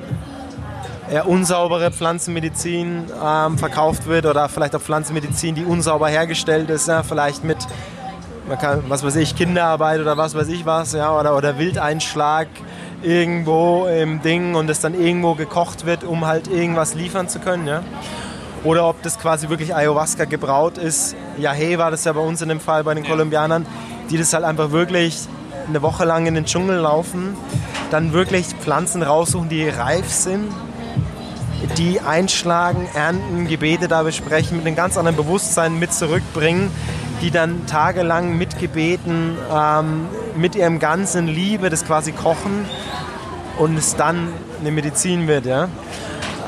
eher 1.11 1.26
unsaubere 1.26 1.91
Pflanzenmedizin 1.91 3.07
ähm, 3.24 3.59
verkauft 3.59 4.07
wird 4.07 4.24
oder 4.24 4.49
vielleicht 4.49 4.76
auch 4.76 4.81
Pflanzenmedizin, 4.81 5.57
die 5.57 5.64
unsauber 5.64 6.09
hergestellt 6.09 6.70
ist, 6.70 6.87
ja, 6.87 7.03
vielleicht 7.03 7.43
mit, 7.43 7.59
man 8.49 8.59
kann, 8.59 8.82
was 8.88 9.05
weiß 9.05 9.16
ich, 9.16 9.36
Kinderarbeit 9.36 10.01
oder 10.01 10.16
was 10.16 10.34
weiß 10.34 10.49
ich 10.49 10.66
was, 10.66 10.92
ja, 10.92 11.16
oder, 11.18 11.36
oder 11.36 11.59
Wildeinschlag 11.59 12.49
irgendwo 13.03 13.86
im 13.86 14.22
Ding 14.22 14.55
und 14.55 14.68
es 14.68 14.80
dann 14.80 14.94
irgendwo 14.94 15.34
gekocht 15.34 15.86
wird, 15.86 16.05
um 16.05 16.26
halt 16.26 16.49
irgendwas 16.49 16.94
liefern 16.94 17.28
zu 17.28 17.38
können. 17.38 17.66
Ja. 17.66 17.82
Oder 18.64 18.88
ob 18.88 19.03
das 19.03 19.18
quasi 19.18 19.49
wirklich 19.49 19.74
Ayahuasca 19.74 20.24
gebraut 20.24 20.78
ist. 20.78 21.14
Ja, 21.38 21.53
hey, 21.53 21.78
war 21.78 21.92
das 21.92 22.05
ja 22.05 22.12
bei 22.12 22.20
uns 22.20 22.42
in 22.42 22.49
dem 22.49 22.59
Fall 22.59 22.82
bei 22.82 22.94
den 22.94 23.05
Kolumbianern, 23.05 23.66
die 24.11 24.18
das 24.18 24.32
halt 24.32 24.44
einfach 24.44 24.72
wirklich 24.72 25.16
eine 25.68 25.80
Woche 25.82 26.05
lang 26.05 26.26
in 26.26 26.34
den 26.34 26.44
Dschungel 26.44 26.78
laufen, 26.78 27.36
dann 27.90 28.12
wirklich 28.12 28.46
Pflanzen 28.46 29.03
raussuchen, 29.03 29.49
die 29.49 29.68
reif 29.68 30.11
sind 30.11 30.51
die 31.76 32.01
einschlagen, 32.01 32.88
ernten, 32.94 33.49
Gebete 33.49 33.88
da 33.88 34.03
besprechen, 34.03 34.59
mit 34.59 34.66
einem 34.66 34.76
ganz 34.76 34.96
anderen 34.96 35.16
Bewusstsein 35.16 35.78
mit 35.78 35.92
zurückbringen, 35.92 36.70
die 37.21 37.31
dann 37.31 37.66
tagelang 37.66 38.37
mit 38.37 38.59
Gebeten, 38.59 39.37
ähm, 39.53 40.07
mit 40.37 40.55
ihrem 40.55 40.79
ganzen 40.79 41.27
Liebe 41.27 41.71
das 41.71 41.85
quasi 41.85 42.12
kochen 42.12 42.64
und 43.59 43.77
es 43.77 43.97
dann 43.97 44.29
eine 44.61 44.71
Medizin 44.71 45.27
wird. 45.27 45.47
Ja? 45.47 45.69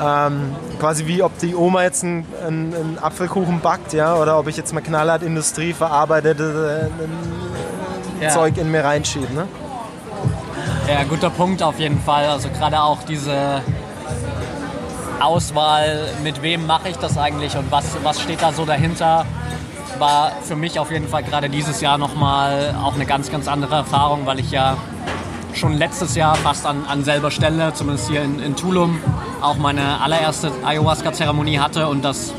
Ähm, 0.01 0.55
quasi 0.79 1.05
wie 1.07 1.21
ob 1.21 1.37
die 1.39 1.55
Oma 1.55 1.83
jetzt 1.83 2.03
einen, 2.03 2.25
einen, 2.45 2.73
einen, 2.73 2.99
Apfelkuchen 2.99 3.59
backt 3.59 3.93
ja? 3.93 4.15
oder 4.15 4.39
ob 4.39 4.47
ich 4.47 4.57
jetzt 4.57 4.73
mal 4.73 4.81
knallhart 4.81 5.23
Industrie 5.23 5.73
verarbeitete 5.73 6.89
äh, 8.19 8.23
ja. 8.23 8.29
Zeug 8.29 8.57
in 8.57 8.71
mir 8.71 8.83
reinschiebe. 8.83 9.33
Ne? 9.33 9.47
Ja, 10.87 11.03
guter 11.03 11.29
Punkt 11.29 11.61
auf 11.61 11.79
jeden 11.79 11.99
Fall. 12.01 12.25
Also 12.25 12.49
gerade 12.49 12.81
auch 12.81 13.03
diese 13.03 13.61
Auswahl, 15.19 16.07
mit 16.23 16.41
wem 16.41 16.65
mache 16.65 16.89
ich 16.89 16.97
das 16.97 17.17
eigentlich 17.17 17.55
und 17.55 17.71
was, 17.71 17.85
was 18.03 18.19
steht 18.19 18.41
da 18.41 18.51
so 18.51 18.65
dahinter, 18.65 19.25
war 20.01 20.31
für 20.41 20.55
mich 20.55 20.79
auf 20.79 20.91
jeden 20.91 21.07
Fall 21.07 21.21
gerade 21.21 21.47
dieses 21.47 21.79
Jahr 21.79 21.99
nochmal 21.99 22.75
auch 22.83 22.95
eine 22.95 23.05
ganz, 23.05 23.31
ganz 23.31 23.47
andere 23.47 23.75
Erfahrung, 23.75 24.25
weil 24.25 24.39
ich 24.39 24.49
ja 24.49 24.75
schon 25.53 25.77
letztes 25.77 26.15
Jahr 26.15 26.35
fast 26.35 26.65
an, 26.65 26.85
an 26.87 27.03
selber 27.03 27.29
Stelle, 27.29 27.71
zumindest 27.73 28.09
hier 28.09 28.23
in, 28.23 28.39
in 28.39 28.55
Tulum, 28.55 28.99
auch 29.41 29.57
meine 29.57 30.01
allererste 30.01 30.51
Ayahuasca-Zeremonie 30.65 31.59
hatte 31.59 31.87
und 31.87 32.03
das 32.03 32.33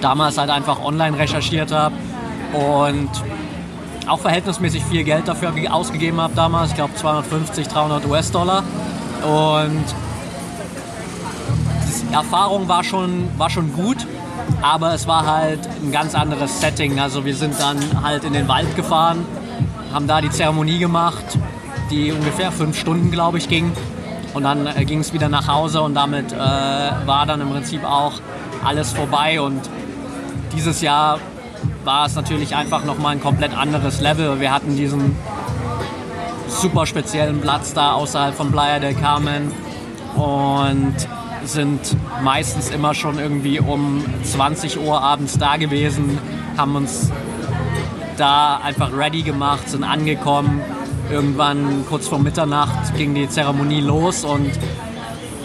damals 0.00 0.38
halt 0.38 0.48
einfach 0.48 0.82
online 0.82 1.18
recherchiert 1.18 1.72
habe 1.72 1.96
und 2.52 3.10
auch 4.06 4.20
verhältnismäßig 4.20 4.84
viel 4.84 5.02
Geld 5.02 5.26
dafür 5.26 5.52
ausgegeben 5.70 6.20
habe 6.20 6.34
damals, 6.36 6.70
ich 6.70 6.76
glaube 6.76 6.94
250, 6.94 7.66
300 7.66 8.06
US-Dollar. 8.06 8.62
Und 9.24 9.84
Erfahrung 12.12 12.68
war 12.68 12.84
schon, 12.84 13.28
war 13.38 13.50
schon 13.50 13.72
gut, 13.72 14.06
aber 14.62 14.94
es 14.94 15.06
war 15.06 15.26
halt 15.26 15.60
ein 15.82 15.92
ganz 15.92 16.14
anderes 16.14 16.60
Setting. 16.60 16.98
Also 17.00 17.24
wir 17.24 17.34
sind 17.34 17.58
dann 17.60 17.78
halt 18.02 18.24
in 18.24 18.32
den 18.32 18.48
Wald 18.48 18.74
gefahren, 18.76 19.26
haben 19.92 20.06
da 20.06 20.20
die 20.20 20.30
Zeremonie 20.30 20.78
gemacht, 20.78 21.24
die 21.90 22.12
ungefähr 22.12 22.50
fünf 22.50 22.78
Stunden, 22.78 23.10
glaube 23.10 23.38
ich, 23.38 23.48
ging. 23.48 23.72
Und 24.32 24.42
dann 24.42 24.66
äh, 24.66 24.84
ging 24.84 25.00
es 25.00 25.12
wieder 25.12 25.28
nach 25.28 25.46
Hause 25.46 25.82
und 25.82 25.94
damit 25.94 26.32
äh, 26.32 26.36
war 26.36 27.24
dann 27.26 27.40
im 27.40 27.50
Prinzip 27.50 27.84
auch 27.84 28.14
alles 28.64 28.92
vorbei. 28.92 29.40
Und 29.40 29.60
dieses 30.52 30.80
Jahr 30.80 31.18
war 31.84 32.06
es 32.06 32.14
natürlich 32.14 32.56
einfach 32.56 32.84
nochmal 32.84 33.12
ein 33.12 33.20
komplett 33.20 33.56
anderes 33.56 34.00
Level. 34.00 34.40
Wir 34.40 34.52
hatten 34.52 34.76
diesen 34.76 35.16
super 36.48 36.86
speziellen 36.86 37.40
Platz 37.40 37.74
da 37.74 37.92
außerhalb 37.92 38.34
von 38.34 38.50
Playa 38.50 38.78
del 38.78 38.94
Carmen 38.94 39.52
und 40.16 40.94
sind 41.48 41.96
meistens 42.22 42.70
immer 42.70 42.94
schon 42.94 43.18
irgendwie 43.18 43.60
um 43.60 44.04
20 44.22 44.80
Uhr 44.80 45.00
abends 45.00 45.38
da 45.38 45.56
gewesen, 45.56 46.18
haben 46.56 46.76
uns 46.76 47.10
da 48.16 48.58
einfach 48.58 48.96
ready 48.96 49.22
gemacht, 49.22 49.68
sind 49.68 49.84
angekommen. 49.84 50.60
Irgendwann 51.10 51.84
kurz 51.88 52.08
vor 52.08 52.18
Mitternacht 52.18 52.96
ging 52.96 53.14
die 53.14 53.28
Zeremonie 53.28 53.80
los 53.80 54.24
und 54.24 54.50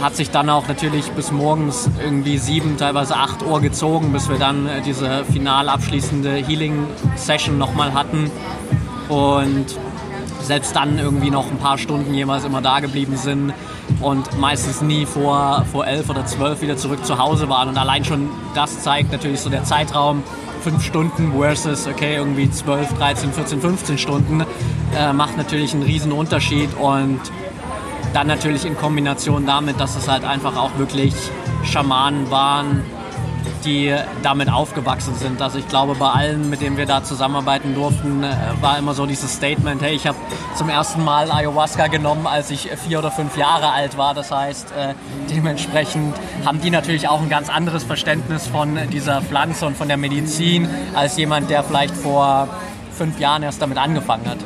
hat 0.01 0.15
sich 0.15 0.31
dann 0.31 0.49
auch 0.49 0.67
natürlich 0.67 1.11
bis 1.11 1.31
morgens 1.31 1.89
irgendwie 2.01 2.37
sieben, 2.37 2.77
teilweise 2.77 3.17
acht 3.17 3.43
Uhr 3.43 3.59
gezogen, 3.59 4.13
bis 4.13 4.29
wir 4.29 4.37
dann 4.37 4.65
äh, 4.67 4.81
diese 4.81 5.25
final 5.25 5.67
abschließende 5.67 6.35
Healing-Session 6.35 7.57
nochmal 7.57 7.93
hatten. 7.93 8.31
Und 9.09 9.65
selbst 10.49 10.75
dann 10.75 10.97
irgendwie 10.97 11.29
noch 11.29 11.45
ein 11.51 11.59
paar 11.59 11.77
Stunden 11.77 12.11
jemals 12.11 12.43
immer 12.43 12.59
da 12.59 12.79
geblieben 12.79 13.17
sind 13.17 13.53
und 14.01 14.39
meistens 14.39 14.81
nie 14.81 15.05
vor, 15.05 15.63
vor 15.71 15.85
elf 15.85 16.09
oder 16.09 16.25
zwölf 16.25 16.61
wieder 16.61 16.75
zurück 16.75 17.05
zu 17.05 17.19
Hause 17.19 17.49
waren. 17.49 17.69
Und 17.69 17.77
allein 17.77 18.03
schon 18.03 18.29
das 18.55 18.81
zeigt 18.81 19.11
natürlich 19.11 19.41
so 19.41 19.51
der 19.51 19.63
Zeitraum, 19.63 20.23
fünf 20.63 20.83
Stunden 20.83 21.33
versus, 21.37 21.85
okay, 21.85 22.15
irgendwie 22.15 22.49
12, 22.49 22.93
13, 22.97 23.31
14, 23.31 23.61
15 23.61 23.97
Stunden, 23.99 24.43
äh, 24.97 25.13
macht 25.13 25.37
natürlich 25.37 25.71
einen 25.75 25.83
riesen 25.83 26.11
Unterschied 26.11 26.69
und 26.79 27.21
dann 28.15 28.25
natürlich 28.25 28.65
in 28.65 28.75
Kombination 28.75 29.45
damit, 29.45 29.79
dass 29.79 29.95
es 29.95 30.07
halt 30.07 30.23
einfach 30.23 30.57
auch 30.57 30.79
wirklich 30.79 31.13
Schamanen 31.63 32.31
waren, 32.31 32.81
die 33.65 33.93
damit 34.23 34.51
aufgewachsen 34.51 35.15
sind. 35.15 35.41
Also 35.41 35.57
ich 35.57 35.67
glaube, 35.67 35.95
bei 35.95 36.09
allen, 36.09 36.49
mit 36.49 36.61
denen 36.61 36.77
wir 36.77 36.85
da 36.85 37.03
zusammenarbeiten 37.03 37.75
durften, 37.75 38.23
äh, 38.23 38.35
war 38.61 38.77
immer 38.77 38.93
so 38.93 39.05
dieses 39.05 39.33
Statement, 39.33 39.81
hey, 39.81 39.95
ich 39.95 40.07
habe 40.07 40.17
zum 40.55 40.69
ersten 40.69 41.03
Mal 41.03 41.31
Ayahuasca 41.31 41.87
genommen, 41.87 42.27
als 42.27 42.51
ich 42.51 42.69
vier 42.87 42.99
oder 42.99 43.11
fünf 43.11 43.37
Jahre 43.37 43.71
alt 43.71 43.97
war. 43.97 44.13
Das 44.13 44.31
heißt, 44.31 44.71
äh, 44.71 44.93
dementsprechend 45.29 46.15
haben 46.45 46.61
die 46.61 46.69
natürlich 46.69 47.07
auch 47.07 47.21
ein 47.21 47.29
ganz 47.29 47.49
anderes 47.49 47.83
Verständnis 47.83 48.47
von 48.47 48.77
dieser 48.91 49.21
Pflanze 49.21 49.65
und 49.65 49.77
von 49.77 49.87
der 49.87 49.97
Medizin 49.97 50.67
als 50.93 51.17
jemand, 51.17 51.49
der 51.49 51.63
vielleicht 51.63 51.95
vor 51.95 52.47
fünf 52.91 53.19
Jahren 53.19 53.43
erst 53.43 53.61
damit 53.61 53.77
angefangen 53.77 54.27
hat. 54.27 54.37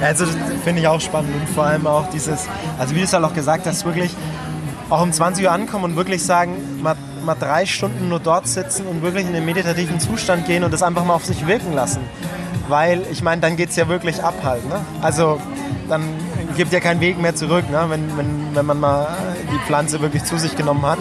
Also 0.00 0.24
finde 0.64 0.82
ich 0.82 0.88
auch 0.88 1.00
spannend 1.00 1.34
und 1.34 1.48
vor 1.48 1.64
allem 1.64 1.86
auch 1.86 2.08
dieses, 2.10 2.46
also 2.78 2.94
wie 2.94 3.00
du 3.00 3.04
es 3.04 3.12
halt 3.12 3.24
auch 3.24 3.34
gesagt 3.34 3.66
hast, 3.66 3.84
wirklich 3.84 4.12
auch 4.88 5.02
um 5.02 5.12
20 5.12 5.44
Uhr 5.44 5.52
ankommen 5.52 5.84
und 5.84 5.96
wirklich 5.96 6.24
sagen, 6.24 6.54
man 6.82 6.96
mal 7.30 7.36
drei 7.38 7.64
Stunden 7.64 8.08
nur 8.08 8.18
dort 8.18 8.48
sitzen 8.48 8.86
und 8.86 9.02
wirklich 9.02 9.24
in 9.24 9.32
den 9.32 9.44
meditativen 9.44 10.00
Zustand 10.00 10.46
gehen 10.46 10.64
und 10.64 10.72
das 10.72 10.82
einfach 10.82 11.04
mal 11.04 11.14
auf 11.14 11.24
sich 11.24 11.46
wirken 11.46 11.72
lassen. 11.72 12.00
Weil 12.68 13.02
ich 13.10 13.22
meine, 13.22 13.40
dann 13.40 13.56
geht 13.56 13.70
es 13.70 13.76
ja 13.76 13.88
wirklich 13.88 14.22
ab 14.22 14.34
halt. 14.42 14.68
Ne? 14.68 14.80
Also 15.00 15.40
dann 15.88 16.02
gibt 16.56 16.72
ja 16.72 16.80
keinen 16.80 17.00
Weg 17.00 17.20
mehr 17.20 17.34
zurück, 17.34 17.70
ne? 17.70 17.84
wenn, 17.88 18.16
wenn, 18.16 18.48
wenn 18.54 18.66
man 18.66 18.80
mal 18.80 19.06
die 19.52 19.58
Pflanze 19.66 20.00
wirklich 20.00 20.24
zu 20.24 20.38
sich 20.38 20.56
genommen 20.56 20.82
hat. 20.82 20.98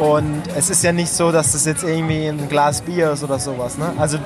Und 0.00 0.42
es 0.56 0.68
ist 0.68 0.82
ja 0.82 0.92
nicht 0.92 1.10
so, 1.10 1.30
dass 1.30 1.52
das 1.52 1.64
jetzt 1.64 1.84
irgendwie 1.84 2.26
ein 2.26 2.48
Glas 2.48 2.82
Bier 2.82 3.12
ist 3.12 3.22
oder 3.22 3.38
sowas. 3.38 3.78
Ne? 3.78 3.92
Also 3.98 4.18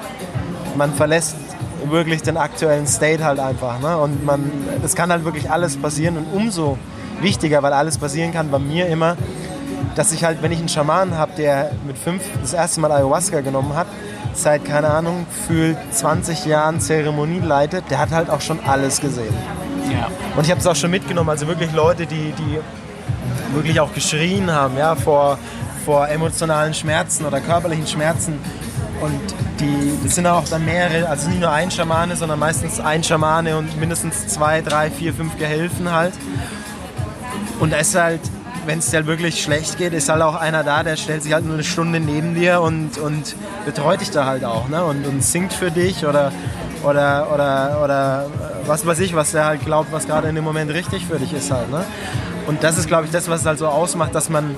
man 0.77 0.95
verlässt 0.95 1.37
wirklich 1.85 2.23
den 2.23 2.37
aktuellen 2.37 2.87
State 2.87 3.23
halt 3.25 3.41
einfach. 3.41 3.79
Ne? 3.81 3.97
Und 3.99 4.25
man, 4.25 4.51
es 4.83 4.95
kann 4.97 5.11
halt 5.11 5.25
wirklich 5.25 5.51
alles 5.51 5.77
passieren 5.77 6.17
und 6.17 6.27
umso 6.33 6.79
wichtiger, 7.21 7.63
weil 7.63 7.75
alles 7.75 7.99
passieren 7.99 8.33
kann 8.33 8.51
bei 8.51 8.59
mir 8.59 8.87
immer, 8.87 9.17
dass 9.95 10.13
ich 10.13 10.25
halt, 10.25 10.43
wenn 10.43 10.53
ich 10.53 10.59
einen 10.59 10.69
Schaman 10.69 11.17
habe, 11.17 11.33
der 11.37 11.73
mit 11.87 11.99
fünf 11.99 12.23
das 12.41 12.53
erste 12.53 12.81
Mal 12.81 12.93
Ayahuasca 12.93 13.41
genommen 13.41 13.75
hat, 13.75 13.87
seit, 14.35 14.65
keine 14.65 14.89
Ahnung, 14.89 15.27
für 15.47 15.77
20 15.91 16.47
Jahren 16.47 16.81
Zeremonie 16.81 17.41
leitet, 17.41 17.91
der 17.91 17.99
hat 17.99 18.11
halt 18.11 18.31
auch 18.31 18.41
schon 18.41 18.61
alles 18.61 19.01
gesehen. 19.01 19.35
Ja. 19.93 20.09
Und 20.37 20.45
ich 20.45 20.51
habe 20.51 20.61
es 20.61 20.67
auch 20.67 20.77
schon 20.77 20.91
mitgenommen, 20.91 21.31
also 21.31 21.47
wirklich 21.47 21.73
Leute, 21.73 22.07
die, 22.07 22.33
die 22.33 22.59
wirklich 23.55 23.81
auch 23.81 23.93
geschrien 23.93 24.51
haben, 24.51 24.77
ja, 24.77 24.95
vor, 24.95 25.39
vor 25.85 26.09
emotionalen 26.09 26.75
Schmerzen 26.75 27.27
oder 27.27 27.41
körperlichen 27.41 27.87
Schmerzen. 27.87 28.39
Und 29.01 29.21
die, 29.59 29.99
das 30.05 30.15
sind 30.15 30.27
auch 30.27 30.45
dann 30.45 30.65
mehrere, 30.65 31.09
also 31.09 31.29
nicht 31.29 31.41
nur 31.41 31.51
ein 31.51 31.71
Schamane, 31.71 32.17
sondern 32.17 32.39
meistens 32.39 32.81
ein 32.81 33.03
Schamane 33.03 33.57
und 33.57 33.79
mindestens 33.79 34.29
zwei, 34.29 34.61
drei, 34.61 34.91
vier, 34.91 35.13
fünf 35.15 35.37
Gehilfen 35.39 35.91
halt. 35.91 36.13
Und 37.59 37.73
da 37.73 37.79
ist 37.79 37.95
halt 37.95 38.21
wenn 38.71 38.79
es 38.79 38.91
dir 38.91 39.05
wirklich 39.05 39.43
schlecht 39.43 39.79
geht, 39.79 39.93
ist 39.93 40.09
halt 40.09 40.23
auch 40.23 40.37
einer 40.37 40.63
da, 40.63 40.85
der 40.85 40.95
stellt 40.95 41.25
sich 41.25 41.33
halt 41.33 41.45
nur 41.45 41.55
eine 41.55 41.65
Stunde 41.65 41.99
neben 41.99 42.37
dir 42.37 42.61
und, 42.61 42.99
und 42.99 43.35
betreut 43.67 44.01
dich 44.01 44.13
da 44.13 44.27
halt 44.27 44.45
auch 44.45 44.69
ne? 44.69 44.85
und, 44.85 45.05
und 45.09 45.25
singt 45.25 45.53
für 45.53 45.73
dich 45.73 46.07
oder, 46.07 46.31
oder, 46.85 47.35
oder, 47.35 47.81
oder 47.83 48.27
was 48.67 48.87
weiß 48.87 49.01
ich, 49.01 49.17
was 49.17 49.35
er 49.35 49.47
halt 49.47 49.65
glaubt, 49.65 49.91
was 49.91 50.07
gerade 50.07 50.29
in 50.29 50.37
dem 50.37 50.45
Moment 50.45 50.73
richtig 50.73 51.05
für 51.05 51.19
dich 51.19 51.33
ist 51.33 51.51
halt. 51.51 51.69
Ne? 51.69 51.85
Und 52.47 52.63
das 52.63 52.79
ist, 52.79 52.87
glaube 52.87 53.07
ich, 53.07 53.11
das, 53.11 53.29
was 53.29 53.41
es 53.41 53.47
halt 53.47 53.59
so 53.59 53.67
ausmacht, 53.67 54.15
dass 54.15 54.29
man 54.29 54.55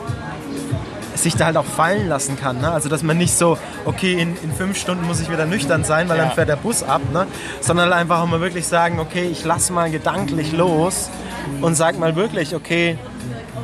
sich 1.15 1.35
da 1.35 1.47
halt 1.47 1.57
auch 1.57 1.65
fallen 1.65 2.07
lassen 2.07 2.39
kann. 2.39 2.61
Ne? 2.61 2.71
Also 2.71 2.91
dass 2.91 3.03
man 3.03 3.17
nicht 3.17 3.33
so, 3.33 3.57
okay, 3.87 4.13
in, 4.21 4.37
in 4.43 4.53
fünf 4.53 4.77
Stunden 4.77 5.07
muss 5.07 5.23
ich 5.23 5.31
wieder 5.31 5.47
nüchtern 5.47 5.85
sein, 5.85 6.11
weil 6.11 6.19
ja. 6.19 6.25
dann 6.27 6.35
fährt 6.35 6.51
der 6.51 6.57
Bus 6.57 6.83
ab, 6.83 7.01
ne? 7.15 7.27
sondern 7.63 7.87
halt 7.87 7.95
einfach 8.03 8.21
auch 8.21 8.27
mal 8.27 8.43
wirklich 8.43 8.67
sagen, 8.67 9.01
okay, 9.01 9.27
ich 9.33 9.43
lasse 9.47 9.73
mal 9.73 9.91
gedanklich 9.91 10.53
los 10.53 11.09
und 11.63 11.77
sag 11.77 11.99
mal 11.99 12.15
wirklich, 12.15 12.55
okay, 12.55 12.99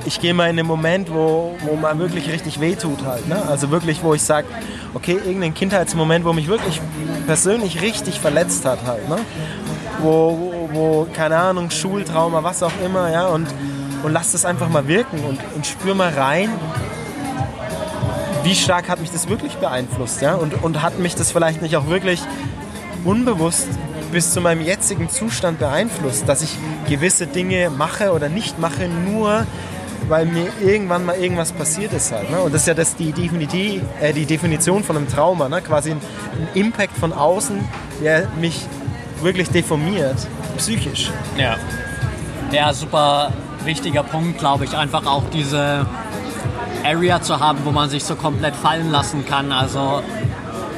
ich 0.05 0.21
gehe 0.21 0.35
mal 0.35 0.51
in 0.51 0.57
den 0.57 0.67
Moment, 0.67 1.11
wo, 1.11 1.57
wo 1.63 1.77
man 1.77 1.99
wirklich 1.99 2.31
richtig 2.31 2.61
wehtut 2.61 3.05
halt. 3.05 3.29
Ne? 3.29 3.41
Also 3.49 3.71
wirklich, 3.71 4.03
wo 4.03 4.15
ich 4.15 4.23
sage, 4.23 4.47
okay, 4.95 5.19
irgendein 5.25 5.55
Kindheitsmoment, 5.55 6.25
wo 6.25 6.33
mich 6.33 6.49
wirklich 6.49 6.81
persönlich 7.27 7.83
richtig 7.83 8.21
verletzt 8.21 8.65
hat 8.65 8.81
halt. 8.87 9.09
Ne? 9.09 9.19
Wo, 10.01 10.39
wo, 10.39 10.71
wo, 10.73 11.07
keine 11.13 11.37
Ahnung, 11.37 11.71
Schultrauma, 11.71 12.43
was 12.45 12.63
auch 12.63 12.73
immer, 12.85 13.11
ja, 13.11 13.27
und, 13.27 13.49
und 14.03 14.13
lass 14.13 14.33
das 14.33 14.45
einfach 14.45 14.69
mal 14.69 14.87
wirken 14.87 15.19
und, 15.25 15.41
und 15.55 15.67
spür 15.67 15.95
mal 15.95 16.11
rein, 16.11 16.51
wie 18.45 18.55
stark 18.55 18.89
hat 18.89 19.01
mich 19.01 19.11
das 19.11 19.29
wirklich 19.29 19.57
beeinflusst, 19.57 20.23
ja, 20.23 20.35
und, 20.37 20.63
und 20.63 20.83
hat 20.83 20.99
mich 20.99 21.17
das 21.17 21.33
vielleicht 21.33 21.63
nicht 21.63 21.77
auch 21.77 21.89
wirklich 21.89 22.23
unbewusst 23.05 23.67
bis 24.13 24.33
zu 24.33 24.41
meinem 24.41 24.63
jetzigen 24.63 25.11
Zustand 25.11 25.59
beeinflusst, 25.59 26.29
dass 26.29 26.43
ich 26.43 26.57
gewisse 26.89 27.27
Dinge 27.27 27.71
mache 27.71 28.13
oder 28.13 28.29
nicht 28.29 28.59
mache, 28.59 28.89
nur 28.89 29.47
weil 30.09 30.27
mir 30.27 30.49
irgendwann 30.61 31.05
mal 31.05 31.17
irgendwas 31.17 31.53
passiert 31.53 31.93
ist 31.93 32.13
halt. 32.13 32.31
Ne? 32.31 32.41
Und 32.41 32.55
das 32.55 32.63
ist 32.63 32.69
ja 32.69 32.75
das, 32.75 32.97
die, 32.97 33.13
Definitiv, 33.13 33.83
äh, 34.01 34.13
die 34.13 34.27
Definition 34.27 34.85
von 34.85 34.97
einem 34.97 35.09
Trauma, 35.09 35.49
ne? 35.49 35.61
quasi 35.61 35.93
ein, 35.93 35.99
ein 35.99 36.49
Impact 36.55 36.97
von 36.97 37.13
außen, 37.13 37.59
der 38.03 38.29
mich 38.41 38.67
wirklich 39.23 39.49
deformiert, 39.51 40.17
psychisch. 40.57 41.11
Ja. 41.37 41.57
Ja, 42.53 42.73
super 42.73 43.33
wichtiger 43.65 44.03
Punkt, 44.03 44.39
glaube 44.39 44.65
ich, 44.65 44.77
einfach 44.77 45.05
auch 45.07 45.25
diese 45.33 45.87
Area 46.85 47.21
zu 47.21 47.41
haben, 47.41 47.59
wo 47.65 47.71
man 47.71 47.91
sich 47.91 48.05
so 48.05 48.15
komplett 48.15 48.57
fallen 48.57 48.91
lassen 48.91 49.27
kann. 49.27 49.53
Also 49.53 50.03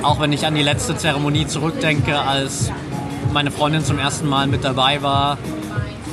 auch 0.03 0.21
wenn 0.21 0.33
ich 0.33 0.47
an 0.47 0.55
die 0.55 0.63
letzte 0.63 0.97
Zeremonie 0.97 1.47
zurückdenke, 1.47 2.19
als 2.19 2.73
meine 3.33 3.51
Freundin 3.51 3.85
zum 3.85 3.99
ersten 3.99 4.29
Mal 4.29 4.47
mit 4.47 4.65
dabei 4.65 5.03
war 5.03 5.39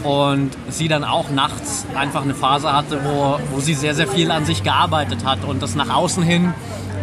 und 0.07 0.51
sie 0.69 0.87
dann 0.87 1.03
auch 1.03 1.29
nachts 1.29 1.85
einfach 1.93 2.23
eine 2.23 2.33
Phase 2.33 2.71
hatte, 2.71 3.01
wo, 3.03 3.39
wo 3.51 3.59
sie 3.59 3.73
sehr, 3.73 3.93
sehr 3.93 4.07
viel 4.07 4.31
an 4.31 4.45
sich 4.45 4.63
gearbeitet 4.63 5.25
hat 5.25 5.43
und 5.43 5.61
das 5.61 5.75
nach 5.75 5.93
außen 5.93 6.23
hin 6.23 6.53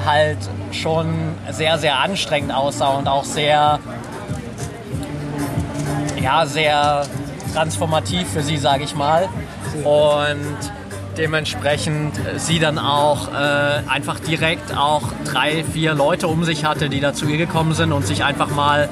halt 0.06 0.38
schon 0.72 1.14
sehr, 1.50 1.78
sehr 1.78 1.98
anstrengend 1.98 2.52
aussah 2.52 2.88
und 2.88 3.08
auch 3.08 3.24
sehr, 3.24 3.78
ja, 6.20 6.46
sehr 6.46 7.06
transformativ 7.52 8.28
für 8.28 8.42
sie, 8.42 8.56
sage 8.56 8.84
ich 8.84 8.94
mal. 8.94 9.28
Und 9.84 10.72
dementsprechend 11.16 12.18
sie 12.36 12.58
dann 12.58 12.78
auch 12.78 13.28
äh, 13.28 13.88
einfach 13.88 14.18
direkt 14.18 14.76
auch 14.76 15.02
drei, 15.24 15.62
vier 15.64 15.94
Leute 15.94 16.26
um 16.28 16.44
sich 16.44 16.64
hatte, 16.64 16.88
die 16.88 17.00
dazu 17.00 17.26
ihr 17.26 17.38
gekommen 17.38 17.74
sind 17.74 17.92
und 17.92 18.06
sich 18.06 18.24
einfach 18.24 18.50
mal 18.50 18.88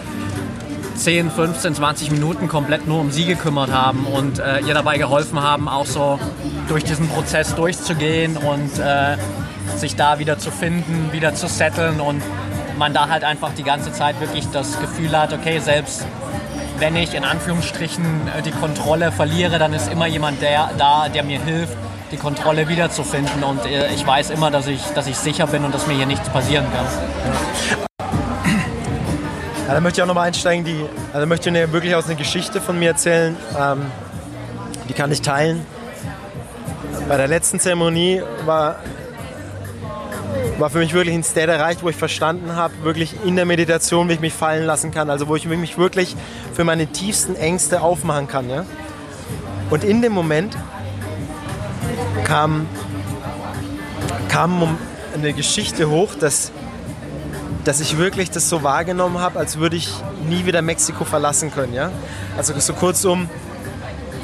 10, 0.94 1.30
15, 1.30 1.74
20 1.74 2.10
Minuten 2.10 2.48
komplett 2.48 2.86
nur 2.86 3.00
um 3.00 3.10
sie 3.10 3.24
gekümmert 3.24 3.72
haben 3.72 4.06
und 4.06 4.38
äh, 4.38 4.60
ihr 4.60 4.74
dabei 4.74 4.98
geholfen 4.98 5.42
haben, 5.42 5.68
auch 5.68 5.86
so 5.86 6.18
durch 6.68 6.84
diesen 6.84 7.08
Prozess 7.08 7.54
durchzugehen 7.54 8.36
und 8.36 8.78
äh, 8.78 9.16
sich 9.76 9.96
da 9.96 10.18
wieder 10.18 10.38
zu 10.38 10.50
finden, 10.50 11.12
wieder 11.12 11.34
zu 11.34 11.48
setteln 11.48 12.00
und 12.00 12.22
man 12.78 12.94
da 12.94 13.08
halt 13.08 13.24
einfach 13.24 13.52
die 13.54 13.62
ganze 13.62 13.92
Zeit 13.92 14.20
wirklich 14.20 14.46
das 14.52 14.80
Gefühl 14.80 15.18
hat, 15.18 15.32
okay, 15.32 15.58
selbst 15.58 16.04
wenn 16.78 16.96
ich 16.96 17.14
in 17.14 17.24
Anführungsstrichen 17.24 18.04
äh, 18.36 18.42
die 18.42 18.50
Kontrolle 18.50 19.12
verliere, 19.12 19.58
dann 19.58 19.72
ist 19.72 19.90
immer 19.90 20.06
jemand 20.06 20.42
der, 20.42 20.70
da, 20.78 21.08
der 21.08 21.22
mir 21.22 21.40
hilft, 21.40 21.76
die 22.10 22.16
Kontrolle 22.16 22.68
wiederzufinden 22.68 23.42
und 23.44 23.64
äh, 23.66 23.92
ich 23.92 24.06
weiß 24.06 24.30
immer, 24.30 24.50
dass 24.50 24.66
ich, 24.66 24.82
dass 24.94 25.06
ich 25.06 25.16
sicher 25.16 25.46
bin 25.46 25.64
und 25.64 25.74
dass 25.74 25.86
mir 25.86 25.94
hier 25.94 26.06
nichts 26.06 26.28
passieren 26.28 26.66
kann. 26.72 27.91
Ja, 29.66 29.74
da 29.74 29.80
möchte 29.80 30.00
ich 30.00 30.02
auch 30.02 30.08
nochmal 30.08 30.26
einsteigen. 30.26 30.64
Die, 30.64 30.84
also 31.12 31.26
möchte 31.26 31.50
ich 31.50 31.72
wirklich 31.72 31.94
aus 31.94 32.06
einer 32.06 32.16
Geschichte 32.16 32.60
von 32.60 32.78
mir 32.78 32.90
erzählen. 32.90 33.36
Ähm, 33.58 33.82
die 34.88 34.92
kann 34.92 35.12
ich 35.12 35.22
teilen. 35.22 35.64
Bei 37.08 37.16
der 37.16 37.28
letzten 37.28 37.60
Zeremonie 37.60 38.22
war, 38.44 38.80
war 40.58 40.68
für 40.68 40.78
mich 40.78 40.92
wirklich 40.94 41.14
ein 41.14 41.22
State 41.22 41.50
erreicht, 41.50 41.82
wo 41.82 41.88
ich 41.88 41.96
verstanden 41.96 42.56
habe, 42.56 42.74
wirklich 42.82 43.14
in 43.24 43.36
der 43.36 43.44
Meditation, 43.44 44.08
wie 44.08 44.14
ich 44.14 44.20
mich 44.20 44.32
fallen 44.32 44.64
lassen 44.64 44.90
kann. 44.90 45.10
Also 45.10 45.28
wo 45.28 45.36
ich 45.36 45.46
mich 45.46 45.78
wirklich 45.78 46.16
für 46.54 46.64
meine 46.64 46.88
tiefsten 46.88 47.36
Ängste 47.36 47.82
aufmachen 47.82 48.26
kann. 48.26 48.50
Ja? 48.50 48.66
Und 49.70 49.84
in 49.84 50.02
dem 50.02 50.12
Moment 50.12 50.56
kam, 52.24 52.66
kam 54.28 54.76
eine 55.14 55.32
Geschichte 55.32 55.88
hoch, 55.88 56.14
dass 56.18 56.50
dass 57.64 57.80
ich 57.80 57.96
wirklich 57.96 58.30
das 58.30 58.48
so 58.48 58.62
wahrgenommen 58.62 59.18
habe, 59.20 59.38
als 59.38 59.58
würde 59.58 59.76
ich 59.76 59.88
nie 60.28 60.46
wieder 60.46 60.62
Mexiko 60.62 61.04
verlassen 61.04 61.52
können. 61.52 61.74
Ja? 61.74 61.90
Also 62.36 62.58
so 62.58 62.72
kurzum, 62.72 63.28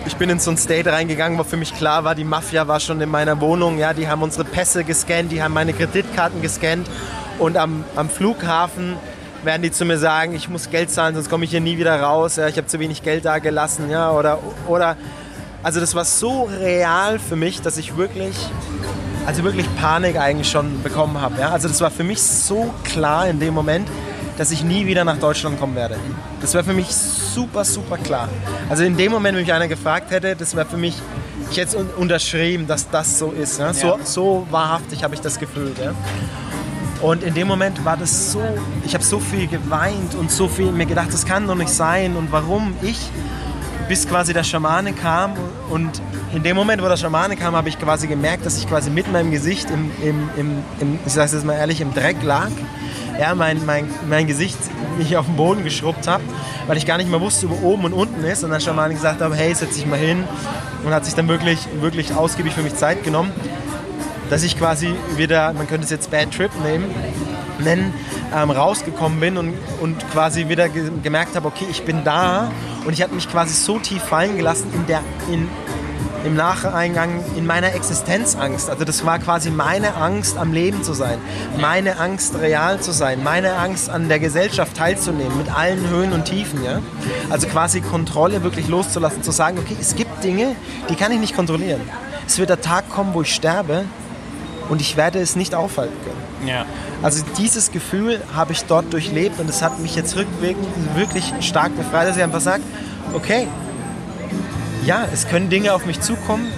ich 0.06 0.16
bin 0.16 0.30
in 0.30 0.38
so 0.38 0.50
ein 0.50 0.56
State 0.56 0.90
reingegangen, 0.90 1.38
wo 1.38 1.44
für 1.44 1.56
mich 1.56 1.74
klar 1.74 2.04
war, 2.04 2.14
die 2.14 2.24
Mafia 2.24 2.66
war 2.66 2.80
schon 2.80 3.00
in 3.00 3.10
meiner 3.10 3.40
Wohnung, 3.40 3.78
ja, 3.78 3.92
die 3.92 4.08
haben 4.08 4.22
unsere 4.22 4.44
Pässe 4.44 4.84
gescannt, 4.84 5.30
die 5.30 5.42
haben 5.42 5.52
meine 5.52 5.72
Kreditkarten 5.72 6.40
gescannt 6.42 6.88
und 7.38 7.56
am, 7.56 7.84
am 7.94 8.08
Flughafen 8.08 8.96
werden 9.44 9.62
die 9.62 9.70
zu 9.70 9.84
mir 9.84 9.98
sagen, 9.98 10.34
ich 10.34 10.48
muss 10.48 10.70
Geld 10.70 10.90
zahlen, 10.90 11.14
sonst 11.14 11.30
komme 11.30 11.44
ich 11.44 11.50
hier 11.50 11.60
nie 11.60 11.78
wieder 11.78 12.00
raus, 12.00 12.36
ja, 12.36 12.48
ich 12.48 12.56
habe 12.56 12.66
zu 12.66 12.80
wenig 12.80 13.02
Geld 13.02 13.24
da 13.24 13.38
gelassen, 13.38 13.90
ja, 13.90 14.10
oder, 14.10 14.38
oder, 14.66 14.96
also 15.62 15.78
das 15.78 15.94
war 15.94 16.04
so 16.04 16.44
real 16.44 17.18
für 17.18 17.36
mich, 17.36 17.60
dass 17.60 17.76
ich 17.76 17.96
wirklich 17.96 18.34
also 19.28 19.44
wirklich 19.44 19.66
Panik 19.76 20.18
eigentlich 20.18 20.48
schon 20.48 20.82
bekommen 20.82 21.20
habe. 21.20 21.38
Ja? 21.38 21.50
Also 21.50 21.68
das 21.68 21.82
war 21.82 21.90
für 21.90 22.02
mich 22.02 22.22
so 22.22 22.72
klar 22.82 23.28
in 23.28 23.38
dem 23.38 23.52
Moment, 23.52 23.86
dass 24.38 24.50
ich 24.50 24.64
nie 24.64 24.86
wieder 24.86 25.04
nach 25.04 25.18
Deutschland 25.18 25.60
kommen 25.60 25.74
werde. 25.74 25.96
Das 26.40 26.54
wäre 26.54 26.64
für 26.64 26.72
mich 26.72 26.86
super, 26.88 27.62
super 27.62 27.98
klar. 27.98 28.30
Also 28.70 28.84
in 28.84 28.96
dem 28.96 29.12
Moment, 29.12 29.36
wenn 29.36 29.44
mich 29.44 29.52
einer 29.52 29.68
gefragt 29.68 30.12
hätte, 30.12 30.34
das 30.34 30.56
wäre 30.56 30.64
für 30.64 30.78
mich, 30.78 30.94
ich 31.50 31.58
hätte 31.58 31.76
unterschrieben, 31.98 32.66
dass 32.66 32.88
das 32.88 33.18
so 33.18 33.32
ist. 33.32 33.58
Ja? 33.58 33.74
So, 33.74 33.98
so 34.02 34.46
wahrhaftig 34.50 35.04
habe 35.04 35.14
ich 35.14 35.20
das 35.20 35.38
gefühlt. 35.38 35.76
Ja? 35.78 35.92
Und 37.02 37.22
in 37.22 37.34
dem 37.34 37.48
Moment 37.48 37.84
war 37.84 37.98
das 37.98 38.32
so, 38.32 38.40
ich 38.86 38.94
habe 38.94 39.04
so 39.04 39.20
viel 39.20 39.46
geweint 39.46 40.14
und 40.14 40.30
so 40.30 40.48
viel 40.48 40.72
mir 40.72 40.86
gedacht, 40.86 41.12
das 41.12 41.26
kann 41.26 41.46
doch 41.46 41.54
nicht 41.54 41.68
sein 41.68 42.16
und 42.16 42.32
warum 42.32 42.74
ich, 42.80 43.10
bis 43.88 44.06
quasi 44.06 44.34
der 44.34 44.44
Schamane 44.44 44.92
kam 44.92 45.32
und 45.70 46.02
in 46.34 46.42
dem 46.42 46.56
Moment, 46.56 46.82
wo 46.82 46.88
der 46.88 46.96
Schamane 46.96 47.36
kam, 47.36 47.56
habe 47.56 47.68
ich 47.70 47.78
quasi 47.78 48.06
gemerkt, 48.06 48.44
dass 48.44 48.58
ich 48.58 48.68
quasi 48.68 48.90
mit 48.90 49.10
meinem 49.10 49.30
Gesicht 49.30 49.70
im, 49.70 49.90
im, 50.02 50.30
im, 50.36 50.64
im 50.80 50.98
ich 51.06 51.12
sage 51.12 51.34
es 51.34 51.44
mal 51.44 51.54
ehrlich, 51.54 51.80
im 51.80 51.94
Dreck 51.94 52.22
lag. 52.22 52.50
Ja, 53.18 53.34
mein, 53.34 53.64
mein, 53.66 53.88
mein 54.08 54.26
Gesicht 54.26 54.58
mich 54.96 55.16
auf 55.16 55.26
den 55.26 55.36
Boden 55.36 55.64
geschrubbt 55.64 56.06
habe, 56.06 56.22
weil 56.66 56.76
ich 56.76 56.86
gar 56.86 56.98
nicht 56.98 57.10
mehr 57.10 57.20
wusste, 57.20 57.48
wo 57.50 57.66
oben 57.66 57.86
und 57.86 57.92
unten 57.92 58.22
ist. 58.24 58.44
Und 58.44 58.50
dann 58.50 58.60
Schamane 58.60 58.94
gesagt 58.94 59.20
habe, 59.20 59.34
hey, 59.34 59.52
setz 59.54 59.74
dich 59.74 59.86
mal 59.86 59.98
hin. 59.98 60.22
Und 60.84 60.92
hat 60.92 61.04
sich 61.04 61.14
dann 61.14 61.26
wirklich, 61.26 61.58
wirklich 61.80 62.14
ausgiebig 62.14 62.52
für 62.52 62.62
mich 62.62 62.76
Zeit 62.76 63.02
genommen, 63.02 63.32
dass 64.30 64.44
ich 64.44 64.56
quasi 64.56 64.94
wieder, 65.16 65.52
man 65.54 65.66
könnte 65.66 65.84
es 65.84 65.90
jetzt 65.90 66.10
Bad 66.10 66.30
Trip 66.32 66.52
nehmen, 66.62 66.84
nennen, 67.60 67.92
ähm, 68.34 68.50
rausgekommen 68.50 69.20
bin 69.20 69.36
und, 69.36 69.54
und 69.80 70.08
quasi 70.10 70.48
wieder 70.48 70.68
ge 70.68 70.90
gemerkt 71.02 71.36
habe, 71.36 71.46
okay, 71.48 71.66
ich 71.70 71.84
bin 71.84 72.04
da 72.04 72.50
und 72.84 72.92
ich 72.92 73.02
habe 73.02 73.14
mich 73.14 73.28
quasi 73.30 73.54
so 73.54 73.78
tief 73.78 74.02
fallen 74.02 74.36
gelassen 74.36 74.68
in 74.74 74.86
der, 74.86 75.00
in, 75.30 75.48
im 76.24 76.34
Nacheingang 76.34 77.24
in 77.36 77.46
meiner 77.46 77.74
Existenzangst. 77.74 78.68
Also 78.68 78.84
das 78.84 79.04
war 79.04 79.18
quasi 79.18 79.50
meine 79.50 79.94
Angst, 79.94 80.36
am 80.36 80.52
Leben 80.52 80.82
zu 80.82 80.92
sein, 80.92 81.18
meine 81.60 81.98
Angst, 81.98 82.34
real 82.38 82.80
zu 82.80 82.92
sein, 82.92 83.22
meine 83.22 83.54
Angst, 83.54 83.90
an 83.90 84.08
der 84.08 84.18
Gesellschaft 84.18 84.76
teilzunehmen, 84.76 85.36
mit 85.38 85.54
allen 85.54 85.88
Höhen 85.88 86.12
und 86.12 86.24
Tiefen. 86.24 86.64
Ja? 86.64 86.80
Also 87.30 87.46
quasi 87.46 87.80
Kontrolle 87.80 88.42
wirklich 88.42 88.68
loszulassen, 88.68 89.22
zu 89.22 89.30
sagen, 89.30 89.58
okay, 89.58 89.76
es 89.80 89.94
gibt 89.94 90.22
Dinge, 90.24 90.56
die 90.88 90.94
kann 90.94 91.12
ich 91.12 91.20
nicht 91.20 91.36
kontrollieren. 91.36 91.80
Es 92.26 92.38
wird 92.38 92.50
der 92.50 92.60
Tag 92.60 92.90
kommen, 92.90 93.14
wo 93.14 93.22
ich 93.22 93.34
sterbe 93.34 93.84
und 94.68 94.80
ich 94.80 94.96
werde 94.96 95.18
es 95.20 95.36
nicht 95.36 95.54
aufhalten 95.54 95.94
können. 96.04 96.48
Ja. 96.48 96.66
Also 97.02 97.24
dieses 97.38 97.70
Gefühl 97.70 98.20
habe 98.34 98.52
ich 98.52 98.64
dort 98.64 98.92
durchlebt 98.92 99.40
und 99.40 99.48
es 99.48 99.62
hat 99.62 99.78
mich 99.80 99.94
jetzt 99.94 100.16
rückwirkend 100.16 100.66
wirklich 100.96 101.32
stark 101.40 101.76
befreit, 101.76 102.08
dass 102.08 102.16
ich 102.16 102.22
einfach 102.22 102.40
sage, 102.40 102.62
okay, 103.14 103.48
ja, 104.84 105.06
es 105.12 105.28
können 105.28 105.50
Dinge 105.50 105.74
auf 105.74 105.86
mich 105.86 106.00
zukommen, 106.00 106.50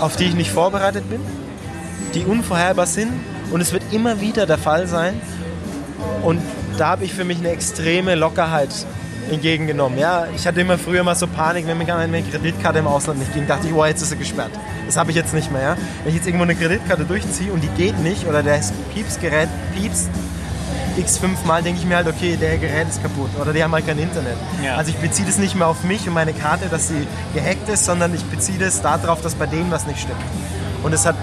auf 0.00 0.16
die 0.16 0.24
ich 0.24 0.34
nicht 0.34 0.50
vorbereitet 0.50 1.08
bin, 1.08 1.20
die 2.14 2.24
unvorherbar 2.24 2.86
sind 2.86 3.12
und 3.50 3.60
es 3.60 3.72
wird 3.72 3.82
immer 3.92 4.20
wieder 4.20 4.46
der 4.46 4.58
Fall 4.58 4.86
sein. 4.86 5.20
Und 6.22 6.40
da 6.78 6.88
habe 6.88 7.04
ich 7.04 7.14
für 7.14 7.24
mich 7.24 7.38
eine 7.38 7.50
extreme 7.50 8.14
Lockerheit 8.14 8.70
entgegengenommen. 9.30 9.98
Ja, 9.98 10.26
ich 10.34 10.46
hatte 10.46 10.60
immer 10.60 10.78
früher 10.78 11.02
mal 11.02 11.14
so 11.14 11.26
Panik, 11.26 11.66
wenn 11.66 11.78
mir 11.78 11.96
eine 11.96 12.22
Kreditkarte 12.22 12.78
im 12.78 12.86
Ausland 12.86 13.18
nicht 13.18 13.32
ging, 13.34 13.46
dachte 13.46 13.66
ich, 13.66 13.72
oh, 13.72 13.84
jetzt 13.84 14.02
ist 14.02 14.10
sie 14.10 14.16
gesperrt. 14.16 14.52
Das 14.86 14.96
habe 14.96 15.10
ich 15.10 15.16
jetzt 15.16 15.34
nicht 15.34 15.50
mehr. 15.50 15.62
Ja? 15.62 15.76
Wenn 16.02 16.10
ich 16.10 16.16
jetzt 16.16 16.26
irgendwo 16.26 16.44
eine 16.44 16.54
Kreditkarte 16.54 17.04
durchziehe 17.04 17.52
und 17.52 17.62
die 17.62 17.68
geht 17.68 17.98
nicht 18.00 18.26
oder 18.26 18.42
das 18.42 18.72
Piepsgerät 18.92 19.48
piepst, 19.74 20.08
x 20.96 21.18
fünfmal 21.18 21.62
denke 21.62 21.80
ich 21.80 21.86
mir 21.86 21.96
halt, 21.96 22.06
okay, 22.06 22.36
der 22.36 22.56
Gerät 22.58 22.88
ist 22.88 23.02
kaputt 23.02 23.30
oder 23.40 23.52
die 23.52 23.62
haben 23.62 23.72
halt 23.72 23.86
kein 23.86 23.98
Internet. 23.98 24.36
Ja. 24.62 24.76
Also 24.76 24.90
ich 24.90 24.96
beziehe 24.96 25.26
das 25.26 25.38
nicht 25.38 25.56
mehr 25.56 25.66
auf 25.66 25.82
mich 25.82 26.06
und 26.06 26.14
meine 26.14 26.32
Karte, 26.32 26.66
dass 26.70 26.88
sie 26.88 27.06
gehackt 27.34 27.68
ist, 27.68 27.84
sondern 27.84 28.14
ich 28.14 28.24
beziehe 28.24 28.58
das 28.58 28.80
darauf, 28.80 29.20
dass 29.20 29.34
bei 29.34 29.46
denen 29.46 29.70
was 29.70 29.86
nicht 29.86 30.00
stimmt. 30.00 30.20
Und 30.82 30.92
es 30.92 31.04
hat 31.04 31.16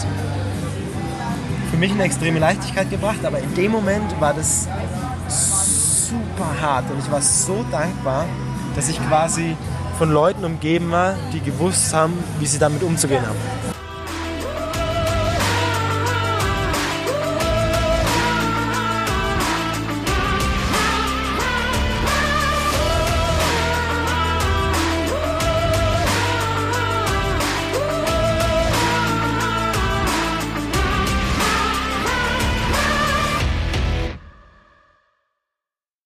für 1.69 1.77
mich 1.77 1.91
eine 1.91 2.03
extreme 2.03 2.39
Leichtigkeit 2.39 2.89
gebracht, 2.89 3.23
aber 3.23 3.39
in 3.39 3.53
dem 3.55 3.71
Moment 3.71 4.19
war 4.19 4.33
das 4.33 4.67
super 6.41 6.61
hart 6.61 6.89
und 6.89 6.99
ich 6.99 7.11
war 7.11 7.21
so 7.21 7.63
dankbar, 7.71 8.25
dass 8.75 8.89
ich 8.89 8.99
quasi 9.07 9.55
von 9.97 10.11
Leuten 10.11 10.43
umgeben 10.43 10.91
war, 10.91 11.13
die 11.33 11.39
gewusst 11.39 11.93
haben, 11.93 12.13
wie 12.39 12.45
sie 12.47 12.57
damit 12.57 12.81
umzugehen 12.81 13.25
haben. 13.25 13.70